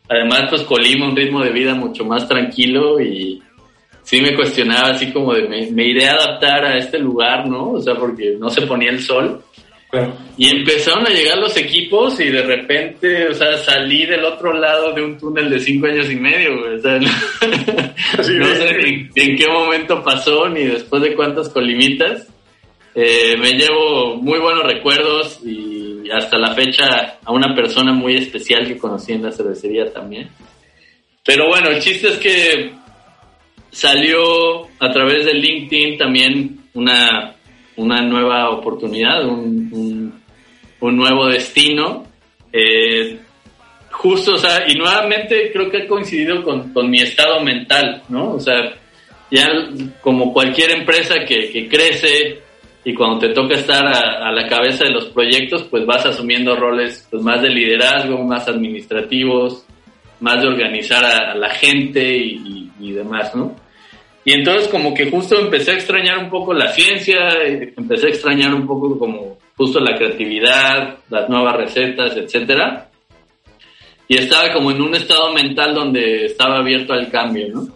además 0.08 0.46
pues 0.50 0.62
Colima, 0.64 1.10
un 1.10 1.16
ritmo 1.16 1.42
de 1.42 1.52
vida 1.52 1.76
mucho 1.76 2.06
más 2.06 2.28
tranquilo 2.28 3.02
y 3.02 3.42
sí 4.06 4.22
me 4.22 4.36
cuestionaba 4.36 4.92
así 4.92 5.12
como 5.12 5.34
de 5.34 5.70
me, 5.72 5.86
iré 5.86 6.08
a 6.08 6.14
adaptar 6.14 6.64
a 6.64 6.78
este 6.78 7.00
lugar, 7.00 7.48
¿no? 7.48 7.72
O 7.72 7.82
sea, 7.82 7.96
porque 7.96 8.36
no 8.40 8.50
se 8.50 8.62
ponía 8.62 8.92
el 8.92 9.02
sol. 9.02 9.42
Y 10.38 10.50
empezaron 10.50 11.08
a 11.08 11.10
llegar 11.10 11.38
los 11.38 11.56
equipos 11.56 12.20
y 12.20 12.26
de 12.26 12.42
repente, 12.42 13.30
o 13.30 13.34
sea, 13.34 13.58
salí 13.58 14.06
del 14.06 14.26
otro 14.26 14.52
lado 14.52 14.92
de 14.92 15.02
un 15.02 15.18
túnel 15.18 15.50
de 15.50 15.60
cinco 15.60 15.88
años 15.88 16.12
y 16.12 16.18
medio, 16.18 16.52
O 16.76 16.80
sea, 16.80 17.00
no, 17.00 18.24
sé 18.24 18.70
en, 19.16 19.38
qué 19.38 19.48
momento 19.48 20.04
pasó 20.04 20.50
ni 20.50 20.66
después 20.66 21.02
de 21.02 21.16
cuántas 21.16 21.48
colimitas. 21.50 22.28
Eh, 22.94 23.38
me 23.40 23.52
llevo 23.52 24.18
muy 24.18 24.40
buenos 24.40 24.64
recuerdos 24.64 25.40
y 25.46 26.10
hasta 26.12 26.38
la 26.38 26.54
fecha 26.54 27.20
a 27.24 27.32
una 27.32 27.56
persona 27.56 27.94
muy 27.94 28.16
especial 28.16 28.68
que 28.68 28.78
conocí 28.78 29.14
en 29.14 29.24
la 29.24 29.32
cervecería 29.32 29.92
también. 29.94 30.30
Pero 31.24 31.48
bueno, 31.48 31.70
el 31.70 31.80
chiste 31.80 32.10
es 32.10 32.18
que 32.18 32.74
salió 33.76 34.68
a 34.80 34.90
través 34.92 35.26
de 35.26 35.34
LinkedIn 35.34 35.98
también 35.98 36.62
una 36.74 37.36
una 37.78 38.02
nueva 38.02 38.52
oportunidad, 38.52 39.28
un, 39.28 40.14
un, 40.80 40.98
nuevo 40.98 41.28
destino. 41.28 42.06
Eh, 42.54 43.20
justo, 43.92 44.36
o 44.36 44.38
sea, 44.38 44.64
y 44.66 44.76
nuevamente 44.76 45.52
creo 45.52 45.70
que 45.70 45.84
ha 45.84 45.88
coincidido 45.88 46.42
con, 46.42 46.72
con, 46.72 46.90
mi 46.90 47.02
estado 47.02 47.42
mental, 47.42 48.04
¿no? 48.08 48.36
O 48.36 48.40
sea, 48.40 48.74
ya 49.30 49.46
como 50.00 50.32
cualquier 50.32 50.72
empresa 50.72 51.16
que, 51.28 51.52
que 51.52 51.68
crece 51.68 52.40
y 52.86 52.94
cuando 52.94 53.20
te 53.20 53.34
toca 53.34 53.56
estar 53.56 53.84
a, 53.86 54.32
la 54.32 54.48
cabeza 54.48 54.86
de 54.86 54.92
los 54.92 55.06
proyectos, 55.06 55.64
pues 55.64 55.86
vas 55.88 56.06
asumiendo 56.06 56.56
roles 56.56 57.08
pues, 57.10 57.24
más 57.24 57.42
de 57.42 57.50
liderazgo, 57.50 58.24
más 58.24 58.48
administrativos, 58.48 59.66
más 60.20 60.40
de 60.42 60.48
organizar 60.48 61.04
a, 61.04 61.36
la 61.36 61.50
gente 61.50 62.16
y, 62.16 62.62
demás, 62.80 63.36
¿no? 63.36 63.56
Y 64.26 64.34
entonces 64.34 64.68
como 64.68 64.94
que 64.94 65.10
justo 65.10 65.40
empecé 65.40 65.72
a 65.72 65.76
extrañar 65.76 66.18
un 66.18 66.30
poco 66.30 66.54
la 66.54 66.74
ciencia, 66.74 67.30
empecé 67.46 68.08
a 68.08 68.10
extrañar 68.10 68.54
un 68.54 68.66
poco 68.66 68.98
como 68.98 69.38
justo 69.56 69.80
la 69.80 69.96
creatividad, 69.96 70.98
las 71.10 71.30
nuevas 71.30 71.56
recetas, 71.56 72.18
etcétera 72.18 72.90
y 74.08 74.18
estaba 74.18 74.54
como 74.54 74.72
en 74.72 74.82
un 74.82 74.96
estado 74.96 75.34
mental 75.34 75.74
donde 75.74 76.26
estaba 76.26 76.60
abierto 76.60 76.94
al 76.94 77.10
cambio, 77.10 77.48
¿no? 77.50 77.68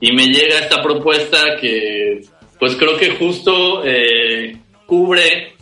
Y 0.00 0.12
me 0.12 0.26
llega 0.26 0.60
esta 0.60 0.82
propuesta 0.82 1.56
que, 1.60 2.22
pues 2.58 2.76
creo 2.76 2.96
que 2.96 3.10
justo 3.10 3.84
eh, 3.84 4.56
cubre, 4.86 5.52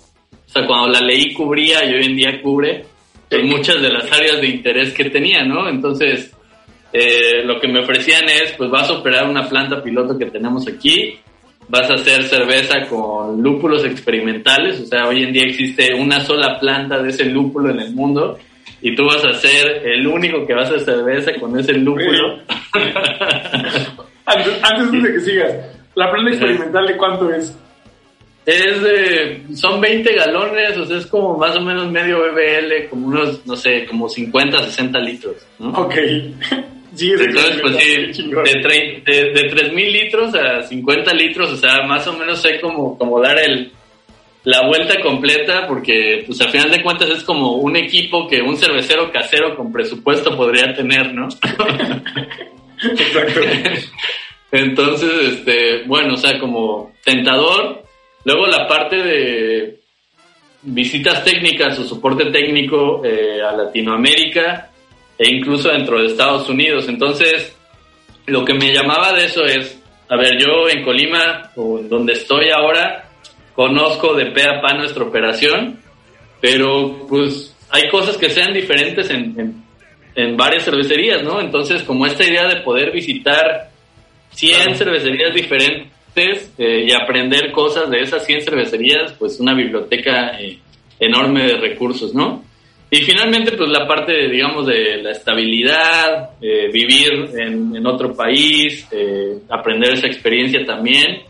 o 0.46 0.50
sea, 0.50 0.64
cuando 0.66 0.88
la 0.88 1.00
leí 1.00 1.32
cubría 1.32 1.84
y 1.84 1.94
hoy 1.94 2.04
en 2.04 2.16
día 2.16 2.40
cubre 2.40 2.84
pues, 3.28 3.42
muchas 3.44 3.82
de 3.82 3.90
las 3.90 4.10
áreas 4.12 4.40
de 4.40 4.46
interés 4.46 4.92
que 4.92 5.10
tenía, 5.10 5.44
¿no? 5.44 5.68
Entonces, 5.68 6.32
eh, 6.92 7.44
lo 7.44 7.60
que 7.60 7.68
me 7.68 7.80
ofrecían 7.80 8.24
es, 8.28 8.52
pues 8.56 8.70
vas 8.70 8.88
a 8.88 8.94
operar 8.94 9.28
una 9.28 9.48
planta 9.48 9.82
piloto 9.82 10.16
que 10.16 10.26
tenemos 10.26 10.66
aquí, 10.66 11.18
vas 11.68 11.90
a 11.90 11.94
hacer 11.94 12.22
cerveza 12.24 12.86
con 12.88 13.42
lúpulos 13.42 13.84
experimentales, 13.84 14.80
o 14.80 14.86
sea, 14.86 15.06
hoy 15.06 15.22
en 15.22 15.32
día 15.32 15.44
existe 15.44 15.94
una 15.94 16.20
sola 16.20 16.58
planta 16.58 17.02
de 17.02 17.10
ese 17.10 17.26
lúpulo 17.26 17.70
en 17.70 17.80
el 17.80 17.94
mundo 17.94 18.38
y 18.80 18.94
tú 18.94 19.04
vas 19.04 19.22
a 19.24 19.34
ser 19.34 19.86
el 19.86 20.06
único 20.06 20.46
que 20.46 20.54
va 20.54 20.62
a 20.62 20.64
hacer 20.64 20.80
cerveza 20.80 21.32
con 21.38 21.58
ese 21.58 21.74
lúpulo. 21.74 22.38
antes, 24.24 24.92
de 24.92 25.12
que 25.12 25.20
sigas, 25.20 25.52
¿la 25.94 26.10
planta 26.10 26.30
experimental 26.30 26.86
de 26.86 26.96
cuánto 26.96 27.30
es? 27.32 27.56
Es 28.46 28.82
de, 28.82 29.42
son 29.54 29.78
20 29.78 30.10
galones, 30.14 30.74
o 30.78 30.86
sea, 30.86 30.96
es 30.96 31.06
como 31.06 31.36
más 31.36 31.54
o 31.54 31.60
menos 31.60 31.90
medio 31.90 32.18
BBL, 32.18 32.88
como 32.88 33.08
unos, 33.08 33.44
no 33.46 33.54
sé, 33.56 33.84
como 33.84 34.08
50, 34.08 34.62
60 34.64 34.98
litros. 35.00 35.36
¿no? 35.58 35.68
Ok. 35.72 35.94
Sí, 36.98 37.12
Entonces, 37.12 37.60
pues 37.62 37.76
sí, 37.76 38.22
de, 38.22 39.02
de, 39.06 39.30
de 39.30 39.50
3.000 39.52 39.92
litros 39.92 40.34
a 40.34 40.62
50 40.62 41.14
litros, 41.14 41.52
o 41.52 41.56
sea, 41.56 41.82
más 41.86 42.04
o 42.08 42.12
menos 42.14 42.42
sé 42.42 42.60
cómo, 42.60 42.98
cómo 42.98 43.20
dar 43.20 43.38
el, 43.38 43.70
la 44.42 44.66
vuelta 44.66 45.00
completa 45.00 45.66
porque 45.68 46.24
pues 46.26 46.40
al 46.40 46.48
final 46.48 46.72
de 46.72 46.82
cuentas 46.82 47.10
es 47.10 47.22
como 47.22 47.52
un 47.52 47.76
equipo 47.76 48.26
que 48.26 48.42
un 48.42 48.56
cervecero 48.56 49.12
casero 49.12 49.54
con 49.54 49.70
presupuesto 49.70 50.36
podría 50.36 50.74
tener, 50.74 51.14
¿no? 51.14 51.28
Exacto. 52.82 53.40
Entonces, 54.50 55.10
este, 55.34 55.82
bueno, 55.84 56.14
o 56.14 56.16
sea, 56.16 56.38
como 56.40 56.92
tentador. 57.04 57.84
Luego 58.24 58.46
la 58.46 58.66
parte 58.66 58.96
de 58.96 59.80
visitas 60.62 61.24
técnicas 61.24 61.78
o 61.78 61.84
soporte 61.84 62.30
técnico 62.32 63.04
eh, 63.04 63.40
a 63.40 63.52
Latinoamérica 63.52 64.67
e 65.18 65.28
incluso 65.28 65.68
dentro 65.70 66.00
de 66.00 66.06
Estados 66.06 66.48
Unidos. 66.48 66.88
Entonces, 66.88 67.54
lo 68.26 68.44
que 68.44 68.54
me 68.54 68.72
llamaba 68.72 69.12
de 69.12 69.24
eso 69.24 69.44
es, 69.44 69.82
a 70.08 70.16
ver, 70.16 70.38
yo 70.38 70.68
en 70.68 70.84
Colima, 70.84 71.50
o 71.56 71.78
donde 71.78 72.12
estoy 72.12 72.50
ahora, 72.50 73.10
conozco 73.54 74.14
de 74.14 74.26
pe 74.26 74.42
a 74.42 74.60
pa 74.60 74.74
nuestra 74.74 75.02
operación, 75.02 75.80
pero 76.40 77.06
pues 77.08 77.56
hay 77.70 77.88
cosas 77.88 78.16
que 78.16 78.30
sean 78.30 78.52
diferentes 78.52 79.10
en, 79.10 79.64
en, 80.14 80.36
varias 80.36 80.64
cervecerías, 80.64 81.22
¿no? 81.22 81.40
Entonces, 81.40 81.82
como 81.82 82.06
esta 82.06 82.24
idea 82.24 82.46
de 82.46 82.60
poder 82.60 82.92
visitar 82.92 83.70
100 84.30 84.76
cervecerías 84.76 85.34
diferentes 85.34 86.52
eh, 86.56 86.86
y 86.86 86.92
aprender 86.92 87.50
cosas 87.50 87.90
de 87.90 88.00
esas 88.00 88.24
100 88.24 88.42
cervecerías, 88.42 89.12
pues 89.18 89.40
una 89.40 89.54
biblioteca 89.54 90.40
eh, 90.40 90.58
enorme 91.00 91.44
de 91.46 91.56
recursos, 91.56 92.14
¿no? 92.14 92.44
Y 92.90 92.96
finalmente, 93.02 93.52
pues 93.52 93.68
la 93.70 93.86
parte, 93.86 94.12
de, 94.12 94.28
digamos, 94.28 94.66
de 94.66 95.02
la 95.02 95.10
estabilidad, 95.10 96.30
eh, 96.40 96.70
vivir 96.72 97.30
en, 97.36 97.76
en, 97.76 97.86
otro 97.86 98.14
país, 98.14 98.88
aprender 99.50 99.92
esa 99.92 100.06
experiencia 100.06 100.64
también 100.64 101.22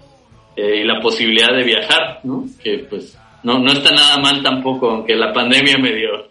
eh, 0.58 0.80
y 0.80 0.84
la 0.84 1.00
posibilidad 1.00 1.54
de 1.56 1.62
viajar, 1.62 2.18
¿no? 2.24 2.44
Que 2.60 2.84
pues 2.90 3.16
no, 3.44 3.60
no 3.60 3.70
está 3.70 3.92
nada 3.92 4.18
mal 4.18 4.42
tampoco, 4.42 4.90
aunque 4.90 5.14
la 5.14 5.32
pandemia 5.32 5.78
me 5.78 5.92
dio, 5.92 6.26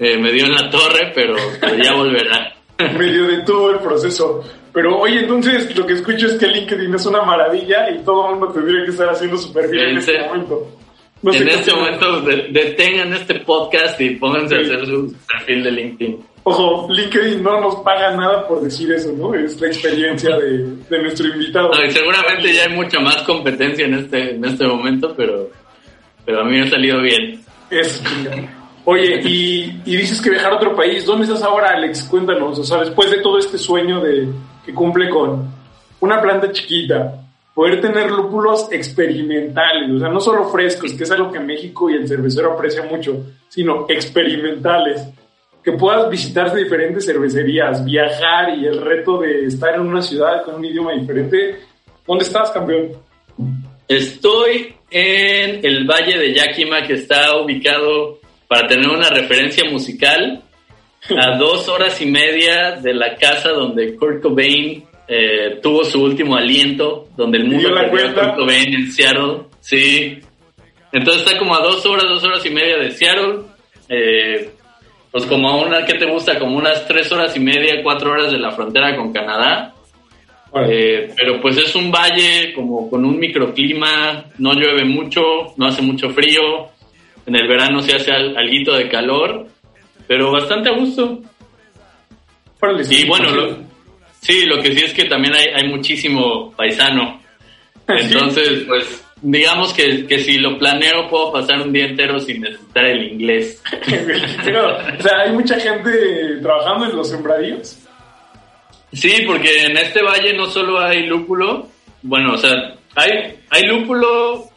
eh, 0.00 0.18
me 0.18 0.32
dio 0.32 0.46
en 0.46 0.52
la 0.52 0.68
torre, 0.68 1.12
pero, 1.14 1.36
ya 1.80 1.94
volverá. 1.94 2.56
me 2.98 3.12
dio 3.12 3.28
de 3.28 3.42
todo 3.44 3.70
el 3.70 3.78
proceso. 3.78 4.42
Pero 4.72 4.98
oye, 4.98 5.20
entonces 5.20 5.76
lo 5.78 5.86
que 5.86 5.92
escucho 5.92 6.26
es 6.26 6.34
que 6.34 6.48
LinkedIn 6.48 6.92
es 6.92 7.06
una 7.06 7.22
maravilla 7.22 7.88
y 7.90 8.00
todo 8.00 8.30
el 8.30 8.40
mundo 8.40 8.52
tendría 8.52 8.84
que 8.84 8.90
estar 8.90 9.10
haciendo 9.10 9.38
su 9.38 9.52
perfil 9.52 9.78
en, 9.78 9.98
este 9.98 10.26
momento. 10.26 10.66
En 11.22 11.48
este 11.48 11.72
momento 11.72 12.20
detengan 12.22 13.12
este 13.12 13.40
podcast 13.40 14.00
y 14.00 14.10
pónganse 14.10 14.56
a 14.56 14.60
hacer 14.60 14.86
su 14.86 15.14
perfil 15.26 15.64
de 15.64 15.70
LinkedIn. 15.72 16.24
Ojo, 16.44 16.88
LinkedIn 16.90 17.42
no 17.42 17.60
nos 17.60 17.76
paga 17.76 18.16
nada 18.16 18.46
por 18.46 18.62
decir 18.62 18.90
eso, 18.92 19.12
¿no? 19.12 19.34
Es 19.34 19.60
la 19.60 19.66
experiencia 19.66 20.36
de, 20.36 21.00
nuestro 21.02 21.26
invitado. 21.28 21.70
seguramente 21.90 22.54
ya 22.54 22.64
hay 22.64 22.74
mucha 22.74 23.00
más 23.00 23.16
competencia 23.22 23.84
en 23.84 23.94
este, 23.94 24.34
en 24.34 24.44
este 24.44 24.66
momento, 24.66 25.14
pero, 25.16 25.50
pero 26.24 26.40
a 26.40 26.44
mí 26.44 26.52
me 26.52 26.62
ha 26.62 26.70
salido 26.70 27.02
bien. 27.02 27.40
Es 27.70 28.02
Oye, 28.90 29.20
y, 29.22 29.82
y, 29.84 29.96
dices 29.98 30.18
que 30.22 30.30
viajar 30.30 30.50
a 30.50 30.56
otro 30.56 30.74
país. 30.74 31.04
¿Dónde 31.04 31.26
estás 31.26 31.42
ahora, 31.42 31.72
Alex? 31.74 32.04
Cuéntanos. 32.04 32.58
O 32.58 32.64
sea, 32.64 32.78
después 32.78 33.10
de 33.10 33.18
todo 33.18 33.38
este 33.38 33.58
sueño 33.58 34.00
de, 34.00 34.26
que 34.64 34.72
cumple 34.72 35.10
con 35.10 35.46
una 36.00 36.22
planta 36.22 36.50
chiquita, 36.50 37.27
poder 37.58 37.80
tener 37.80 38.08
lúpulos 38.08 38.68
experimentales, 38.70 39.90
o 39.90 39.98
sea, 39.98 40.08
no 40.10 40.20
solo 40.20 40.48
frescos, 40.48 40.92
que 40.92 41.02
es 41.02 41.10
algo 41.10 41.32
que 41.32 41.40
México 41.40 41.90
y 41.90 41.94
el 41.94 42.06
cervecero 42.06 42.52
aprecia 42.52 42.84
mucho, 42.84 43.26
sino 43.48 43.84
experimentales 43.88 45.08
que 45.64 45.72
puedas 45.72 46.08
visitar 46.08 46.54
diferentes 46.54 47.04
cervecerías, 47.04 47.84
viajar 47.84 48.56
y 48.56 48.64
el 48.64 48.80
reto 48.80 49.18
de 49.18 49.46
estar 49.46 49.74
en 49.74 49.80
una 49.80 50.00
ciudad 50.00 50.44
con 50.44 50.54
un 50.54 50.66
idioma 50.66 50.92
diferente. 50.92 51.58
¿Dónde 52.06 52.26
estás, 52.26 52.52
campeón? 52.52 52.92
Estoy 53.88 54.76
en 54.88 55.66
el 55.66 55.84
Valle 55.84 56.16
de 56.16 56.34
Yakima, 56.34 56.86
que 56.86 56.92
está 56.92 57.40
ubicado, 57.40 58.20
para 58.46 58.68
tener 58.68 58.88
una 58.88 59.10
referencia 59.10 59.68
musical, 59.68 60.44
a 61.10 61.36
dos 61.38 61.68
horas 61.68 62.00
y 62.00 62.06
media 62.06 62.76
de 62.80 62.94
la 62.94 63.16
casa 63.16 63.48
donde 63.48 63.96
Kurt 63.96 64.22
Cobain 64.22 64.84
eh, 65.08 65.58
tuvo 65.62 65.84
su 65.84 66.02
último 66.02 66.36
aliento, 66.36 67.08
donde 67.16 67.38
el 67.38 67.48
mundo 67.48 67.70
perdió 67.74 68.08
a 68.08 68.12
Kurt 68.12 68.36
Cobain 68.36 68.74
en 68.74 68.92
Seattle. 68.92 69.46
Sí. 69.60 70.18
Entonces 70.92 71.22
está 71.24 71.38
como 71.38 71.56
a 71.56 71.60
dos 71.60 71.84
horas, 71.86 72.04
dos 72.08 72.22
horas 72.24 72.44
y 72.44 72.50
media 72.50 72.76
de 72.76 72.90
Seattle. 72.90 73.40
Eh, 73.88 74.50
pues 75.10 75.24
como 75.24 75.62
una, 75.62 75.86
¿qué 75.86 75.94
te 75.94 76.04
gusta? 76.04 76.38
Como 76.38 76.58
unas 76.58 76.86
tres 76.86 77.10
horas 77.10 77.34
y 77.34 77.40
media, 77.40 77.82
cuatro 77.82 78.10
horas 78.10 78.30
de 78.30 78.38
la 78.38 78.50
frontera 78.50 78.94
con 78.96 79.12
Canadá. 79.12 79.74
Eh, 80.54 81.12
pero 81.16 81.40
pues 81.40 81.56
es 81.58 81.74
un 81.74 81.90
valle 81.90 82.52
como 82.54 82.88
con 82.88 83.04
un 83.04 83.18
microclima, 83.18 84.24
no 84.38 84.54
llueve 84.54 84.84
mucho, 84.84 85.20
no 85.56 85.66
hace 85.66 85.82
mucho 85.82 86.10
frío, 86.10 86.68
en 87.26 87.36
el 87.36 87.46
verano 87.46 87.80
se 87.80 87.96
hace 87.96 88.12
algo 88.12 88.76
de 88.76 88.88
calor, 88.88 89.46
pero 90.06 90.32
bastante 90.32 90.70
a 90.70 90.72
gusto. 90.72 91.20
y 92.90 93.06
bueno, 93.06 93.30
lo, 93.30 93.67
sí, 94.20 94.46
lo 94.46 94.60
que 94.62 94.74
sí 94.74 94.84
es 94.84 94.92
que 94.92 95.04
también 95.04 95.34
hay, 95.34 95.46
hay 95.54 95.68
muchísimo 95.68 96.52
paisano. 96.52 97.20
Entonces, 97.86 98.64
pues 98.66 99.04
digamos 99.22 99.72
que, 99.72 100.06
que, 100.06 100.18
si 100.18 100.38
lo 100.38 100.58
planeo 100.58 101.08
puedo 101.08 101.32
pasar 101.32 101.60
un 101.60 101.72
día 101.72 101.86
entero 101.86 102.18
sin 102.20 102.42
necesitar 102.42 102.84
el 102.84 103.12
inglés. 103.12 103.62
o 103.82 105.02
sea, 105.02 105.18
hay 105.24 105.32
mucha 105.32 105.58
gente 105.58 105.90
trabajando 106.42 106.86
en 106.86 106.96
los 106.96 107.08
sembradíos. 107.08 107.78
Sí, 108.92 109.22
porque 109.26 109.64
en 109.64 109.76
este 109.76 110.02
valle 110.02 110.34
no 110.34 110.46
solo 110.46 110.80
hay 110.80 111.06
lúpulo, 111.06 111.68
bueno, 112.02 112.34
o 112.34 112.38
sea, 112.38 112.74
hay, 112.94 113.38
hay 113.50 113.62
lúpulo 113.64 114.48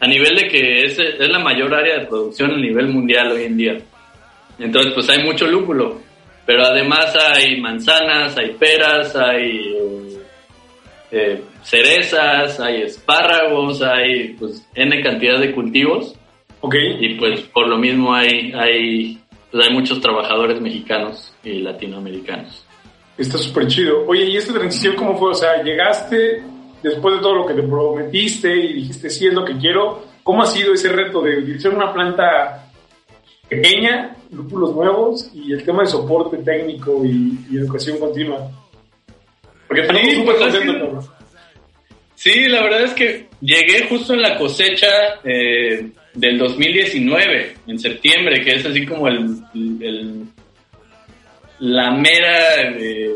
a 0.00 0.06
nivel 0.06 0.36
de 0.36 0.48
que 0.48 0.84
es, 0.84 0.98
es 0.98 1.28
la 1.28 1.38
mayor 1.38 1.74
área 1.74 1.98
de 1.98 2.06
producción 2.06 2.52
a 2.52 2.56
nivel 2.56 2.88
mundial 2.88 3.32
hoy 3.32 3.44
en 3.44 3.56
día. 3.56 3.78
Entonces, 4.58 4.92
pues 4.94 5.08
hay 5.08 5.24
mucho 5.24 5.46
lúpulo, 5.48 6.00
pero 6.46 6.64
además 6.64 7.14
hay 7.16 7.60
manzanas, 7.60 8.36
hay 8.36 8.50
peras, 8.54 9.14
hay 9.16 10.18
eh, 11.10 11.42
cerezas, 11.62 12.60
hay 12.60 12.82
espárragos, 12.82 13.82
hay 13.82 14.34
pues 14.38 14.66
N 14.74 15.02
cantidad 15.02 15.38
de 15.38 15.52
cultivos. 15.52 16.14
Ok. 16.60 16.74
Y 17.00 17.14
pues 17.14 17.40
por 17.42 17.68
lo 17.68 17.78
mismo 17.78 18.14
hay, 18.14 18.52
hay, 18.52 19.18
pues, 19.50 19.66
hay 19.66 19.74
muchos 19.74 20.00
trabajadores 20.00 20.60
mexicanos 20.60 21.34
y 21.42 21.60
latinoamericanos. 21.60 22.64
Está 23.16 23.38
súper 23.38 23.68
chido. 23.68 24.04
Oye, 24.06 24.24
¿y 24.24 24.36
esta 24.36 24.52
transición 24.52 24.96
cómo 24.96 25.16
fue? 25.16 25.30
O 25.30 25.34
sea, 25.34 25.62
llegaste 25.62 26.42
después 26.82 27.16
de 27.16 27.20
todo 27.20 27.34
lo 27.34 27.46
que 27.46 27.54
te 27.54 27.62
prometiste 27.62 28.54
y 28.54 28.72
dijiste, 28.74 29.08
sí 29.08 29.26
es 29.26 29.34
lo 29.34 29.44
que 29.44 29.56
quiero, 29.56 30.02
¿Cómo 30.24 30.42
ha 30.42 30.46
sido 30.46 30.72
ese 30.72 30.88
reto 30.88 31.20
de 31.20 31.38
utilizar 31.38 31.74
una 31.74 31.92
planta 31.92 32.63
pequeña, 33.48 34.16
lúpulos 34.30 34.74
nuevos 34.74 35.30
y 35.34 35.52
el 35.52 35.64
tema 35.64 35.82
de 35.82 35.88
soporte 35.88 36.38
técnico 36.38 37.04
y, 37.04 37.56
educación 37.56 37.98
continua? 37.98 38.50
Porque 39.68 39.84
sí, 39.84 40.22
pues, 40.24 41.10
sí, 42.14 42.48
la 42.48 42.62
verdad 42.62 42.82
es 42.82 42.92
que 42.92 43.28
llegué 43.40 43.86
justo 43.88 44.14
en 44.14 44.22
la 44.22 44.36
cosecha 44.36 44.88
eh, 45.24 45.90
del 46.14 46.38
2019, 46.38 47.54
en 47.66 47.78
septiembre, 47.78 48.42
que 48.42 48.56
es 48.56 48.66
así 48.66 48.86
como 48.86 49.08
el, 49.08 50.24
la 51.60 51.90
mera... 51.92 52.62
Eh, 52.76 53.14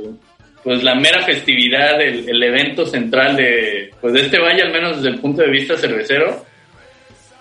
pues 0.62 0.83
la 0.83 0.97
mera 0.97 1.22
festividad, 1.22 1.99
el, 2.01 2.29
el, 2.29 2.43
evento 2.43 2.85
central 2.85 3.37
de, 3.37 3.91
pues 4.03 4.12
de 4.12 4.22
este 4.22 4.39
valle, 4.39 4.62
al 4.62 4.72
menos 4.72 4.97
desde 4.97 5.11
el 5.11 5.20
punto 5.20 5.41
de 5.41 5.51
vista 5.51 5.76
cervecero. 5.76 6.45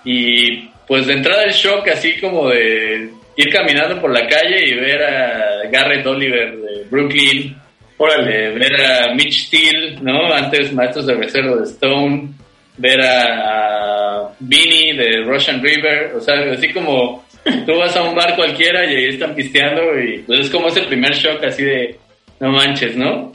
Y 0.03 0.69
pues 0.87 1.05
de 1.05 1.13
entrada 1.13 1.43
el 1.43 1.51
shock, 1.51 1.87
así 1.89 2.19
como 2.19 2.49
de 2.49 3.09
ir 3.35 3.49
caminando 3.51 3.99
por 3.99 4.11
la 4.11 4.25
calle 4.27 4.67
y 4.67 4.73
ver 4.73 5.03
a 5.03 5.69
Garrett 5.69 6.05
Oliver 6.05 6.57
de 6.57 6.83
Brooklyn, 6.89 7.55
Órale. 7.97 8.51
ver 8.51 8.81
a 8.81 9.13
Mitch 9.13 9.47
Steele, 9.47 9.97
¿no? 10.01 10.31
Antes 10.31 10.71
maestro 10.71 11.03
cervecero 11.03 11.57
de 11.57 11.63
Stone, 11.63 12.29
ver 12.77 13.01
a, 13.01 14.29
Vinny 14.39 14.95
de 14.95 15.23
Russian 15.23 15.61
River, 15.63 16.13
o 16.15 16.21
sea, 16.21 16.35
así 16.51 16.71
como 16.71 17.25
tú 17.65 17.77
vas 17.77 17.95
a 17.95 18.03
un 18.03 18.13
bar 18.13 18.35
cualquiera 18.35 18.85
y 18.85 18.95
ahí 18.95 19.05
están 19.05 19.33
pisteando 19.33 19.99
y 19.99 20.19
pues 20.19 20.41
es 20.41 20.49
como 20.49 20.67
ese 20.67 20.83
primer 20.83 21.13
shock 21.13 21.43
así 21.43 21.63
de 21.63 21.97
no 22.39 22.51
manches, 22.51 22.95
¿no? 22.95 23.33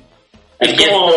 Es 0.61 0.73
como 0.75 1.13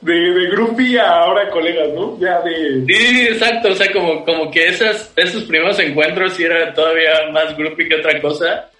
de, 0.00 0.14
de 0.14 0.50
groupie 0.50 0.98
a 0.98 1.20
ahora 1.20 1.50
colegas, 1.50 1.88
¿no? 1.94 2.18
Ya 2.18 2.40
de... 2.40 2.84
Sí, 2.86 3.20
exacto, 3.28 3.68
o 3.70 3.74
sea, 3.74 3.92
como, 3.92 4.24
como 4.24 4.50
que 4.50 4.68
esas, 4.68 5.12
esos 5.16 5.44
primeros 5.44 5.78
encuentros 5.78 6.34
sí 6.34 6.44
era 6.44 6.72
todavía 6.72 7.30
más 7.32 7.56
groupie 7.56 7.88
que 7.88 7.96
otra 7.96 8.20
cosa. 8.20 8.70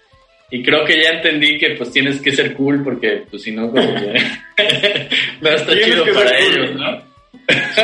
Y 0.49 0.61
creo 0.63 0.83
que 0.83 1.01
ya 1.01 1.11
entendí 1.11 1.57
que 1.57 1.75
pues 1.77 1.91
tienes 1.91 2.21
que 2.21 2.33
ser 2.33 2.53
cool 2.55 2.83
porque 2.83 3.23
pues 3.29 3.41
si 3.41 3.51
no, 3.51 3.71
como 3.71 3.95
que 3.95 4.13
no 5.41 5.49
está 5.49 5.73
chido 5.73 6.05
para 6.13 6.37
ellos, 6.37 6.75
¿no? 6.75 7.11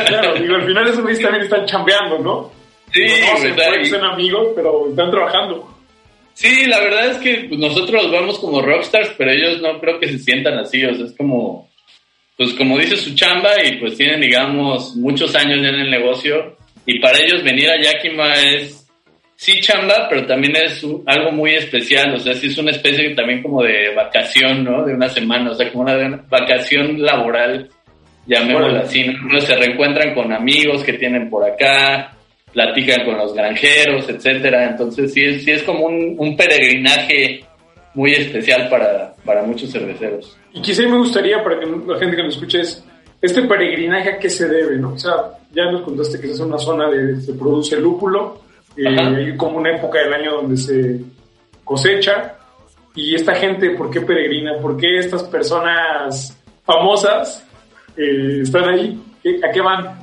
claro, 0.08 0.34
digo, 0.34 0.54
al 0.54 0.66
final 0.66 0.86
esos 0.86 1.00
güeyes 1.00 1.22
también 1.22 1.44
están 1.44 1.64
chambeando, 1.64 2.18
¿no? 2.18 2.52
Sí, 2.92 3.04
no, 3.04 3.40
pues, 3.56 3.88
son 3.88 4.04
amigos, 4.04 4.48
pero 4.54 4.88
están 4.90 5.10
trabajando. 5.10 5.78
Sí, 6.34 6.66
la 6.66 6.80
verdad 6.80 7.06
es 7.10 7.16
que 7.18 7.46
pues, 7.48 7.58
nosotros 7.58 8.02
los 8.02 8.12
vemos 8.12 8.38
como 8.38 8.62
rockstars, 8.62 9.14
pero 9.16 9.30
ellos 9.30 9.60
no 9.60 9.80
creo 9.80 9.98
que 9.98 10.08
se 10.08 10.18
sientan 10.18 10.58
así, 10.58 10.84
o 10.84 10.94
sea, 10.94 11.06
es 11.06 11.16
como, 11.16 11.67
pues 12.38 12.54
como 12.54 12.78
dice 12.78 12.96
su 12.96 13.14
chamba 13.14 13.50
y 13.62 13.76
pues 13.78 13.96
tienen, 13.96 14.20
digamos, 14.20 14.96
muchos 14.96 15.34
años 15.34 15.60
ya 15.60 15.68
en 15.68 15.80
el 15.80 15.90
negocio 15.90 16.56
y 16.86 17.00
para 17.00 17.18
ellos 17.18 17.42
venir 17.42 17.68
a 17.68 17.78
Yakima 17.78 18.32
es, 18.34 18.88
sí 19.36 19.60
chamba, 19.60 20.06
pero 20.08 20.24
también 20.24 20.56
es 20.56 20.82
algo 21.04 21.32
muy 21.32 21.56
especial, 21.56 22.14
o 22.14 22.18
sea, 22.18 22.32
sí 22.34 22.46
es 22.46 22.56
una 22.56 22.70
especie 22.70 23.14
también 23.14 23.42
como 23.42 23.62
de 23.62 23.92
vacación, 23.94 24.64
¿no? 24.64 24.86
De 24.86 24.94
una 24.94 25.08
semana, 25.10 25.50
o 25.50 25.54
sea, 25.54 25.70
como 25.70 25.82
una 25.82 26.24
vacación 26.30 27.02
laboral, 27.02 27.68
llamémosla 28.26 28.80
así, 28.80 29.04
¿no? 29.04 29.40
se 29.40 29.56
reencuentran 29.56 30.14
con 30.14 30.32
amigos 30.32 30.84
que 30.84 30.92
tienen 30.94 31.28
por 31.28 31.44
acá, 31.44 32.16
platican 32.52 33.04
con 33.04 33.18
los 33.18 33.34
granjeros, 33.34 34.08
etcétera. 34.08 34.70
Entonces 34.70 35.12
sí 35.12 35.22
es, 35.22 35.44
sí 35.44 35.50
es 35.50 35.62
como 35.64 35.86
un, 35.86 36.36
peregrinaje 36.36 37.40
muy 37.94 38.12
especial 38.12 38.68
para, 38.68 39.14
para, 39.24 39.42
muchos 39.42 39.72
cerveceros. 39.72 40.37
Y 40.52 40.62
quizá 40.62 40.82
me 40.82 40.98
gustaría, 40.98 41.42
para 41.42 41.60
que 41.60 41.66
la 41.66 41.98
gente 41.98 42.16
que 42.16 42.22
nos 42.22 42.34
escuche, 42.34 42.60
es 42.60 42.84
este 43.20 43.42
peregrinaje 43.42 44.10
a 44.10 44.18
qué 44.18 44.30
se 44.30 44.48
debe, 44.48 44.76
¿no? 44.76 44.94
O 44.94 44.98
sea, 44.98 45.14
ya 45.52 45.70
nos 45.70 45.82
contaste 45.82 46.20
que 46.20 46.30
es 46.30 46.40
una 46.40 46.58
zona 46.58 46.86
donde 46.86 47.20
se 47.20 47.34
produce 47.34 47.78
lúpulo, 47.78 48.42
eh, 48.76 48.86
hay 48.88 49.36
como 49.36 49.58
una 49.58 49.76
época 49.76 49.98
del 49.98 50.14
año 50.14 50.32
donde 50.36 50.56
se 50.56 51.00
cosecha, 51.64 52.36
y 52.94 53.14
esta 53.14 53.34
gente, 53.34 53.70
¿por 53.70 53.90
qué 53.90 54.00
peregrina? 54.00 54.58
¿Por 54.60 54.76
qué 54.76 54.98
estas 54.98 55.22
personas 55.24 56.36
famosas 56.64 57.46
eh, 57.96 58.40
están 58.42 58.68
ahí? 58.68 59.00
¿A 59.46 59.52
qué 59.52 59.60
van? 59.60 59.98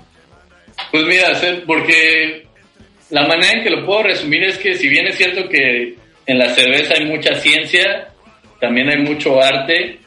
Pues 0.91 1.05
mira, 1.05 1.27
porque 1.65 2.47
la 3.09 3.27
manera 3.27 3.51
en 3.51 3.63
que 3.63 3.69
lo 3.69 3.85
puedo 3.85 4.03
resumir 4.03 4.43
es 4.43 4.57
que 4.57 4.75
si 4.75 4.87
bien 4.87 5.07
es 5.07 5.17
cierto 5.17 5.47
que 5.49 5.95
en 6.25 6.37
la 6.37 6.49
cerveza 6.49 6.95
hay 6.95 7.05
mucha 7.05 7.35
ciencia, 7.35 8.09
también 8.59 8.89
hay 8.89 8.97
mucho 9.03 9.41
arte 9.41 9.99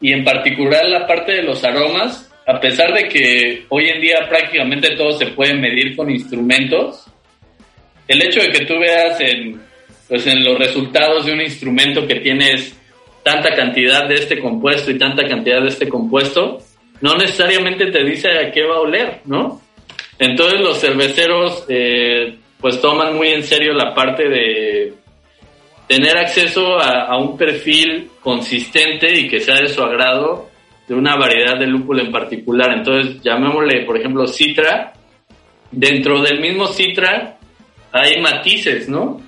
y 0.00 0.12
en 0.12 0.24
particular 0.24 0.84
la 0.86 1.06
parte 1.06 1.32
de 1.32 1.42
los 1.42 1.62
aromas, 1.62 2.30
a 2.46 2.58
pesar 2.58 2.92
de 2.94 3.08
que 3.08 3.64
hoy 3.68 3.88
en 3.88 4.00
día 4.00 4.26
prácticamente 4.28 4.96
todo 4.96 5.12
se 5.12 5.26
puede 5.28 5.54
medir 5.54 5.94
con 5.94 6.10
instrumentos, 6.10 7.06
el 8.08 8.22
hecho 8.22 8.40
de 8.40 8.48
que 8.48 8.64
tú 8.64 8.78
veas 8.78 9.20
en, 9.20 9.60
pues 10.08 10.26
en 10.26 10.42
los 10.42 10.58
resultados 10.58 11.26
de 11.26 11.32
un 11.32 11.40
instrumento 11.42 12.06
que 12.06 12.16
tienes 12.16 12.76
tanta 13.22 13.54
cantidad 13.54 14.08
de 14.08 14.14
este 14.14 14.40
compuesto 14.40 14.90
y 14.90 14.98
tanta 14.98 15.28
cantidad 15.28 15.60
de 15.60 15.68
este 15.68 15.88
compuesto, 15.88 16.58
no 17.00 17.14
necesariamente 17.16 17.86
te 17.90 18.02
dice 18.02 18.30
a 18.30 18.50
qué 18.50 18.64
va 18.64 18.76
a 18.76 18.80
oler, 18.80 19.20
¿no? 19.26 19.60
Entonces 20.18 20.60
los 20.60 20.80
cerveceros 20.80 21.64
eh, 21.68 22.36
pues 22.60 22.80
toman 22.80 23.16
muy 23.16 23.28
en 23.28 23.42
serio 23.42 23.72
la 23.72 23.94
parte 23.94 24.28
de 24.28 24.92
tener 25.90 26.16
acceso 26.18 26.78
a, 26.78 27.18
un 27.18 27.36
perfil 27.36 28.10
consistente 28.20 29.12
y 29.12 29.26
que 29.26 29.40
sea 29.40 29.56
de 29.56 29.66
su 29.66 29.82
agrado 29.82 30.48
de 30.86 30.94
una 30.94 31.16
variedad 31.16 31.58
de 31.58 31.66
lúpulo 31.66 32.00
en 32.00 32.12
particular. 32.12 32.70
Entonces 32.78 33.20
llamémosle, 33.24 33.84
por 33.86 33.98
ejemplo, 33.98 34.24
citra. 34.28 34.92
Dentro 35.72 36.22
del 36.22 36.40
mismo 36.40 36.68
citra 36.68 37.38
hay 37.90 38.20
matices, 38.20 38.88
¿no? 38.88 39.20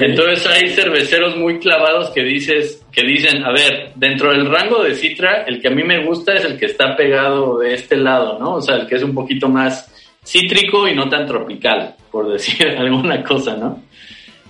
Entonces 0.00 0.46
hay 0.46 0.70
cerveceros 0.70 1.36
muy 1.36 1.58
clavados 1.58 2.08
que 2.14 2.22
dices, 2.22 2.82
que 2.90 3.02
dicen, 3.02 3.44
a 3.44 3.52
ver, 3.52 3.92
dentro 3.94 4.30
del 4.30 4.46
rango 4.46 4.82
de 4.82 4.94
citra, 4.94 5.42
el 5.42 5.60
que 5.60 5.68
a 5.68 5.72
mí 5.72 5.82
me 5.82 6.02
gusta 6.06 6.32
es 6.32 6.46
el 6.46 6.58
que 6.58 6.64
está 6.64 6.96
pegado 6.96 7.58
de 7.58 7.74
este 7.74 7.98
lado, 7.98 8.38
¿no? 8.38 8.54
O 8.54 8.62
sea, 8.62 8.76
el 8.76 8.86
que 8.86 8.94
es 8.94 9.02
un 9.02 9.14
poquito 9.14 9.50
más 9.50 9.92
cítrico 10.24 10.88
y 10.88 10.94
no 10.94 11.10
tan 11.10 11.26
tropical, 11.26 11.94
por 12.10 12.32
decir 12.32 12.68
alguna 12.78 13.22
cosa, 13.22 13.54
¿no? 13.54 13.89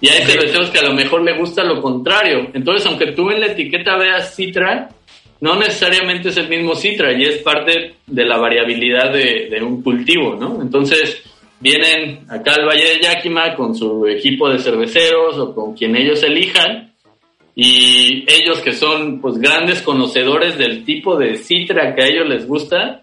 Y 0.01 0.09
hay 0.09 0.22
cerveceros 0.24 0.70
que 0.70 0.78
a 0.78 0.84
lo 0.84 0.94
mejor 0.94 1.22
le 1.22 1.36
gusta 1.36 1.62
lo 1.62 1.82
contrario. 1.82 2.48
Entonces, 2.55 2.86
aunque 2.86 3.12
tú 3.12 3.30
en 3.30 3.40
la 3.40 3.48
etiqueta 3.48 3.96
veas 3.96 4.34
citra, 4.34 4.88
no 5.40 5.57
necesariamente 5.57 6.28
es 6.28 6.36
el 6.36 6.48
mismo 6.48 6.74
citra 6.74 7.12
y 7.12 7.24
es 7.24 7.38
parte 7.38 7.94
de 8.07 8.24
la 8.24 8.36
variabilidad 8.38 9.12
de, 9.12 9.59
un 9.62 9.82
cultivo, 9.82 10.36
¿no? 10.36 10.61
Entonces, 10.61 11.22
vienen 11.61 12.20
acá 12.28 12.55
al 12.55 12.66
Valle 12.66 12.94
de 12.94 13.01
Yakima 13.01 13.55
con 13.55 13.74
su 13.74 14.07
equipo 14.07 14.48
de 14.48 14.59
cerveceros 14.59 15.38
o 15.38 15.55
con 15.55 15.74
quien 15.74 15.96
ellos 15.96 16.22
elijan 16.22 16.92
y 17.55 18.24
ellos 18.26 18.61
que 18.61 18.72
son 18.72 19.20
pues 19.20 19.38
grandes 19.38 19.82
conocedores 19.82 20.57
del 20.57 20.84
tipo 20.84 21.16
de 21.16 21.36
citra 21.36 21.94
que 21.94 22.03
a 22.03 22.07
ellos 22.07 22.28
les 22.28 22.46
gusta, 22.46 23.03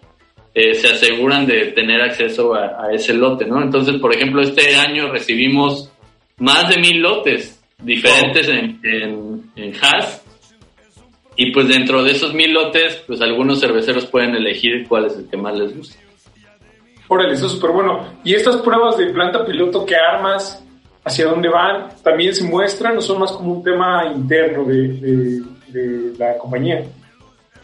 eh, 0.54 0.74
se 0.74 0.88
aseguran 0.88 1.46
de 1.46 1.66
tener 1.66 2.00
acceso 2.00 2.54
a, 2.54 2.92
ese 2.92 3.14
lote, 3.14 3.44
¿no? 3.44 3.62
Entonces, 3.62 3.96
por 4.00 4.14
ejemplo, 4.14 4.40
este 4.42 4.74
año 4.76 5.12
recibimos 5.12 5.92
más 6.38 6.68
de 6.68 6.80
mil 6.80 7.00
lotes 7.00 7.60
diferentes 7.82 8.48
en, 8.48 8.80
en, 8.82 9.50
en 9.56 9.74
Haas 9.82 10.24
y 11.36 11.52
pues 11.52 11.68
dentro 11.68 12.02
de 12.02 12.10
esos 12.10 12.34
mil 12.34 12.52
lotes, 12.52 12.96
pues 13.06 13.20
algunos 13.20 13.60
cerveceros 13.60 14.06
pueden 14.06 14.34
elegir 14.34 14.86
cuál 14.88 15.06
es 15.06 15.16
el 15.16 15.28
que 15.28 15.36
más 15.36 15.56
les 15.56 15.76
gusta. 15.76 15.96
Órale, 17.06 17.34
eso 17.34 17.46
es 17.46 17.52
súper 17.52 17.70
bueno. 17.70 18.06
¿Y 18.24 18.34
estas 18.34 18.56
pruebas 18.56 18.96
de 18.96 19.06
planta 19.06 19.46
piloto 19.46 19.86
que 19.86 19.94
armas, 19.94 20.64
hacia 21.04 21.26
dónde 21.26 21.48
van, 21.48 21.90
también 22.02 22.34
se 22.34 22.44
muestran 22.44 22.98
o 22.98 23.00
son 23.00 23.20
más 23.20 23.32
como 23.32 23.54
un 23.54 23.62
tema 23.62 24.12
interno 24.14 24.64
de, 24.64 25.42
de 25.68 26.18
la 26.18 26.36
compañía? 26.36 26.84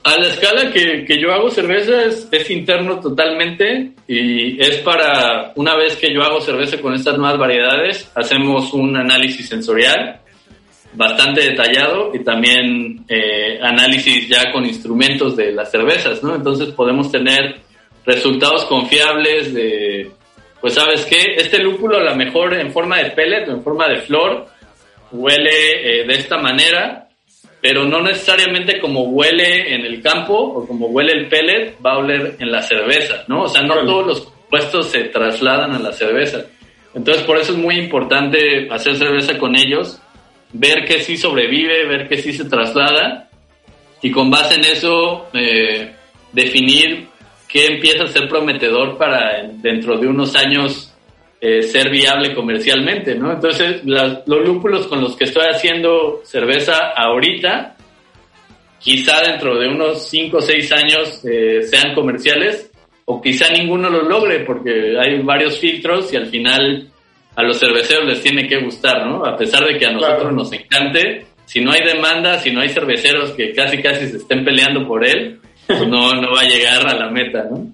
A 0.05 0.19
la 0.19 0.29
escala 0.29 0.71
que, 0.71 1.07
que 1.07 1.19
yo 1.19 1.33
hago 1.33 1.51
cerveza 1.51 2.05
es, 2.05 2.29
es, 2.31 2.51
interno 2.51 3.01
totalmente 3.01 3.93
y 4.07 4.63
es 4.63 4.77
para, 4.79 5.53
una 5.57 5.75
vez 5.77 5.97
que 5.97 6.13
yo 6.13 6.23
hago 6.23 6.43
cerveza 6.43 6.79
con 6.79 6.93
estas 6.93 7.17
nuevas 7.17 7.39
variedades, 7.39 8.13
hacemos 8.15 8.75
un 8.75 8.95
análisis 8.99 9.49
sensorial 9.49 10.21
bastante 10.93 11.41
detallado 11.41 12.11
y 12.15 12.23
también 12.23 13.05
eh, 13.09 13.59
análisis 13.63 14.29
ya 14.29 14.53
con 14.53 14.67
instrumentos 14.67 15.37
de 15.37 15.53
las 15.53 15.71
cervezas, 15.71 16.23
¿no? 16.23 16.35
Entonces 16.35 16.69
podemos 16.69 17.11
tener 17.11 17.61
resultados 18.05 18.67
confiables 18.67 19.55
de, 19.55 20.11
pues 20.61 20.75
sabes 20.75 21.07
qué, 21.07 21.35
este 21.37 21.61
lúpulo 21.61 21.97
a 21.97 22.05
lo 22.05 22.15
mejor 22.15 22.53
en 22.53 22.71
forma 22.73 22.99
de 22.99 23.11
pellet 23.13 23.49
o 23.49 23.53
en 23.53 23.63
forma 23.63 23.89
de 23.89 24.03
flor 24.03 24.49
huele 25.13 26.01
eh, 26.01 26.07
de 26.07 26.15
esta 26.15 26.37
manera 26.37 27.04
pero 27.65 27.87
no 27.87 28.03
necesariamente 28.03 28.79
como 28.79 29.05
huele 29.05 29.75
en 29.75 29.87
el 29.87 30.03
campo 30.03 30.35
o 30.35 30.67
como 30.67 30.89
huele 30.89 31.13
el 31.13 31.29
pellet 31.29 31.75
va 31.83 31.93
a 31.93 31.97
oler 31.97 32.37
en 32.39 32.53
la 32.53 32.61
cerveza, 32.61 33.25
¿no? 33.27 33.45
O 33.45 33.49
sea, 33.49 33.63
no 33.63 33.87
todos 33.87 34.07
los 34.07 34.21
compuestos 34.21 34.91
se 34.91 35.05
trasladan 35.05 35.73
a 35.73 35.79
la 35.79 35.91
cerveza. 35.91 36.45
Entonces, 36.95 37.25
por 37.25 37.39
eso 37.39 37.53
es 37.53 37.59
muy 37.59 37.77
importante 37.77 38.69
hacer 38.71 38.97
cerveza 38.97 39.39
con 39.39 39.57
ellos, 39.57 39.99
ver 40.53 40.85
que 40.85 41.01
sí 41.01 41.17
sobrevive, 41.17 41.87
ver 41.87 42.07
que 42.07 42.19
sí 42.19 42.35
se 42.35 42.45
traslada 42.45 43.31
y 44.03 44.11
con 44.11 44.31
base 44.31 44.57
en 44.57 44.65
eso 44.67 45.31
eh, 45.33 45.91
definir 46.33 47.07
qué 47.49 47.69
empieza 47.69 48.05
a 48.05 48.09
ser 48.09 48.29
prometedor 48.29 48.99
para 48.99 49.43
dentro 49.43 49.97
de 49.97 50.07
unos 50.07 50.37
años 50.37 50.94
eh, 51.47 51.63
ser 51.63 51.91
viable 51.91 52.35
comercialmente, 52.35 53.15
¿no? 53.17 53.31
Entonces, 53.31 53.83
los 53.85 54.27
lúpulos 54.27 54.87
con 54.87 55.03
los 55.03 55.15
que 55.15 55.25
estoy 55.25 55.45
haciendo 55.45 56.23
cerveza 56.25 56.95
ahorita, 56.97 57.77
quizá 58.79 59.21
dentro 59.21 59.59
de 59.59 59.69
unos 59.69 60.09
5 60.09 60.39
o 60.39 60.41
6 60.41 60.73
años 60.73 61.23
eh, 61.27 61.61
sean 61.65 61.95
comerciales, 61.95 62.73
o 63.05 63.21
quizá 63.21 63.51
ninguno 63.51 63.91
lo 63.91 64.09
logre, 64.09 64.41
porque 64.41 64.97
hay 64.99 65.21
varios 65.21 65.59
filtros 65.59 66.11
y 66.15 66.17
al 66.17 66.29
final 66.29 66.89
a 67.37 67.43
los 67.43 67.59
cerveceros 67.59 68.07
les 68.07 68.23
tiene 68.23 68.49
que 68.49 68.63
gustar, 68.63 69.07
¿no? 69.07 69.27
A 69.27 69.37
pesar 69.37 69.67
de 69.67 69.77
que 69.77 69.85
a 69.85 69.93
nosotros 69.93 70.33
nos 70.33 70.51
encante, 70.51 71.27
si 71.45 71.61
no 71.61 71.73
hay 71.73 71.83
demanda, 71.85 72.39
si 72.39 72.53
no 72.53 72.63
hay 72.63 72.71
cerveceros 72.71 73.33
que 73.33 73.53
casi 73.53 73.83
casi 73.83 74.07
se 74.07 74.17
estén 74.17 74.47
peleando 74.47 74.89
por 74.89 75.07
él, 75.07 75.41
no, 75.69 76.13
no 76.15 76.33
va 76.33 76.41
a 76.41 76.49
llegar 76.49 76.87
a 76.87 76.95
la 76.95 77.11
meta, 77.11 77.45
¿no? 77.51 77.67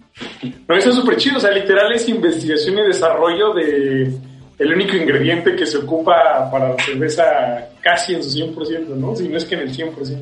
Pero 0.66 0.78
eso 0.78 0.90
es 0.90 0.96
súper 0.96 1.16
chido, 1.16 1.38
o 1.38 1.40
sea, 1.40 1.50
literal 1.50 1.92
es 1.92 2.08
investigación 2.08 2.78
y 2.78 2.82
desarrollo 2.82 3.54
de 3.54 4.12
el 4.58 4.74
único 4.74 4.94
ingrediente 4.94 5.56
que 5.56 5.64
se 5.64 5.78
ocupa 5.78 6.50
para 6.50 6.70
la 6.70 6.82
cerveza 6.84 7.70
casi 7.80 8.14
en 8.14 8.22
su 8.22 8.30
100%, 8.38 8.88
¿no? 8.88 9.16
Si 9.16 9.26
no 9.26 9.38
es 9.38 9.46
que 9.46 9.54
en 9.54 9.62
el 9.62 9.74
100%. 9.74 10.18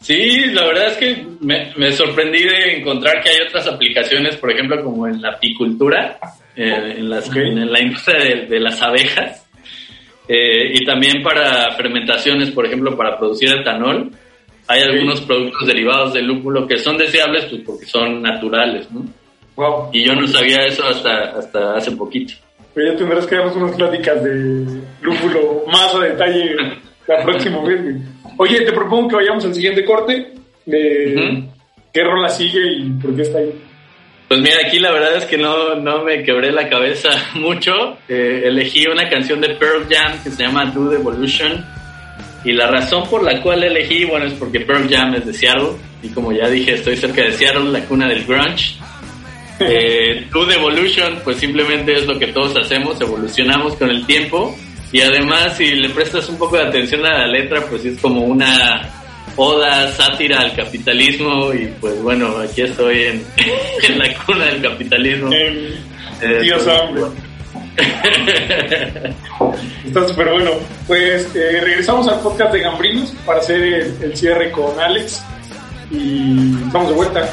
Sí, 0.00 0.46
la 0.52 0.64
verdad 0.66 0.86
es 0.86 0.96
que 0.96 1.26
me, 1.40 1.72
me 1.76 1.92
sorprendí 1.92 2.44
de 2.44 2.78
encontrar 2.78 3.20
que 3.22 3.30
hay 3.30 3.40
otras 3.46 3.66
aplicaciones, 3.66 4.36
por 4.36 4.50
ejemplo, 4.50 4.82
como 4.82 5.06
en 5.06 5.20
la 5.20 5.32
apicultura, 5.32 6.18
eh, 6.56 6.94
en, 6.96 7.10
las, 7.10 7.28
en, 7.36 7.70
la 7.70 7.80
industria 7.80 8.46
de, 8.48 8.60
las 8.60 8.80
abejas, 8.80 9.46
eh, 10.26 10.70
y 10.72 10.84
también 10.86 11.22
para 11.22 11.72
fermentaciones, 11.72 12.50
por 12.50 12.64
ejemplo, 12.64 12.96
para 12.96 13.18
producir 13.18 13.52
etanol. 13.52 14.10
Hay 14.70 14.82
algunos 14.82 15.20
productos 15.22 15.66
derivados 15.66 16.14
del 16.14 16.26
lúpulo 16.26 16.64
que 16.64 16.78
son 16.78 16.96
deseables 16.96 17.46
pues, 17.46 17.62
porque 17.66 17.86
son 17.86 18.22
naturales, 18.22 18.88
¿no? 18.92 19.04
Wow. 19.56 19.90
Y 19.92 20.04
yo 20.04 20.14
no 20.14 20.28
sabía 20.28 20.64
eso 20.64 20.84
hasta, 20.86 21.30
hasta 21.36 21.74
hace 21.74 21.90
poquito. 21.90 22.34
Pero 22.72 22.92
ya 22.92 22.96
tendrás 22.96 23.26
que 23.26 23.34
darnos 23.34 23.56
unas 23.56 23.74
pláticas 23.74 24.22
de 24.22 24.80
lúpulo 25.00 25.64
más 25.66 25.92
a 25.92 26.04
detalle 26.04 26.54
la 27.08 27.20
próxima 27.24 27.60
vez. 27.64 27.96
Oye, 28.36 28.60
te 28.60 28.72
propongo 28.72 29.08
que 29.08 29.16
vayamos 29.16 29.44
al 29.44 29.54
siguiente 29.54 29.84
corte. 29.84 30.34
De 30.64 31.42
¿Qué 31.92 32.04
rola 32.04 32.28
sigue 32.28 32.60
y 32.74 32.90
por 32.90 33.16
qué 33.16 33.22
está 33.22 33.38
ahí? 33.38 33.52
Pues 34.28 34.40
mira, 34.40 34.58
aquí 34.64 34.78
la 34.78 34.92
verdad 34.92 35.16
es 35.16 35.24
que 35.24 35.36
no, 35.36 35.74
no 35.74 36.04
me 36.04 36.22
quebré 36.22 36.52
la 36.52 36.68
cabeza 36.68 37.10
mucho. 37.34 37.98
Eh, 38.08 38.42
elegí 38.44 38.86
una 38.86 39.08
canción 39.08 39.40
de 39.40 39.56
Pearl 39.56 39.88
Jam 39.90 40.22
que 40.22 40.30
se 40.30 40.44
llama 40.44 40.66
Do 40.66 40.92
Evolution. 40.92 41.79
Y 42.44 42.52
la 42.52 42.68
razón 42.68 43.08
por 43.08 43.22
la 43.22 43.40
cual 43.42 43.62
elegí, 43.64 44.04
bueno, 44.04 44.26
es 44.26 44.32
porque 44.34 44.60
Pearl 44.60 44.88
Jam 44.88 45.14
es 45.14 45.26
de 45.26 45.34
Seattle. 45.34 45.72
Y 46.02 46.08
como 46.08 46.32
ya 46.32 46.48
dije, 46.48 46.74
estoy 46.74 46.96
cerca 46.96 47.22
de 47.22 47.32
Seattle, 47.32 47.70
la 47.70 47.84
cuna 47.84 48.08
del 48.08 48.24
grunge. 48.24 48.76
Eh, 49.62 50.26
Do 50.32 50.50
Evolution, 50.50 51.20
pues 51.22 51.36
simplemente 51.36 51.92
es 51.92 52.06
lo 52.06 52.18
que 52.18 52.28
todos 52.28 52.56
hacemos, 52.56 52.98
evolucionamos 52.98 53.76
con 53.76 53.90
el 53.90 54.06
tiempo 54.06 54.56
y 54.92 55.00
además, 55.02 55.56
si 55.56 55.66
le 55.74 55.88
prestas 55.90 56.28
un 56.28 56.36
poco 56.36 56.56
de 56.56 56.64
atención 56.64 57.04
a 57.06 57.18
la 57.18 57.26
letra, 57.26 57.64
pues 57.68 57.84
es 57.84 58.00
como 58.00 58.22
una 58.22 58.88
oda, 59.36 59.90
sátira 59.92 60.40
al 60.40 60.54
capitalismo 60.54 61.52
y 61.52 61.66
pues 61.80 62.02
bueno, 62.02 62.36
aquí 62.38 62.62
estoy 62.62 63.04
en, 63.04 63.24
en 63.88 63.98
la 63.98 64.14
cuna 64.24 64.46
del 64.46 64.62
capitalismo. 64.62 65.30
Eh, 65.32 66.40
Dios 66.42 66.66
hombre. 66.66 67.02
Está 69.84 70.08
súper 70.08 70.30
bueno. 70.30 70.52
Pues 70.86 71.34
eh, 71.34 71.60
regresamos 71.62 72.08
al 72.08 72.20
podcast 72.20 72.52
de 72.52 72.60
Gambrinos 72.60 73.12
para 73.24 73.40
hacer 73.40 73.62
el 74.02 74.16
cierre 74.16 74.50
con 74.50 74.78
Alex 74.78 75.22
y 75.90 76.52
vamos 76.72 76.90
de 76.90 76.94
vuelta. 76.94 77.28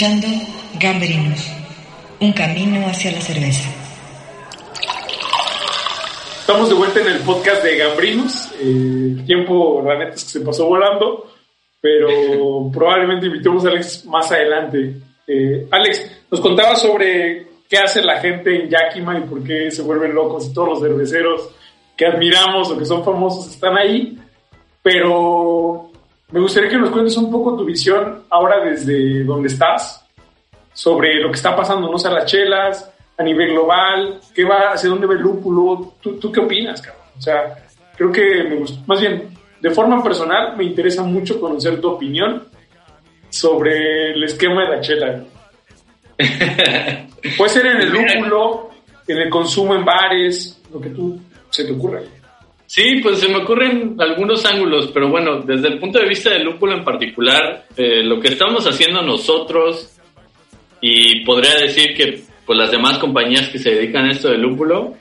Escuchando 0.00 0.28
Gamberinos, 0.80 1.46
un 2.20 2.32
camino 2.32 2.86
hacia 2.86 3.12
la 3.12 3.20
cerveza. 3.20 3.68
Estamos 6.40 6.70
de 6.70 6.74
vuelta 6.74 7.00
en 7.00 7.08
el 7.08 7.18
podcast 7.18 7.62
de 7.62 7.76
Gambrinos. 7.76 8.50
Eh, 8.62 9.16
el 9.18 9.24
tiempo, 9.26 9.82
la 9.84 9.98
neta, 9.98 10.14
es 10.14 10.24
que 10.24 10.30
se 10.30 10.40
pasó 10.40 10.66
volando, 10.66 11.26
pero 11.82 12.70
probablemente 12.72 13.26
invitemos 13.26 13.66
a 13.66 13.68
Alex 13.68 14.06
más 14.06 14.32
adelante. 14.32 14.94
Eh, 15.26 15.66
Alex, 15.70 16.24
nos 16.30 16.40
contaba 16.40 16.76
sobre 16.76 17.46
qué 17.68 17.76
hace 17.76 18.00
la 18.00 18.20
gente 18.20 18.56
en 18.56 18.70
Yakima 18.70 19.18
y 19.18 19.28
por 19.28 19.44
qué 19.44 19.70
se 19.70 19.82
vuelven 19.82 20.14
locos 20.14 20.46
y 20.46 20.54
todos 20.54 20.68
los 20.70 20.80
cerveceros 20.80 21.50
que 21.94 22.06
admiramos 22.06 22.70
o 22.70 22.78
que 22.78 22.86
son 22.86 23.04
famosos 23.04 23.50
están 23.50 23.76
ahí, 23.76 24.18
pero 24.82 25.89
me 26.32 26.40
gustaría 26.40 26.70
que 26.70 26.78
nos 26.78 26.90
cuentes 26.90 27.16
un 27.16 27.30
poco 27.30 27.56
tu 27.56 27.64
visión 27.64 28.24
ahora 28.30 28.64
desde 28.64 29.24
donde 29.24 29.48
estás 29.48 30.04
sobre 30.72 31.20
lo 31.20 31.30
que 31.30 31.36
está 31.36 31.56
pasando, 31.56 31.90
no 31.90 31.98
sé, 31.98 32.10
las 32.10 32.26
chelas, 32.26 32.90
a 33.18 33.22
nivel 33.22 33.52
global, 33.52 34.20
qué 34.34 34.44
va, 34.44 34.72
hacia 34.72 34.88
dónde 34.88 35.06
va 35.06 35.14
el 35.14 35.20
lúpulo, 35.20 35.94
¿tú, 36.00 36.18
tú 36.18 36.32
qué 36.32 36.40
opinas, 36.40 36.80
cabrón? 36.80 37.04
O 37.18 37.20
sea, 37.20 37.54
creo 37.96 38.10
que 38.12 38.44
me 38.44 38.56
gusta, 38.56 38.80
más 38.86 39.00
bien, 39.00 39.28
de 39.60 39.70
forma 39.70 40.02
personal 40.02 40.56
me 40.56 40.64
interesa 40.64 41.02
mucho 41.02 41.38
conocer 41.38 41.80
tu 41.80 41.90
opinión 41.90 42.48
sobre 43.28 44.12
el 44.12 44.24
esquema 44.24 44.62
de 44.62 44.76
la 44.76 44.80
chela. 44.80 45.24
Puede 47.36 47.50
ser 47.50 47.66
en 47.66 47.82
el 47.82 47.90
lúpulo, 47.90 48.70
en 49.06 49.18
el 49.18 49.30
consumo 49.30 49.74
en 49.74 49.84
bares, 49.84 50.60
lo 50.72 50.80
que 50.80 50.90
tú 50.90 51.20
se 51.50 51.64
te 51.64 51.72
ocurra. 51.72 52.00
Sí, 52.72 53.00
pues 53.02 53.18
se 53.18 53.28
me 53.28 53.38
ocurren 53.38 53.96
algunos 53.98 54.46
ángulos, 54.46 54.92
pero 54.94 55.08
bueno, 55.08 55.40
desde 55.40 55.66
el 55.66 55.80
punto 55.80 55.98
de 55.98 56.06
vista 56.06 56.30
del 56.30 56.44
lúpulo 56.44 56.72
en 56.74 56.84
particular, 56.84 57.66
eh, 57.76 58.04
lo 58.04 58.20
que 58.20 58.28
estamos 58.28 58.64
haciendo 58.64 59.02
nosotros, 59.02 59.98
y 60.80 61.24
podría 61.24 61.56
decir 61.56 61.96
que 61.96 62.20
pues 62.46 62.56
las 62.56 62.70
demás 62.70 62.98
compañías 62.98 63.48
que 63.48 63.58
se 63.58 63.70
dedican 63.70 64.04
a 64.04 64.12
esto 64.12 64.28
del 64.28 64.42
lúpulo, 64.42 64.94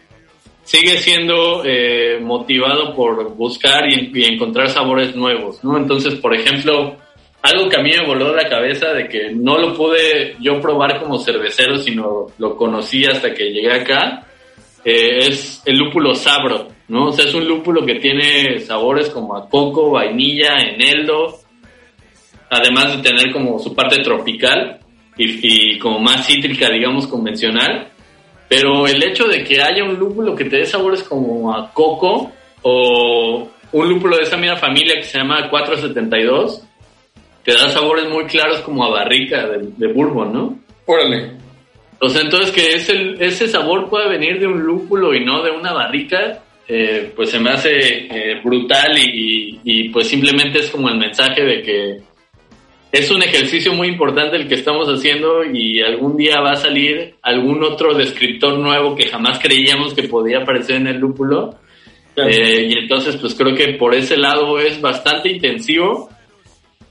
sigue 0.64 0.98
siendo 0.98 1.62
eh, 1.64 2.18
motivado 2.20 2.96
por 2.96 3.36
buscar 3.36 3.88
y, 3.88 4.24
encontrar 4.26 4.70
sabores 4.70 5.16
nuevos, 5.16 5.64
¿no? 5.64 5.78
Entonces, 5.78 6.16
por 6.16 6.34
ejemplo, 6.34 6.98
algo 7.44 7.70
que 7.70 7.80
a 7.80 7.84
mí 7.84 7.92
me 7.92 8.08
voló 8.08 8.36
la 8.36 8.50
cabeza 8.50 8.94
de 8.94 9.08
que 9.08 9.32
no 9.32 9.60
lo 9.60 9.76
pude 9.76 10.38
yo 10.40 10.60
probar 10.60 11.00
como 11.00 11.20
cervecero, 11.20 11.78
sino 11.78 12.26
lo 12.40 12.56
conocí 12.56 13.06
hasta 13.06 13.32
que 13.32 13.52
llegué 13.52 13.72
acá, 13.72 14.26
eh, 14.84 15.28
es 15.28 15.62
el 15.68 15.78
lúpulo 15.78 16.16
sabro, 16.16 16.79
¿no? 16.90 17.08
O 17.08 17.12
sea, 17.12 17.26
es 17.26 17.34
un 17.34 17.48
lúpulo 17.48 17.86
que 17.86 17.96
tiene 17.96 18.60
sabores 18.60 19.10
como 19.10 19.38
a 19.38 19.48
coco, 19.48 19.92
vainilla, 19.92 20.58
eneldo, 20.60 21.40
además 22.50 22.98
de 22.98 23.10
tener 23.10 23.32
como 23.32 23.60
su 23.60 23.74
parte 23.74 24.02
tropical 24.02 24.80
y, 25.18 25.74
y 25.76 25.80
como 25.80 26.00
más 26.00 26.26
cítrica, 26.28 26.70
digamos, 26.70 27.08
convencional. 27.08 27.90
Pero 28.48 28.88
el 28.88 29.02
hecho 29.04 29.26
de 29.28 29.44
que 29.44 29.62
haya 29.62 29.84
un 29.84 29.98
lúpulo 30.00 30.36
que 30.36 30.46
te 30.46 30.58
dé 30.58 30.66
sabores 30.66 31.04
como 31.04 31.54
a 31.54 31.72
coco 31.72 32.32
o 32.64 33.48
un 33.72 33.90
lúpulo 33.90 34.18
de 34.18 34.24
esa 34.24 34.38
misma 34.38 34.58
familia 34.58 34.96
que 34.96 35.04
se 35.04 35.20
llama 35.20 35.50
472, 35.50 36.64
te 37.44 37.54
da 37.54 37.70
sabores 37.70 38.10
muy 38.10 38.26
claros 38.26 38.60
como 38.62 38.84
a 38.84 38.90
barrica 38.90 39.48
de, 39.48 39.70
de 39.78 39.94
bourbon, 39.94 40.34
¿no? 40.34 40.60
Órale. 40.86 41.38
O 42.02 42.10
sea, 42.10 42.22
entonces 42.22 42.52
que 42.52 42.76
ese, 42.76 43.16
ese 43.20 43.48
sabor 43.48 43.90
pueda 43.90 44.08
venir 44.08 44.40
de 44.40 44.48
un 44.48 44.64
lúpulo 44.64 45.14
y 45.14 45.24
no 45.24 45.44
de 45.44 45.52
una 45.52 45.74
barrica, 45.74 46.42
eh, 46.70 47.12
pues 47.16 47.32
se 47.32 47.40
me 47.40 47.50
hace 47.50 47.72
eh, 47.72 48.42
brutal 48.44 48.96
y, 48.98 49.60
y, 49.64 49.90
pues 49.90 50.08
simplemente 50.08 50.60
es 50.60 50.70
como 50.70 50.88
el 50.88 50.98
mensaje 50.98 51.44
de 51.44 51.62
que 51.64 51.98
es 52.92 53.12
un 53.12 53.24
ejercicio 53.24 53.74
muy 53.74 53.88
importante 53.88 54.38
el 54.38 54.48
que 54.48 54.56
estamos 54.56 54.88
haciendo 54.88 55.44
y 55.44 55.82
algún 55.82 56.16
día 56.16 56.40
va 56.42 56.52
a 56.52 56.56
salir 56.56 57.16
algún 57.24 57.64
otro 57.64 57.96
descriptor 57.96 58.60
nuevo 58.60 58.96
que 58.96 59.08
jamás 59.08 59.40
creíamos 59.40 59.94
que 59.96 60.04
podía 60.04 60.44
aparecer 60.44 60.76
en 60.76 60.88
el 60.88 60.98
lúpulo. 60.98 61.56
Claro. 62.14 62.30
Eh, 62.30 62.68
y 62.70 62.78
entonces 62.78 63.16
pues 63.18 63.34
creo 63.34 63.56
que 63.56 63.74
por 63.74 63.96
ese 63.96 64.18
lado 64.18 64.60
es 64.60 64.80
bastante 64.80 65.30
intensivo 65.30 66.10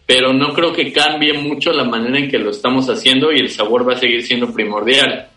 pero 0.09 0.33
no 0.33 0.55
creo 0.55 0.73
que 0.73 0.91
cambie 0.91 1.35
mucho 1.35 1.71
la 1.71 1.85
manera 1.85 2.19
en 2.19 2.31
que 2.31 2.39
lo 2.39 2.49
estamos 2.49 2.89
haciendo 2.89 3.31
y 3.31 3.41
el 3.41 3.51
sabor 3.51 3.87
va 3.87 3.93
a 3.93 3.99
seguir 3.99 4.23
siendo 4.23 4.51
primordial. 4.55 5.29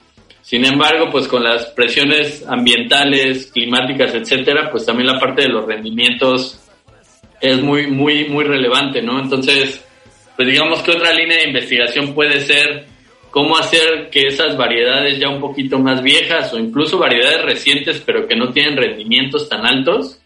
Sin 0.42 0.66
embargo, 0.66 1.10
pues 1.12 1.28
con 1.28 1.44
las 1.44 1.66
presiones 1.68 2.46
ambientales, 2.48 3.52
climáticas, 3.52 4.14
etcétera, 4.16 4.70
pues 4.72 4.86
también 4.86 5.08
la 5.08 5.20
parte 5.20 5.44
de 5.44 5.50
los 5.50 5.66
rendimientos 5.66 6.60
es 7.40 7.62
muy, 7.62 7.88
muy, 7.88 8.26
muy 8.26 8.44
relevante, 8.44 9.02
¿no? 9.02 9.20
Entonces, 9.20 9.86
pues 10.36 10.48
digamos 10.48 10.82
que 10.82 10.92
otra 10.92 11.14
línea 11.14 11.38
de 11.38 11.48
investigación 11.48 12.14
puede 12.14 12.42
ser 12.42 12.86
cómo 13.30 13.58
hacer 13.58 14.10
que 14.12 14.28
esas 14.28 14.58
variedades 14.58 15.20
ya 15.20 15.30
un 15.30 15.40
poquito 15.40 15.80
más 15.80 16.02
viejas 16.02 16.54
o 16.54 16.60
incluso 16.60 16.98
variedades 16.98 17.44
recientes, 17.44 18.02
pero 18.06 18.28
que 18.28 18.36
no 18.36 18.52
tienen 18.52 18.78
rendimientos 18.78 19.48
tan 19.48 19.66
altos, 19.66 20.20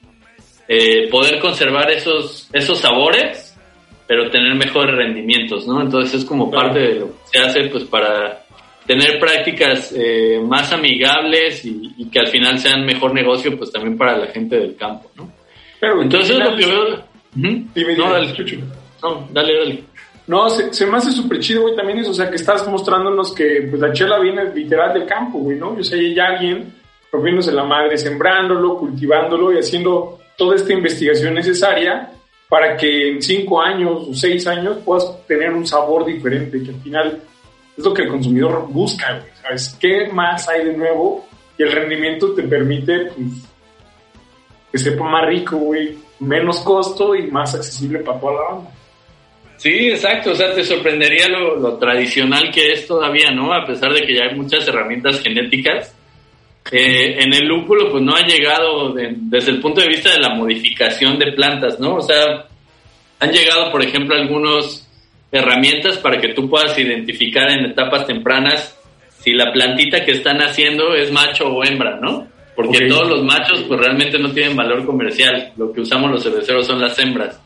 eh, 0.68 1.08
poder 1.10 1.40
conservar 1.40 1.92
esos, 1.92 2.50
esos 2.54 2.80
sabores 2.80 3.56
pero 4.08 4.30
tener 4.30 4.54
mejores 4.56 4.96
rendimientos, 4.96 5.68
¿no? 5.68 5.82
Entonces 5.82 6.22
es 6.22 6.26
como 6.26 6.52
parte 6.52 6.80
de 6.80 7.00
lo 7.00 7.08
que 7.08 7.14
se 7.26 7.40
hace 7.40 7.70
pues 7.70 7.86
para 7.86 8.45
tener 8.86 9.20
prácticas 9.20 9.94
eh, 9.96 10.40
más 10.44 10.72
amigables 10.72 11.66
y, 11.66 11.94
y, 11.98 12.10
que 12.10 12.20
al 12.20 12.28
final 12.28 12.60
sean 12.60 12.86
mejor 12.86 13.14
negocio 13.14 13.58
pues 13.58 13.72
también 13.72 13.98
para 13.98 14.18
la 14.18 14.28
gente 14.28 14.58
del 14.58 14.76
campo, 14.76 15.12
¿no? 15.16 15.32
Pero 15.80 16.02
entonces 16.02 16.38
lo 16.38 16.56
que 16.56 16.66
veo... 16.66 17.04
Dime, 17.34 17.96
no, 17.98 18.12
dale, 18.12 18.34
no, 19.02 19.28
dale, 19.32 19.58
dale. 19.58 19.84
No, 20.28 20.50
se, 20.50 20.74
se 20.74 20.86
me 20.86 20.98
hace 20.98 21.12
súper 21.12 21.40
chido, 21.40 21.64
güey, 21.64 21.76
también 21.76 22.00
eso, 22.00 22.12
o 22.12 22.14
sea, 22.14 22.30
que 22.30 22.38
estás 22.38 22.68
mostrándonos 22.68 23.34
que 23.36 23.68
pues, 23.70 23.80
la 23.80 23.94
chela 23.94 24.20
viene 24.20 24.54
literal 24.54 24.94
del 24.94 25.06
campo, 25.06 25.40
güey, 25.40 25.58
¿no? 25.58 25.74
O 25.74 25.84
sea, 25.84 26.00
hay 26.00 26.18
alguien 26.18 26.74
rompiéndose 27.12 27.52
la 27.52 27.64
madre, 27.64 27.98
sembrándolo, 27.98 28.78
cultivándolo 28.78 29.54
y 29.54 29.60
haciendo 29.60 30.20
toda 30.38 30.56
esta 30.56 30.74
investigación 30.74 31.34
necesaria 31.34 32.12
para 32.50 32.76
que 32.78 33.10
en 33.10 33.22
cinco 33.22 33.62
años 33.62 34.08
o 34.10 34.14
seis 34.14 34.46
años 34.48 34.78
puedas 34.84 35.26
tener 35.28 35.52
un 35.52 35.66
sabor 35.66 36.06
diferente, 36.06 36.62
que 36.64 36.70
al 36.70 36.82
final 36.82 37.22
es 37.78 37.84
lo 37.84 37.94
que 37.94 38.04
el 38.04 38.10
consumidor 38.10 38.68
busca, 38.70 39.24
¿sabes? 39.42 39.78
¿Qué 39.80 40.08
más 40.12 40.48
hay 40.48 40.66
de 40.66 40.78
nuevo? 40.78 41.28
Y 41.58 41.64
el 41.64 41.72
rendimiento 41.72 42.34
te 42.34 42.44
permite, 42.44 43.12
pues, 43.16 43.28
que 44.72 44.78
sepa 44.78 45.04
más 45.10 45.28
rico, 45.28 45.58
güey, 45.58 45.98
menos 46.20 46.60
costo 46.62 47.16
y 47.16 47.32
más 47.32 47.56
accesible 47.56 48.00
para 48.00 48.20
toda 48.20 48.34
la 48.34 48.42
banda. 48.42 48.72
Sí, 49.58 49.90
exacto, 49.90 50.32
o 50.32 50.36
sea, 50.36 50.54
te 50.54 50.64
sorprendería 50.64 51.30
lo, 51.30 51.56
lo 51.56 51.78
tradicional 51.78 52.52
que 52.52 52.74
es 52.74 52.86
todavía, 52.86 53.32
¿no? 53.32 53.54
A 53.54 53.66
pesar 53.66 53.94
de 53.94 54.02
que 54.06 54.16
ya 54.16 54.26
hay 54.26 54.36
muchas 54.36 54.68
herramientas 54.68 55.22
genéticas, 55.22 55.96
eh, 56.72 57.22
en 57.22 57.32
el 57.32 57.48
lúpulo 57.48 57.92
pues 57.92 58.04
no 58.04 58.16
ha 58.16 58.26
llegado 58.26 58.92
de, 58.92 59.14
desde 59.16 59.52
el 59.52 59.62
punto 59.62 59.82
de 59.82 59.88
vista 59.88 60.12
de 60.12 60.20
la 60.20 60.34
modificación 60.34 61.20
de 61.20 61.32
plantas, 61.34 61.80
¿no? 61.80 61.96
O 61.96 62.02
sea, 62.02 62.48
han 63.20 63.32
llegado, 63.32 63.72
por 63.72 63.84
ejemplo, 63.84 64.16
algunas 64.16 64.85
herramientas 65.32 65.98
para 65.98 66.20
que 66.20 66.30
tú 66.30 66.50
puedas 66.50 66.78
identificar 66.78 67.50
en 67.52 67.66
etapas 67.66 68.06
tempranas 68.08 68.80
si 69.20 69.34
la 69.34 69.52
plantita 69.52 70.06
que 70.06 70.12
están 70.12 70.42
haciendo 70.42 70.94
es 70.94 71.12
macho 71.12 71.48
o 71.48 71.64
hembra, 71.64 72.00
¿no? 72.00 72.28
Porque 72.56 72.78
okay. 72.78 72.88
todos 72.88 73.10
los 73.10 73.24
machos 73.24 73.64
pues 73.68 73.80
realmente 73.80 74.20
no 74.20 74.32
tienen 74.32 74.56
valor 74.56 74.86
comercial, 74.86 75.52
lo 75.58 75.74
que 75.74 75.82
usamos 75.82 76.12
los 76.12 76.24
cerveceros 76.24 76.66
son 76.68 76.80
las 76.80 76.98
hembras. 77.00 77.42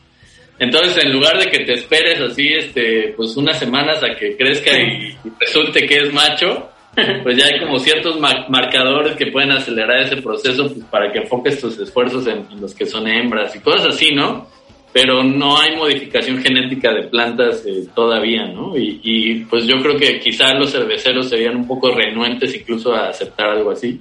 Entonces, 0.58 1.02
en 1.02 1.12
lugar 1.12 1.38
de 1.38 1.50
que 1.50 1.64
te 1.64 1.72
esperes 1.72 2.20
así, 2.20 2.48
este, 2.48 3.14
pues 3.16 3.34
unas 3.36 3.58
semanas 3.58 4.04
a 4.04 4.14
que 4.14 4.36
crezca 4.36 4.78
y, 4.78 5.16
y 5.24 5.32
resulte 5.40 5.86
que 5.86 6.02
es 6.02 6.12
macho, 6.12 6.70
pues 7.22 7.36
ya 7.36 7.46
hay 7.46 7.60
como 7.60 7.78
ciertos 7.78 8.18
marcadores 8.20 9.16
que 9.16 9.28
pueden 9.28 9.52
acelerar 9.52 10.02
ese 10.02 10.18
proceso 10.18 10.68
pues, 10.68 10.84
para 10.90 11.10
que 11.10 11.20
enfoques 11.20 11.60
tus 11.60 11.78
esfuerzos 11.78 12.26
en, 12.26 12.46
en, 12.50 12.60
los 12.60 12.74
que 12.74 12.84
son 12.84 13.08
hembras 13.08 13.54
y 13.54 13.60
cosas 13.60 13.94
así, 13.94 14.12
¿no? 14.12 14.48
Pero 14.92 15.22
no 15.22 15.56
hay 15.56 15.76
modificación 15.76 16.42
genética 16.42 16.92
de 16.92 17.04
plantas 17.04 17.64
eh, 17.64 17.86
todavía, 17.94 18.46
¿no? 18.46 18.76
Y, 18.76 19.00
y, 19.02 19.44
pues 19.44 19.66
yo 19.66 19.80
creo 19.80 19.96
que 19.96 20.18
quizás 20.18 20.54
los 20.58 20.72
cerveceros 20.72 21.28
serían 21.28 21.56
un 21.56 21.66
poco 21.66 21.94
renuentes 21.94 22.54
incluso 22.56 22.92
a 22.92 23.08
aceptar 23.08 23.50
algo 23.50 23.70
así. 23.70 24.00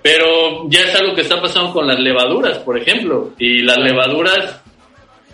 Pero 0.00 0.68
ya 0.68 0.80
es 0.80 0.94
algo 0.94 1.14
que 1.14 1.22
está 1.22 1.40
pasando 1.40 1.72
con 1.72 1.86
las 1.88 1.98
levaduras, 1.98 2.58
por 2.58 2.78
ejemplo, 2.78 3.32
y 3.38 3.62
las 3.62 3.78
levaduras 3.78 4.62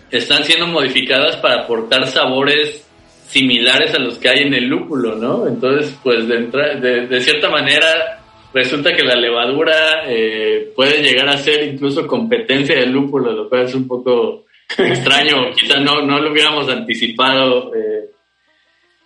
están 0.09 0.43
siendo 0.43 0.65
modificadas 0.65 1.37
para 1.37 1.63
aportar 1.63 2.07
sabores 2.07 2.87
similares 3.27 3.93
a 3.93 3.99
los 3.99 4.17
que 4.17 4.29
hay 4.29 4.39
en 4.39 4.53
el 4.53 4.65
lúpulo, 4.65 5.15
¿no? 5.15 5.47
Entonces, 5.47 5.97
pues 6.03 6.27
de, 6.27 6.47
de, 6.47 7.07
de 7.07 7.21
cierta 7.21 7.49
manera 7.49 8.20
resulta 8.53 8.93
que 8.93 9.03
la 9.03 9.15
levadura 9.15 10.03
eh, 10.07 10.71
puede 10.75 11.01
llegar 11.01 11.29
a 11.29 11.37
ser 11.37 11.63
incluso 11.63 12.07
competencia 12.07 12.75
del 12.75 12.91
lúpulo, 12.91 13.31
lo 13.31 13.49
cual 13.49 13.63
es 13.63 13.75
un 13.75 13.87
poco 13.87 14.45
extraño, 14.77 15.51
quizá 15.55 15.79
no, 15.79 16.01
no 16.01 16.19
lo 16.19 16.31
hubiéramos 16.31 16.69
anticipado. 16.69 17.73
Eh, 17.75 18.09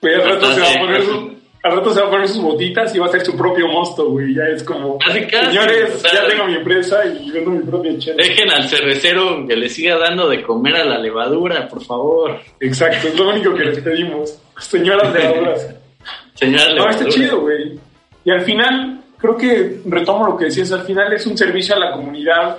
al 0.03 0.23
rato, 0.23 0.53
se 0.53 0.61
va 0.61 0.71
a 0.71 0.79
poner 0.79 1.01
su, 1.01 1.35
al 1.65 1.77
rato 1.77 1.93
se 1.95 1.99
va 1.99 2.07
a 2.07 2.11
poner 2.11 2.27
sus 2.27 2.43
botitas 2.43 2.93
y 2.93 2.99
va 2.99 3.07
a 3.07 3.09
hacer 3.09 3.25
su 3.25 3.35
propio 3.35 3.67
mosto, 3.67 4.07
güey, 4.11 4.35
ya 4.35 4.43
es 4.43 4.63
como, 4.63 4.99
casi, 4.99 5.25
casi, 5.25 5.47
señores, 5.47 5.95
o 5.95 5.97
sea, 5.97 6.13
ya 6.13 6.27
tengo 6.27 6.45
mi 6.45 6.53
empresa 6.53 7.03
y 7.05 7.31
vendo 7.31 7.49
mi 7.49 7.63
propia 7.63 7.97
chela. 7.97 8.17
Dejen 8.17 8.51
al 8.51 8.69
cervecero 8.69 9.47
que 9.47 9.55
le 9.55 9.67
siga 9.67 9.97
dando 9.97 10.29
de 10.29 10.43
comer 10.43 10.75
a 10.75 10.85
la 10.85 10.99
levadura, 10.99 11.67
por 11.67 11.83
favor. 11.83 12.39
Exacto, 12.59 13.07
es 13.07 13.17
lo 13.17 13.29
único 13.29 13.55
que 13.55 13.63
les 13.63 13.79
pedimos, 13.79 14.39
señoras 14.59 15.11
levaduras. 15.11 15.75
Señoras 16.35 16.67
levaduras. 16.67 17.01
No, 17.01 17.07
está 17.07 17.09
chido, 17.09 17.41
güey. 17.41 17.79
Y 18.25 18.29
al 18.29 18.41
final, 18.41 19.01
creo 19.17 19.37
que 19.37 19.81
retomo 19.85 20.27
lo 20.27 20.37
que 20.37 20.45
decías, 20.45 20.71
al 20.71 20.81
final 20.81 21.13
es 21.13 21.25
un 21.25 21.37
servicio 21.37 21.75
a 21.75 21.79
la 21.79 21.91
comunidad, 21.91 22.57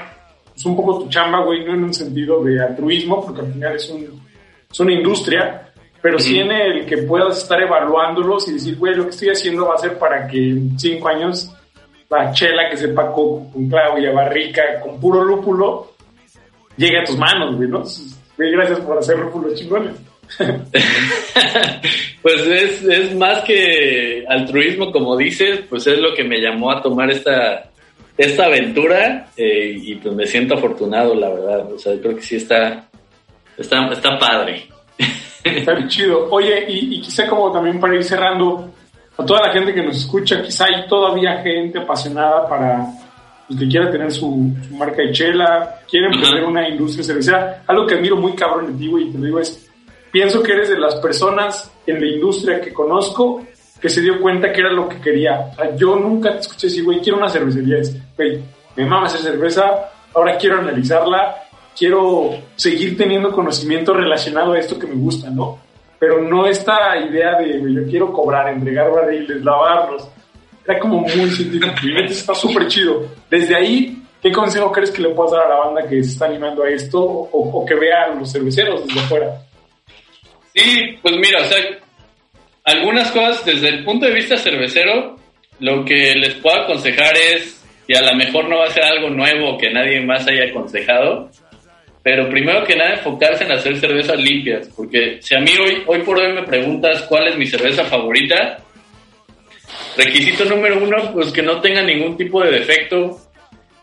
es 0.54 0.64
un 0.64 0.76
poco 0.76 1.00
tu 1.00 1.09
chamba, 1.09 1.44
güey, 1.44 1.64
no 1.64 1.74
en 1.74 1.84
un 1.84 1.94
sentido 1.94 2.42
de 2.42 2.62
altruismo, 2.62 3.24
porque 3.24 3.42
al 3.42 3.52
final 3.52 3.76
es, 3.76 3.88
un, 3.90 4.22
es 4.70 4.80
una 4.80 4.92
industria, 4.92 5.72
pero 6.00 6.16
uh 6.16 6.18
-huh. 6.18 6.22
sí 6.22 6.38
en 6.38 6.50
el 6.50 6.86
que 6.86 6.98
puedas 6.98 7.38
estar 7.38 7.61
evaluándolos 7.61 8.48
y 8.48 8.54
decir, 8.54 8.76
güey, 8.76 8.94
lo 8.94 9.04
que 9.04 9.11
estoy 9.11 9.28
haciendo 9.28 9.66
va 9.66 9.74
a 9.74 9.78
ser 9.78 9.98
para 9.98 10.26
que 10.26 10.38
en 10.38 10.78
cinco 10.78 11.09
años 11.09 11.52
la 12.09 12.32
chela 12.32 12.70
que 12.70 12.76
sepa 12.76 13.12
con, 13.12 13.50
con 13.50 13.68
clavo 13.68 13.96
barrica, 14.14 14.62
con 14.80 15.00
puro 15.00 15.24
lúpulo, 15.24 15.92
llegue 16.76 17.00
a 17.00 17.04
tus 17.04 17.18
manos, 17.18 17.57
güey, 17.57 17.68
¿no? 17.68 17.82
Güey, 18.36 18.52
gracias 18.52 18.80
por 18.80 18.98
hacer 18.98 19.18
lúpulos 19.18 19.54
chingones. 19.54 19.94
pues 22.22 22.47
es, 22.47 22.83
es 22.85 23.14
más 23.14 23.43
que 23.43 24.24
altruismo, 24.29 24.91
como 24.93 25.16
dices, 25.16 25.61
pues 25.68 25.87
es 25.87 25.99
lo 25.99 26.14
que 26.14 26.24
me 26.24 26.41
llamó 26.41 26.70
a 26.72 26.83
tomar 26.83 27.11
esta, 27.11 27.70
esta 28.16 28.47
aventura 28.47 29.29
eh, 29.37 29.77
y 29.81 29.95
pues 29.97 30.14
me 30.14 30.27
siento 30.27 30.55
afortunado, 30.55 31.14
la 31.14 31.29
verdad. 31.29 31.72
O 31.72 31.79
sea, 31.79 31.99
creo 32.01 32.16
que 32.16 32.22
sí 32.22 32.37
está, 32.37 32.89
está, 33.57 33.87
está 33.87 34.18
padre. 34.18 34.66
Está 35.45 35.87
chido. 35.87 36.29
Oye, 36.31 36.66
y, 36.68 36.97
y 36.97 37.01
quizá 37.01 37.29
como 37.29 37.53
también 37.53 37.79
para 37.79 37.95
ir 37.95 38.03
cerrando, 38.03 38.72
a 39.18 39.24
toda 39.24 39.47
la 39.47 39.53
gente 39.53 39.72
que 39.72 39.83
nos 39.83 39.97
escucha, 39.97 40.43
quizá 40.43 40.66
hay 40.66 40.87
todavía 40.89 41.43
gente 41.43 41.79
apasionada 41.79 42.49
para 42.49 42.87
pues, 43.47 43.59
que 43.59 43.68
quiera 43.68 43.91
tener 43.91 44.11
su, 44.11 44.55
su 44.68 44.74
marca 44.74 45.03
de 45.03 45.12
chela, 45.12 45.81
quiere 45.89 46.07
emprender 46.07 46.45
una 46.45 46.68
industria 46.68 47.05
cervecera. 47.05 47.62
Algo 47.66 47.87
que 47.87 47.95
admiro 47.95 48.16
muy 48.16 48.35
cabrón 48.35 48.72
de 48.72 48.79
ti, 48.79 48.89
güey, 48.89 49.09
y 49.09 49.12
te 49.12 49.18
lo 49.18 49.24
digo 49.24 49.41
es, 49.41 49.65
pienso 50.16 50.42
que 50.42 50.52
eres 50.52 50.70
de 50.70 50.78
las 50.78 50.94
personas 50.94 51.70
en 51.86 52.00
la 52.00 52.06
industria 52.06 52.58
que 52.58 52.72
conozco 52.72 53.42
que 53.78 53.90
se 53.90 54.00
dio 54.00 54.18
cuenta 54.18 54.50
que 54.50 54.62
era 54.62 54.72
lo 54.72 54.88
que 54.88 54.98
quería. 54.98 55.50
O 55.52 55.54
sea, 55.54 55.76
yo 55.76 55.94
nunca 55.96 56.32
te 56.32 56.38
escuché 56.38 56.68
decir, 56.68 56.84
güey, 56.84 57.00
quiero 57.00 57.18
una 57.18 57.28
cervecería. 57.28 57.76
Es, 57.76 57.94
güey, 58.16 58.40
me 58.76 58.86
mama 58.86 59.08
hacer 59.08 59.20
cerveza, 59.20 59.90
ahora 60.14 60.38
quiero 60.38 60.58
analizarla, 60.58 61.36
quiero 61.76 62.30
seguir 62.54 62.96
teniendo 62.96 63.30
conocimiento 63.30 63.92
relacionado 63.92 64.54
a 64.54 64.58
esto 64.58 64.78
que 64.78 64.86
me 64.86 64.94
gusta, 64.94 65.28
¿no? 65.28 65.58
Pero 65.98 66.22
no 66.22 66.46
esta 66.46 66.96
idea 66.96 67.38
de, 67.38 67.58
güey, 67.58 67.74
yo 67.74 67.84
quiero 67.84 68.10
cobrar, 68.10 68.48
entregar 68.48 68.90
barriles, 68.90 69.44
lavarlos. 69.44 70.08
Era 70.66 70.78
como 70.78 71.00
muy 71.00 71.30
científico. 71.30 71.68
Está 72.08 72.34
súper 72.34 72.68
chido. 72.68 73.02
Desde 73.28 73.54
ahí, 73.54 74.02
¿qué 74.22 74.32
consejo 74.32 74.72
crees 74.72 74.90
que 74.90 75.02
le 75.02 75.10
puedas 75.10 75.32
dar 75.32 75.42
a 75.42 75.48
la 75.50 75.56
banda 75.66 75.82
que 75.82 76.02
se 76.02 76.12
está 76.12 76.24
animando 76.24 76.62
a 76.62 76.70
esto 76.70 77.02
o, 77.02 77.60
o 77.60 77.66
que 77.66 77.74
vea 77.74 78.04
a 78.04 78.14
los 78.14 78.32
cerveceros 78.32 78.86
desde 78.86 79.00
afuera? 79.00 79.45
Sí, 80.57 80.98
pues 81.02 81.14
mira, 81.18 81.42
o 81.42 81.44
sea, 81.44 81.59
algunas 82.64 83.11
cosas 83.11 83.44
desde 83.44 83.68
el 83.68 83.84
punto 83.84 84.07
de 84.07 84.14
vista 84.14 84.38
cervecero, 84.38 85.18
lo 85.61 85.84
que 85.84 86.14
les 86.14 86.34
puedo 86.36 86.62
aconsejar 86.62 87.14
es, 87.14 87.62
y 87.86 87.94
a 87.94 88.00
lo 88.00 88.16
mejor 88.16 88.48
no 88.48 88.59
va 88.59 88.64
a 88.64 88.70
ser 88.70 88.84
algo 88.84 89.11
nuevo 89.11 89.59
que 89.59 89.70
nadie 89.70 90.00
más 90.00 90.26
haya 90.26 90.46
aconsejado, 90.46 91.30
pero 92.02 92.30
primero 92.30 92.64
que 92.64 92.74
nada 92.74 92.94
enfocarse 92.94 93.44
en 93.44 93.52
hacer 93.52 93.76
cervezas 93.76 94.18
limpias, 94.18 94.70
porque 94.74 95.18
si 95.20 95.34
a 95.34 95.40
mí 95.40 95.50
hoy, 95.61 95.82
hoy 95.86 95.98
por 96.00 96.18
hoy 96.18 96.32
me 96.32 96.44
preguntas 96.44 97.02
cuál 97.02 97.28
es 97.28 97.36
mi 97.36 97.44
cerveza 97.46 97.84
favorita, 97.84 98.57
requisito 99.94 100.46
número 100.46 100.82
uno, 100.82 101.12
pues 101.12 101.32
que 101.32 101.42
no 101.42 101.61
tenga 101.61 101.82
ningún 101.82 102.16
tipo 102.16 102.42
de 102.42 102.52
defecto, 102.52 103.18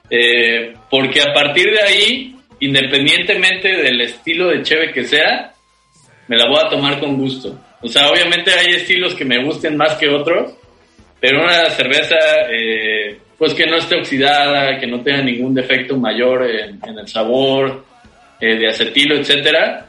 eh, 0.09 0.73
porque 0.89 1.21
a 1.21 1.31
partir 1.35 1.71
de 1.71 1.81
ahí, 1.81 2.35
independientemente 2.61 3.67
del 3.77 4.01
estilo 4.01 4.47
de 4.47 4.63
cheve 4.63 4.91
que 4.91 5.03
sea, 5.03 5.52
me 6.27 6.37
la 6.37 6.47
voy 6.47 6.59
a 6.63 6.69
tomar 6.69 6.99
con 6.99 7.17
gusto. 7.17 7.57
O 7.81 7.87
sea, 7.87 8.09
obviamente 8.09 8.51
hay 8.51 8.75
estilos 8.75 9.13
que 9.13 9.25
me 9.25 9.43
gusten 9.43 9.75
más 9.75 9.95
que 9.95 10.07
otros, 10.09 10.53
pero 11.19 11.43
una 11.43 11.69
cerveza, 11.69 12.15
eh, 12.49 13.17
pues 13.37 13.53
que 13.53 13.65
no 13.65 13.77
esté 13.77 13.97
oxidada, 13.97 14.79
que 14.79 14.87
no 14.87 15.01
tenga 15.01 15.21
ningún 15.21 15.53
defecto 15.53 15.97
mayor 15.97 16.49
en, 16.49 16.79
el 16.97 17.07
sabor, 17.07 17.83
eh, 18.39 18.55
de 18.57 18.69
acetilo, 18.69 19.15
etcétera, 19.15 19.85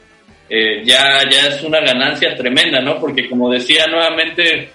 eh, 0.49 0.81
ya, 0.83 1.21
ya 1.29 1.47
es 1.47 1.63
una 1.63 1.79
ganancia 1.79 2.35
tremenda, 2.35 2.81
¿no? 2.81 2.99
Porque 2.99 3.29
como 3.29 3.49
decía 3.49 3.85
nuevamente, 3.87 4.69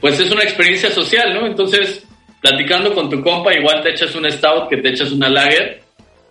pues 0.00 0.20
es 0.20 0.30
una 0.30 0.44
experiencia 0.44 0.88
social, 0.90 1.34
¿no? 1.34 1.46
Entonces, 1.46 2.06
platicando 2.40 2.94
con 2.94 3.10
tu 3.10 3.20
compa, 3.20 3.52
igual 3.52 3.82
te 3.82 3.90
echas 3.90 4.14
un 4.14 4.30
stout 4.30 4.68
que 4.68 4.76
te 4.76 4.90
echas 4.90 5.10
una 5.10 5.28
lager 5.28 5.85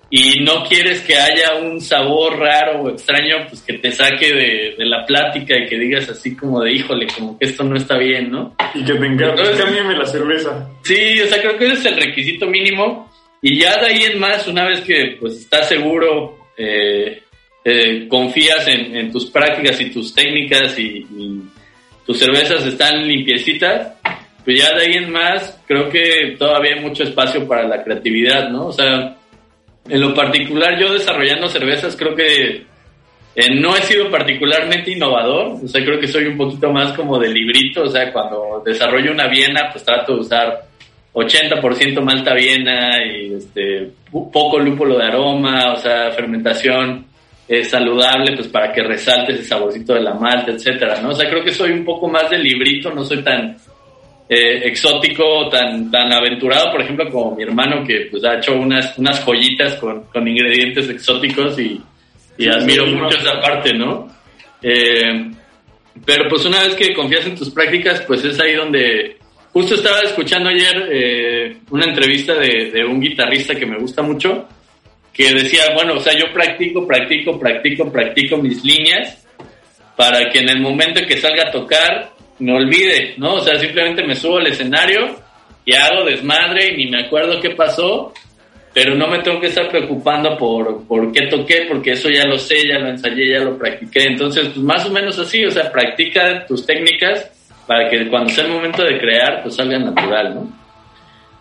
y 0.10 0.44
no 0.44 0.64
quieres 0.64 1.02
que 1.02 1.16
haya 1.16 1.56
un 1.56 1.82
sabor 1.82 2.38
raro 2.38 2.84
o 2.84 2.90
extraño, 2.90 3.48
pues 3.50 3.62
que 3.64 3.74
te 3.74 3.92
saque 3.92 4.28
de, 4.34 4.76
de, 4.78 4.86
la 4.86 5.06
plática 5.06 5.56
y 5.58 5.68
que 5.68 5.78
digas 5.78 6.10
así 6.10 6.36
como 6.36 6.62
de, 6.62 6.74
híjole, 6.74 7.08
como 7.08 7.38
que 7.38 7.46
esto 7.46 7.64
no 7.64 7.76
está 7.76 7.98
bien, 7.98 8.32
¿no? 8.32 8.56
Y 8.74 8.84
que 8.84 8.94
te 8.94 9.06
encanta, 9.06 9.44
cámbiame 9.58 9.98
la 9.98 10.06
cerveza. 10.06 10.70
Sí, 10.84 11.20
o 11.22 11.28
sea, 11.28 11.42
creo 11.42 11.58
que 11.58 11.66
ese 11.66 11.74
es 11.74 11.86
el 11.86 11.98
requisito 11.98 12.46
mínimo. 12.48 13.12
Y 13.42 13.60
ya 13.60 13.78
de 13.78 13.88
ahí 13.88 14.04
en 14.04 14.20
más, 14.20 14.48
una 14.48 14.68
vez 14.68 14.82
que 14.82 15.18
pues 15.20 15.34
estás 15.38 15.68
seguro, 15.68 16.50
eh, 16.58 17.24
eh, 17.64 18.08
confías 18.08 18.68
en, 18.68 18.96
en 18.96 19.12
tus 19.12 19.30
prácticas 19.32 19.82
y 19.82 19.90
tus 19.90 20.14
técnicas 20.14 20.78
y, 20.78 21.06
y 21.18 21.42
tus 22.06 22.20
cervezas 22.20 22.66
están 22.66 23.08
limpiecitas, 23.08 23.94
pues 24.44 24.60
ya 24.60 24.76
de 24.76 24.86
ahí 24.86 24.94
en 25.04 25.12
más, 25.12 25.60
creo 25.68 25.90
que 25.90 26.36
todavía 26.38 26.76
hay 26.76 26.82
mucho 26.82 27.04
espacio 27.04 27.48
para 27.48 27.68
la 27.68 27.84
creatividad, 27.84 28.50
¿no? 28.50 28.68
O 28.68 28.72
sea, 28.72 29.18
en 29.88 30.02
lo 30.02 30.14
particular, 30.14 30.80
yo 30.80 30.94
desarrollando 30.94 31.48
cervezas, 31.48 31.96
creo 31.96 32.16
que 32.16 32.66
eh, 33.36 33.56
no 33.60 33.76
he 33.76 33.82
sido 33.82 34.10
particularmente 34.10 34.92
innovador, 34.92 35.60
o 35.64 35.68
sea, 35.68 35.84
creo 35.84 36.00
que 36.00 36.08
soy 36.08 36.26
un 36.26 36.38
poquito 36.38 36.72
más 36.72 36.94
como 36.94 37.20
de 37.20 37.30
librito, 37.30 37.84
o 37.84 37.88
sea, 37.88 38.12
cuando 38.12 38.64
desarrollo 38.66 39.12
una 39.12 39.28
Viena, 39.28 39.70
pues 39.72 39.84
trato 39.84 40.16
de 40.16 40.20
usar 40.22 40.64
80% 41.14 42.02
malta 42.02 42.34
Viena 42.34 43.04
y 43.06 43.34
este, 43.34 43.92
poco 44.12 44.60
lúpulo 44.60 44.98
de 44.98 45.06
aroma, 45.06 45.74
o 45.74 45.78
sea, 45.78 46.12
fermentación 46.12 47.06
saludable, 47.64 48.36
pues 48.36 48.48
para 48.48 48.72
que 48.72 48.82
resalte 48.82 49.34
ese 49.34 49.44
saborcito 49.44 49.94
de 49.94 50.02
la 50.02 50.16
malta, 50.16 50.52
etcétera, 50.52 51.00
¿no? 51.00 51.10
O 51.10 51.14
sea, 51.14 51.30
creo 51.30 51.44
que 51.44 51.54
soy 51.54 51.72
un 51.72 51.86
poco 51.86 52.08
más 52.08 52.28
de 52.32 52.40
librito, 52.40 52.92
no 52.92 53.04
soy 53.04 53.22
tan 53.22 53.56
eh, 54.28 54.68
exótico, 54.68 55.50
tan, 55.50 55.92
tan 55.92 56.12
aventurado, 56.12 56.72
por 56.72 56.82
ejemplo, 56.82 57.10
como 57.12 57.36
mi 57.36 57.44
hermano 57.44 57.86
que 57.86 58.08
pues 58.10 58.24
ha 58.24 58.38
hecho 58.38 58.56
unas, 58.56 58.98
unas 58.98 59.24
joyitas 59.24 59.76
con, 59.76 60.06
con 60.06 60.28
ingredientes 60.28 60.90
exóticos 60.90 61.60
y, 61.60 61.82
y 62.38 62.44
Sí, 62.44 62.50
admiro 62.50 62.86
sí, 62.86 62.92
mucho 62.92 63.18
esa 63.18 63.40
parte, 63.40 63.74
¿no? 63.74 64.10
Eh, 64.62 65.32
pero 66.04 66.28
pues 66.28 66.44
una 66.46 66.64
vez 66.64 66.76
que 66.76 66.94
confías 66.94 67.26
en 67.26 67.36
tus 67.36 67.52
prácticas, 67.52 68.02
pues 68.02 68.24
es 68.24 68.40
ahí 68.40 68.54
donde... 68.54 69.18
Justo 69.54 69.76
estaba 69.76 70.02
escuchando 70.02 70.50
ayer 70.50 70.90
eh, 70.92 71.58
una 71.70 71.86
entrevista 71.86 72.34
de, 72.34 72.72
de 72.72 72.84
un 72.84 73.00
guitarrista 73.00 73.56
que 73.56 73.66
me 73.66 73.78
gusta 73.78 74.02
mucho, 74.02 74.50
que 75.14 75.34
decía, 75.34 75.62
bueno, 75.74 75.94
o 75.94 76.00
sea, 76.02 76.12
yo 76.14 76.34
practico, 76.34 76.86
practico, 76.86 77.40
practico, 77.40 77.90
practico 77.90 78.36
mis 78.36 78.62
líneas 78.66 79.26
para 79.96 80.30
que 80.30 80.40
en 80.40 80.50
el 80.50 80.60
momento 80.60 81.00
en 81.00 81.08
que 81.08 81.16
salga 81.16 81.48
a 81.48 81.52
tocar 81.52 82.15
me 82.40 82.54
olvide, 82.54 83.16
¿no? 83.18 83.36
O 83.36 83.40
sea, 83.40 83.58
simplemente 83.60 84.04
me 84.04 84.16
subo 84.16 84.38
al 84.38 84.48
escenario 84.48 85.16
y 85.64 85.74
hago 85.74 86.06
desmadre 86.06 86.74
y 86.74 86.78
ni 86.78 86.92
me 86.92 87.06
acuerdo 87.06 87.40
qué 87.42 87.52
pasó, 87.52 88.14
pero 88.74 88.94
no 88.96 89.08
me 89.08 89.20
tengo 89.20 89.40
que 89.40 89.48
estar 89.48 89.70
preocupando 89.70 90.38
por, 90.38 90.86
por 90.86 91.12
qué 91.12 91.28
toqué, 91.28 91.66
porque 91.68 91.92
eso 91.92 92.10
ya 92.10 92.26
lo 92.26 92.38
sé, 92.38 92.68
ya 92.68 92.80
lo 92.80 92.90
ensayé, 92.90 93.34
ya 93.34 93.40
lo 93.40 93.58
practiqué. 93.58 94.04
Entonces, 94.04 94.48
pues 94.48 94.58
más 94.58 94.86
o 94.86 94.92
menos 94.92 95.18
así, 95.18 95.46
o 95.46 95.52
sea, 95.52 95.72
practica 95.72 96.46
tus 96.46 96.66
técnicas 96.66 97.32
para 97.66 97.90
que 97.90 98.08
cuando 98.10 98.30
sea 98.30 98.46
el 98.46 98.52
momento 98.52 98.84
de 98.84 99.00
crear, 99.00 99.42
pues 99.42 99.56
salga 99.56 99.80
natural, 99.80 100.36
¿no? 100.36 100.66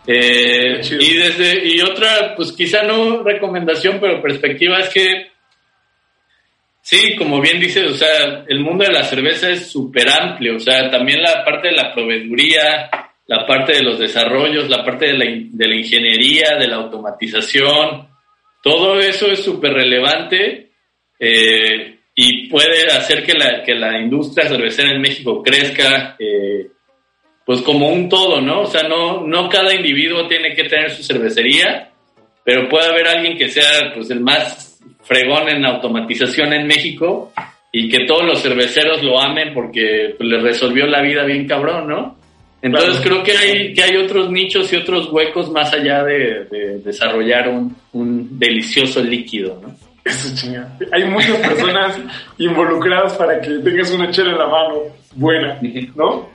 Eh, 0.06 0.80
y 1.00 1.14
desde, 1.14 1.66
y 1.66 1.80
otra, 1.80 2.34
pues 2.36 2.52
quizá 2.52 2.82
no 2.82 3.22
recomendación, 3.22 3.98
pero 4.00 4.20
perspectiva 4.20 4.78
es 4.78 4.88
que 4.90 5.33
Sí, 6.86 7.16
como 7.16 7.40
bien 7.40 7.58
dices, 7.58 7.90
o 7.90 7.94
sea, 7.94 8.44
el 8.46 8.60
mundo 8.60 8.84
de 8.84 8.92
la 8.92 9.04
cerveza 9.04 9.48
es 9.48 9.72
súper 9.72 10.06
amplio, 10.06 10.56
o 10.56 10.60
sea, 10.60 10.90
también 10.90 11.22
la 11.22 11.42
parte 11.42 11.68
de 11.68 11.76
la 11.76 11.94
proveeduría, 11.94 12.90
la 13.26 13.46
parte 13.46 13.76
de 13.76 13.82
los 13.82 13.98
desarrollos, 13.98 14.68
la 14.68 14.84
parte 14.84 15.06
de 15.06 15.14
la, 15.14 15.24
de 15.24 15.66
la 15.66 15.76
ingeniería, 15.76 16.56
de 16.58 16.68
la 16.68 16.76
automatización, 16.76 18.06
todo 18.62 19.00
eso 19.00 19.28
es 19.28 19.42
súper 19.42 19.72
relevante 19.72 20.72
eh, 21.18 22.00
y 22.14 22.48
puede 22.48 22.88
hacer 22.88 23.24
que 23.24 23.32
la, 23.32 23.62
que 23.62 23.74
la 23.74 23.98
industria 23.98 24.46
cervecera 24.46 24.90
en 24.90 25.00
México 25.00 25.42
crezca, 25.42 26.16
eh, 26.18 26.68
pues 27.46 27.62
como 27.62 27.88
un 27.88 28.10
todo, 28.10 28.42
¿no? 28.42 28.60
O 28.60 28.66
sea, 28.66 28.82
no, 28.82 29.26
no 29.26 29.48
cada 29.48 29.74
individuo 29.74 30.28
tiene 30.28 30.54
que 30.54 30.64
tener 30.64 30.90
su 30.90 31.02
cervecería, 31.02 31.92
pero 32.44 32.68
puede 32.68 32.90
haber 32.90 33.08
alguien 33.08 33.38
que 33.38 33.48
sea 33.48 33.90
pues 33.94 34.10
el 34.10 34.20
más 34.20 34.63
fregón 35.04 35.48
en 35.48 35.64
automatización 35.64 36.52
en 36.52 36.66
México 36.66 37.32
y 37.72 37.88
que 37.88 38.04
todos 38.06 38.24
los 38.24 38.42
cerveceros 38.42 39.02
lo 39.02 39.20
amen 39.20 39.52
porque 39.54 40.14
pues, 40.16 40.28
les 40.28 40.42
resolvió 40.42 40.86
la 40.86 41.02
vida 41.02 41.24
bien 41.24 41.46
cabrón, 41.46 41.88
¿no? 41.88 42.16
Entonces 42.62 43.00
Claro. 43.00 43.22
creo 43.22 43.22
que 43.24 43.32
hay, 43.36 43.74
que 43.74 43.82
hay 43.82 43.96
otros 43.96 44.30
nichos 44.30 44.72
y 44.72 44.76
otros 44.76 45.12
huecos 45.12 45.50
más 45.50 45.72
allá 45.74 46.02
de, 46.02 46.44
de 46.50 46.78
desarrollar 46.78 47.48
un, 47.48 47.76
un 47.92 48.38
delicioso 48.38 49.02
líquido, 49.02 49.60
¿no? 49.62 49.74
Eso 50.04 50.34
chingada. 50.34 50.76
Hay 50.92 51.04
muchas 51.04 51.36
personas 51.38 51.98
involucradas 52.38 53.14
para 53.14 53.40
que 53.40 53.50
tengas 53.58 53.90
una 53.90 54.10
chela 54.10 54.32
en 54.32 54.38
la 54.38 54.46
mano 54.46 54.74
buena, 55.14 55.58
¿no? 55.94 56.28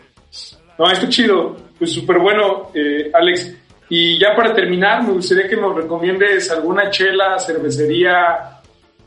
No, 0.78 0.92
está 0.92 1.08
chido. 1.10 1.56
Pues 1.78 1.94
súper 1.94 2.20
bueno, 2.20 2.72
eh, 2.74 3.10
Alex. 3.14 3.56
Y 3.90 4.20
ya 4.20 4.36
para 4.36 4.54
terminar, 4.54 5.04
me 5.04 5.14
gustaría 5.14 5.48
que 5.48 5.56
nos 5.56 5.76
recomiendes 5.76 6.50
alguna 6.52 6.90
chela, 6.92 7.40
cervecería, 7.40 8.59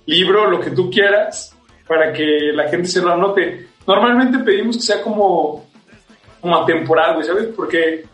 libro, 0.07 0.51
lo 0.51 0.61
que 0.61 0.71
tú 0.71 0.91
quieras, 0.91 1.57
para 1.87 2.13
que 2.13 2.53
la 2.53 2.69
gente 2.69 2.89
se 2.89 3.03
lo 3.03 3.13
anote. 3.13 3.69
Normalmente 3.87 4.39
pedimos 4.39 4.77
que 4.77 4.83
sea 4.83 5.03
como, 5.03 5.67
como 6.41 6.57
atemporal, 6.57 7.15
güey, 7.15 7.27
¿sabes? 7.27 7.49
Porque 7.55 8.05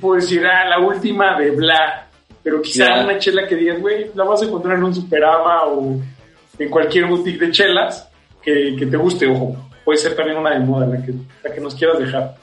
puedo 0.00 0.16
decir, 0.16 0.44
ah, 0.46 0.68
la 0.68 0.78
última 0.78 1.38
de 1.38 1.50
bla, 1.50 2.08
pero 2.42 2.62
quizá 2.62 3.02
una 3.02 3.18
chela 3.18 3.46
que 3.46 3.56
digas, 3.56 3.80
güey, 3.80 4.10
la 4.14 4.24
vas 4.24 4.42
a 4.42 4.44
encontrar 4.44 4.76
en 4.76 4.84
un 4.84 4.94
Superama 4.94 5.64
o 5.64 6.00
en 6.58 6.70
cualquier 6.70 7.06
boutique 7.06 7.46
de 7.46 7.50
chelas 7.50 8.08
que, 8.42 8.76
que 8.78 8.86
te 8.86 8.96
guste, 8.96 9.26
ojo. 9.26 9.56
Puede 9.84 9.98
ser 9.98 10.16
también 10.16 10.38
una 10.38 10.50
de 10.50 10.60
moda, 10.60 10.86
la 10.86 11.04
que, 11.04 11.12
la 11.44 11.54
que 11.54 11.60
nos 11.60 11.74
quieras 11.74 11.98
dejar. 11.98 12.34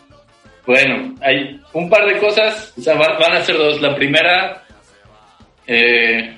Bueno, 0.66 1.16
hay 1.22 1.60
un 1.74 1.90
par 1.90 2.06
de 2.06 2.18
cosas, 2.20 2.74
o 2.78 2.82
sea, 2.82 2.96
van, 2.96 3.20
van 3.20 3.34
a 3.34 3.42
ser 3.44 3.58
dos. 3.58 3.82
La 3.82 3.96
primera, 3.96 4.64
eh, 5.68 6.38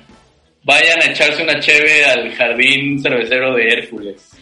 vayan 0.66 1.00
a 1.00 1.06
echarse 1.12 1.44
una 1.44 1.60
cheve 1.60 2.04
al 2.04 2.34
jardín 2.34 2.98
cervecero 3.00 3.54
de 3.54 3.68
Hércules. 3.68 4.32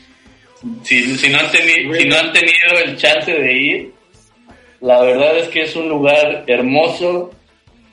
Si, 0.82 1.02
si, 1.18 1.28
no 1.28 1.38
han 1.38 1.46
teni- 1.48 1.94
si 1.94 2.08
no 2.08 2.16
han 2.16 2.32
tenido 2.32 2.78
el 2.82 2.96
chance 2.96 3.30
de 3.30 3.52
ir, 3.52 3.90
la 4.80 5.02
verdad 5.02 5.36
es 5.36 5.48
que 5.48 5.60
es 5.62 5.76
un 5.76 5.90
lugar 5.90 6.44
hermoso 6.46 7.30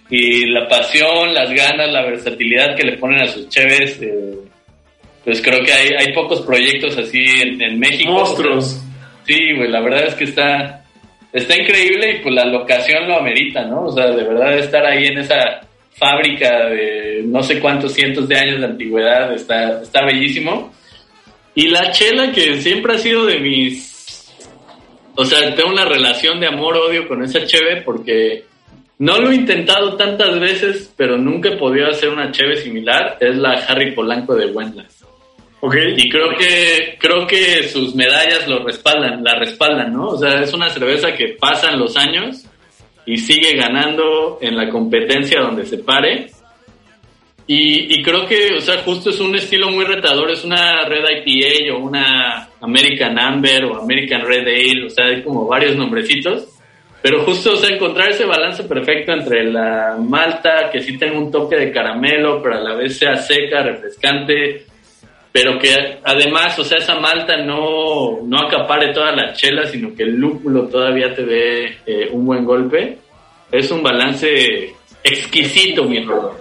y 0.09 0.45
la 0.45 0.67
pasión, 0.69 1.33
las 1.33 1.51
ganas, 1.53 1.91
la 1.91 2.05
versatilidad 2.05 2.75
que 2.77 2.83
le 2.87 2.97
ponen 2.97 3.21
a 3.21 3.27
sus 3.27 3.49
cheves, 3.49 4.01
eh, 4.01 4.35
pues 5.25 5.41
creo 5.41 5.59
que 5.65 5.73
hay, 5.73 5.89
hay 5.99 6.13
pocos 6.13 6.41
proyectos 6.41 6.97
así 6.97 7.19
en, 7.41 7.61
en 7.61 7.77
México. 7.77 8.11
Monstruos. 8.13 8.81
Sí, 9.27 9.37
güey, 9.55 9.69
la 9.69 9.81
verdad 9.81 10.05
es 10.07 10.15
que 10.15 10.23
está, 10.23 10.85
está 11.33 11.57
increíble 11.61 12.11
y 12.13 12.23
pues 12.23 12.33
la 12.33 12.45
locación 12.45 13.05
lo 13.09 13.19
amerita, 13.19 13.65
¿no? 13.65 13.83
O 13.83 13.91
sea, 13.91 14.07
de 14.11 14.23
verdad 14.23 14.57
estar 14.57 14.85
ahí 14.85 15.07
en 15.07 15.17
esa 15.19 15.61
fábrica 15.93 16.67
de 16.69 17.23
no 17.25 17.43
sé 17.43 17.59
cuántos 17.59 17.93
cientos 17.93 18.27
de 18.27 18.37
años 18.37 18.59
de 18.59 18.65
antigüedad 18.65 19.33
está, 19.33 19.81
está 19.81 20.05
bellísimo. 20.05 20.73
Y 21.53 21.67
la 21.67 21.91
chela 21.91 22.31
que 22.31 22.61
siempre 22.61 22.95
ha 22.95 22.97
sido 22.97 23.25
de 23.25 23.39
mis... 23.39 24.31
O 25.15 25.25
sea, 25.25 25.53
tengo 25.53 25.69
una 25.69 25.85
relación 25.85 26.39
de 26.39 26.47
amor-odio 26.47 27.07
con 27.07 27.21
esa 27.23 27.45
cheve 27.45 27.81
porque 27.81 28.45
no 28.99 29.19
lo 29.19 29.31
he 29.31 29.35
intentado 29.35 29.97
tantas 29.97 30.39
veces, 30.39 30.93
pero 30.95 31.17
nunca 31.17 31.49
he 31.49 31.57
podido 31.57 31.87
hacer 31.87 32.09
una 32.09 32.31
cheve 32.31 32.55
similar. 32.57 33.17
Es 33.19 33.35
la 33.35 33.53
Harry 33.67 33.93
Polanco 33.93 34.35
de 34.35 34.47
Wendlas. 34.47 35.03
¿Ok? 35.59 35.75
Y 35.97 36.09
creo 36.09 36.35
que, 36.37 36.97
creo 36.99 37.27
que 37.27 37.67
sus 37.67 37.93
medallas 37.93 38.47
lo 38.47 38.63
respaldan, 38.63 39.23
la 39.23 39.35
respaldan, 39.35 39.93
¿no? 39.93 40.07
O 40.07 40.17
sea, 40.17 40.41
es 40.41 40.53
una 40.53 40.69
cerveza 40.69 41.13
que 41.13 41.35
pasan 41.39 41.77
los 41.77 41.95
años 41.97 42.45
y 43.05 43.17
sigue 43.17 43.55
ganando 43.55 44.37
en 44.41 44.55
la 44.55 44.69
competencia 44.69 45.41
donde 45.41 45.65
se 45.65 45.79
pare. 45.79 46.31
Y, 47.47 47.95
y 47.95 48.03
creo 48.03 48.27
que, 48.27 48.55
o 48.55 48.61
sea, 48.61 48.77
justo 48.83 49.09
es 49.09 49.19
un 49.19 49.35
estilo 49.35 49.69
muy 49.69 49.83
retador, 49.83 50.31
es 50.31 50.43
una 50.43 50.85
Red 50.85 51.03
IPA 51.25 51.75
o 51.75 51.79
una 51.79 52.49
American 52.61 53.19
Amber 53.19 53.65
o 53.65 53.81
American 53.81 54.21
Red 54.21 54.47
Ale, 54.47 54.85
o 54.85 54.89
sea, 54.89 55.05
hay 55.05 55.21
como 55.21 55.47
varios 55.47 55.75
nombrecitos. 55.75 56.47
Pero 57.01 57.23
justo, 57.23 57.53
o 57.53 57.55
sea, 57.55 57.73
encontrar 57.73 58.11
ese 58.11 58.25
balance 58.25 58.63
perfecto 58.63 59.11
entre 59.11 59.51
la 59.51 59.97
malta, 59.99 60.69
que 60.71 60.81
sí 60.81 60.99
tenga 60.99 61.17
un 61.17 61.31
toque 61.31 61.55
de 61.55 61.71
caramelo, 61.71 62.41
pero 62.43 62.57
a 62.57 62.61
la 62.61 62.75
vez 62.75 62.97
sea 62.99 63.15
seca, 63.15 63.63
refrescante, 63.63 64.65
pero 65.31 65.57
que 65.57 65.99
además, 66.03 66.57
o 66.59 66.63
sea, 66.63 66.77
esa 66.77 66.99
malta 66.99 67.37
no, 67.37 68.19
no 68.23 68.37
acapare 68.39 68.93
toda 68.93 69.13
la 69.13 69.33
chela, 69.33 69.65
sino 69.65 69.95
que 69.95 70.03
el 70.03 70.15
lúpulo 70.15 70.67
todavía 70.67 71.13
te 71.13 71.25
dé 71.25 71.77
eh, 71.85 72.09
un 72.11 72.25
buen 72.25 72.43
golpe. 72.43 72.97
Es 73.49 73.71
un 73.71 73.81
balance 73.81 74.73
exquisito, 75.03 75.85
mi 75.85 75.99
hermano. 75.99 76.31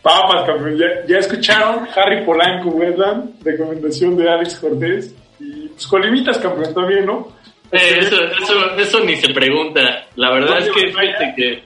Papas, 0.00 0.46
campeón. 0.46 0.78
Ya, 0.78 0.86
ya 1.06 1.18
escucharon 1.18 1.86
Harry 1.94 2.24
Polanco, 2.24 2.70
Wetland, 2.70 3.44
recomendación 3.44 4.16
de 4.16 4.30
Alex 4.30 4.60
Cortés. 4.60 5.14
Y 5.38 5.68
pues 5.68 5.86
colimitas, 5.86 6.38
campeón, 6.38 6.72
también, 6.72 7.04
¿no? 7.04 7.28
Eh, 7.72 7.98
eso, 7.98 8.16
eso, 8.40 8.76
eso 8.78 9.00
ni 9.00 9.16
se 9.16 9.34
pregunta. 9.34 10.06
La 10.14 10.32
verdad 10.32 10.58
es 10.60 10.70
que 10.70 10.88
fíjate 10.88 11.34
que, 11.36 11.62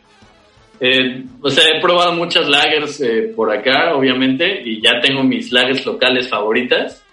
eh, 0.81 1.24
o 1.43 1.51
sea, 1.51 1.64
he 1.76 1.81
probado 1.81 2.12
muchas 2.14 2.49
lagers 2.49 3.01
eh, 3.01 3.33
por 3.37 3.53
acá, 3.53 3.95
obviamente, 3.95 4.62
y 4.64 4.81
ya 4.81 5.01
tengo 5.01 5.22
mis 5.22 5.53
lagers 5.53 5.85
locales 5.87 6.28
favoritas. 6.28 7.05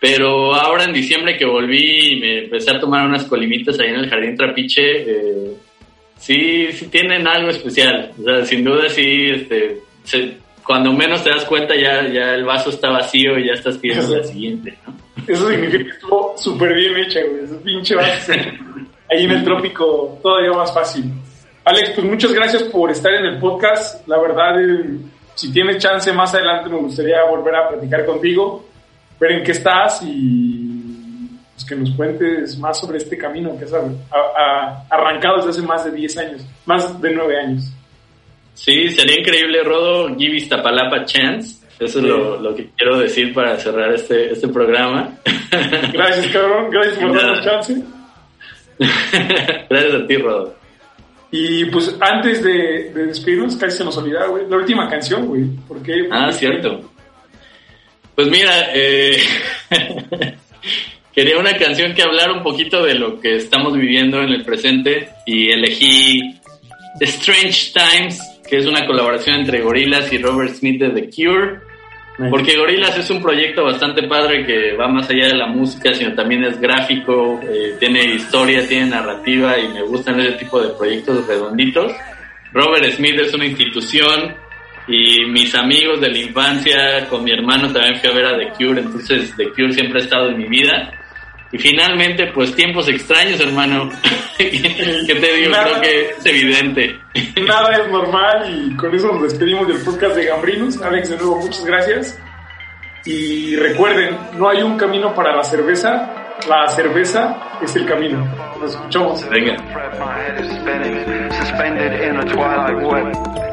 Pero 0.00 0.54
ahora 0.54 0.84
en 0.84 0.92
diciembre 0.92 1.36
que 1.36 1.44
volví 1.44 2.12
y 2.12 2.20
me 2.20 2.38
empecé 2.44 2.70
a 2.70 2.78
tomar 2.80 3.04
unas 3.06 3.24
colimitas 3.24 3.78
ahí 3.80 3.88
en 3.88 3.96
el 3.96 4.08
Jardín 4.08 4.36
Trapiche, 4.36 4.82
eh, 5.02 5.52
sí, 6.16 6.68
sí 6.72 6.86
tienen 6.88 7.26
algo 7.26 7.50
especial. 7.50 8.12
O 8.20 8.22
sea, 8.22 8.44
sin 8.44 8.62
duda 8.64 8.88
sí, 8.88 9.26
este, 9.30 9.78
se- 10.04 10.36
cuando 10.64 10.92
menos 10.92 11.24
te 11.24 11.30
das 11.30 11.44
cuenta 11.46 11.74
ya, 11.74 12.06
ya 12.08 12.34
el 12.34 12.44
vaso 12.44 12.70
está 12.70 12.90
vacío 12.90 13.38
y 13.38 13.46
ya 13.46 13.54
estás 13.54 13.78
pidiendo 13.78 14.16
la 14.18 14.22
siguiente, 14.22 14.78
¿no? 14.86 14.96
Eso 15.26 15.48
significa 15.50 15.84
que 15.84 15.90
estuvo 15.90 16.34
súper 16.38 16.74
bien 16.74 16.96
hecha, 16.98 17.20
güey. 17.28 17.44
Ese 17.44 17.54
pinche 17.56 17.94
vaso. 17.96 18.32
Ahí 19.10 19.24
en 19.24 19.30
el 19.32 19.42
trópico, 19.44 20.18
todavía 20.22 20.52
más 20.52 20.72
fácil. 20.72 21.04
Alex, 21.64 21.90
pues 21.90 22.06
muchas 22.06 22.32
gracias 22.32 22.62
por 22.64 22.90
estar 22.90 23.12
en 23.12 23.26
el 23.26 23.38
podcast. 23.38 24.06
La 24.08 24.18
verdad, 24.18 24.60
eh, 24.62 24.98
si 25.34 25.52
tienes 25.52 25.78
chance 25.78 26.10
más 26.12 26.34
adelante, 26.34 26.70
me 26.70 26.78
gustaría 26.78 27.22
volver 27.24 27.54
a 27.54 27.68
platicar 27.68 28.06
contigo, 28.06 28.66
ver 29.20 29.32
en 29.32 29.44
qué 29.44 29.52
estás 29.52 30.00
y 30.02 31.28
pues, 31.54 31.64
que 31.66 31.76
nos 31.76 31.90
cuentes 31.90 32.58
más 32.58 32.78
sobre 32.80 32.98
este 32.98 33.18
camino 33.18 33.56
que 33.58 33.64
has 33.66 33.72
a- 33.74 33.82
a- 34.10 34.84
arrancado 34.90 35.36
desde 35.38 35.50
hace 35.50 35.62
más 35.62 35.84
de 35.84 35.90
10 35.92 36.16
años, 36.18 36.46
más 36.64 37.00
de 37.02 37.10
9 37.12 37.38
años. 37.38 37.64
Sí, 38.54 38.88
sería 38.88 39.20
increíble, 39.20 39.62
Rodo, 39.62 40.08
give 40.16 40.36
Iztapalapa 40.36 41.04
chance. 41.04 41.64
Eso 41.78 42.00
es 42.00 42.04
lo, 42.06 42.40
lo 42.40 42.56
que 42.56 42.70
quiero 42.76 42.98
decir 42.98 43.32
para 43.32 43.56
cerrar 43.56 43.92
este, 43.92 44.32
este 44.32 44.48
programa. 44.48 45.10
Gracias, 45.92 46.26
cabrón. 46.32 46.70
Gracias 46.70 46.98
por 46.98 47.14
darnos 47.14 47.44
chance. 47.44 47.82
Gracias 49.70 49.94
a 49.94 50.06
ti, 50.08 50.16
Rodo. 50.16 50.54
Y 51.30 51.66
pues 51.66 51.94
antes 52.00 52.42
de, 52.42 52.90
de 52.94 53.06
despedirnos, 53.06 53.56
casi 53.56 53.78
se 53.78 53.84
nos 53.84 53.96
olvidaba, 53.98 54.28
güey, 54.28 54.48
la 54.48 54.56
última 54.56 54.88
canción, 54.88 55.26
güey. 55.26 55.44
¿Por 55.66 55.82
qué? 55.82 56.08
Ah, 56.10 56.32
cierto. 56.32 56.90
Pues 58.14 58.28
mira, 58.28 58.70
eh, 58.74 59.16
quería 61.14 61.38
una 61.38 61.56
canción 61.56 61.94
que 61.94 62.02
hablara 62.02 62.32
un 62.32 62.42
poquito 62.42 62.82
de 62.82 62.94
lo 62.94 63.20
que 63.20 63.36
estamos 63.36 63.74
viviendo 63.74 64.20
en 64.22 64.30
el 64.30 64.44
presente 64.44 65.10
y 65.26 65.50
elegí 65.50 66.34
Strange 67.00 67.72
Times, 67.72 68.20
que 68.48 68.56
es 68.56 68.66
una 68.66 68.86
colaboración 68.86 69.40
entre 69.40 69.60
Gorillaz 69.60 70.12
y 70.12 70.18
Robert 70.18 70.54
Smith 70.54 70.80
de 70.80 70.90
The 70.90 71.10
Cure. 71.10 71.60
Porque 72.30 72.56
Gorillaz 72.56 72.98
es 72.98 73.10
un 73.10 73.22
proyecto 73.22 73.64
bastante 73.64 74.02
padre 74.08 74.44
que 74.44 74.74
va 74.76 74.88
más 74.88 75.08
allá 75.08 75.28
de 75.28 75.36
la 75.36 75.46
música, 75.46 75.94
sino 75.94 76.14
también 76.14 76.42
es 76.42 76.60
gráfico, 76.60 77.40
eh, 77.44 77.76
tiene 77.78 78.14
historia, 78.16 78.66
tiene 78.66 78.86
narrativa 78.86 79.56
y 79.56 79.68
me 79.68 79.82
gustan 79.82 80.18
ese 80.18 80.32
tipo 80.32 80.60
de 80.60 80.70
proyectos 80.70 81.24
redonditos. 81.28 81.92
Robert 82.52 82.90
Smith 82.92 83.20
es 83.20 83.32
una 83.34 83.46
institución 83.46 84.34
y 84.88 85.26
mis 85.26 85.54
amigos 85.54 86.00
de 86.00 86.08
la 86.08 86.18
infancia, 86.18 87.06
con 87.08 87.22
mi 87.22 87.30
hermano 87.30 87.72
también 87.72 88.00
fui 88.00 88.10
a 88.10 88.14
ver 88.14 88.26
a 88.26 88.36
The 88.36 88.48
Cure, 88.56 88.80
entonces 88.80 89.32
The 89.36 89.50
Cure 89.50 89.72
siempre 89.72 90.00
ha 90.00 90.04
estado 90.04 90.30
en 90.30 90.38
mi 90.38 90.48
vida. 90.48 90.90
Y 91.50 91.58
finalmente, 91.58 92.26
pues 92.34 92.54
tiempos 92.54 92.88
extraños, 92.88 93.40
hermano. 93.40 93.90
¿Qué 94.38 95.14
te 95.20 95.36
digo? 95.36 95.52
Creo 95.52 95.80
que 95.80 96.10
es 96.10 96.26
evidente. 96.26 96.98
Nada 97.46 97.72
es 97.76 97.88
normal 97.90 98.46
y 98.50 98.76
con 98.76 98.94
eso 98.94 99.12
nos 99.12 99.22
despedimos 99.22 99.66
del 99.66 99.78
podcast 99.78 100.14
de 100.16 100.26
Gambrinos. 100.26 100.80
Alex, 100.82 101.10
de 101.10 101.16
nuevo, 101.16 101.40
muchas 101.40 101.64
gracias. 101.64 102.18
Y 103.06 103.56
recuerden, 103.56 104.16
no 104.36 104.50
hay 104.50 104.62
un 104.62 104.76
camino 104.76 105.14
para 105.14 105.34
la 105.34 105.42
cerveza, 105.42 106.27
la 106.46 106.68
cerveza 106.68 107.36
es 107.62 107.74
el 107.76 107.86
camino. 107.86 108.24
Nos 108.60 108.74
escuchamos. 108.74 109.28
Venga. 109.28 109.56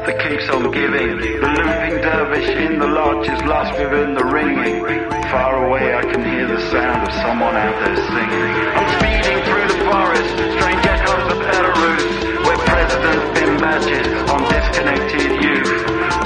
That 0.06 0.18
keeps 0.22 0.48
on 0.50 0.70
giving. 0.70 1.18
The 1.18 1.48
looping 1.50 2.00
dervish 2.00 2.48
in 2.48 2.78
the 2.78 2.86
lodge 2.86 3.26
is 3.28 3.42
lost 3.42 3.72
within 3.76 4.14
the 4.14 4.24
ringing. 4.24 4.84
Far 5.30 5.66
away 5.66 5.94
I 5.96 6.02
can 6.02 6.22
hear 6.22 6.46
the 6.46 6.60
sound 6.70 7.08
of 7.08 7.12
someone 7.26 7.56
out 7.56 7.74
there 7.82 7.96
singing. 7.96 8.54
I'm 8.78 8.86
speeding 8.94 9.42
through 9.42 9.66
the 9.66 9.80
forest, 9.90 10.30
strange 10.54 10.86
echoes 10.86 11.26
of 11.32 11.38
Belarus, 11.42 12.06
where 12.46 12.58
presidents 12.70 13.26
pin 13.34 13.52
badges 13.58 14.30
on 14.30 14.40
disconnected 14.46 15.42
youth. 15.42 15.74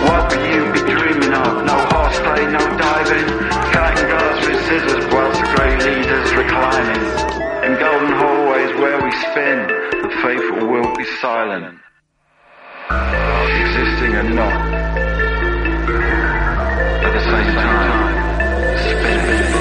What 0.04 0.28
would 0.28 0.44
you 0.44 0.62
be 0.76 0.82
dreaming 0.84 1.32
of? 1.32 1.64
No 1.64 1.76
horseplay, 1.88 2.44
no 2.52 2.60
diving, 2.76 3.28
we 9.10 9.16
spin, 9.16 9.66
the 10.02 10.10
faithful 10.22 10.68
will 10.68 10.94
be 10.96 11.04
silent. 11.20 11.78
Existing 12.90 14.14
and 14.14 14.36
not. 14.36 14.52
At 17.04 17.12
the 17.12 17.20
same 17.20 17.54
time, 17.54 18.78
spinning. 18.78 19.59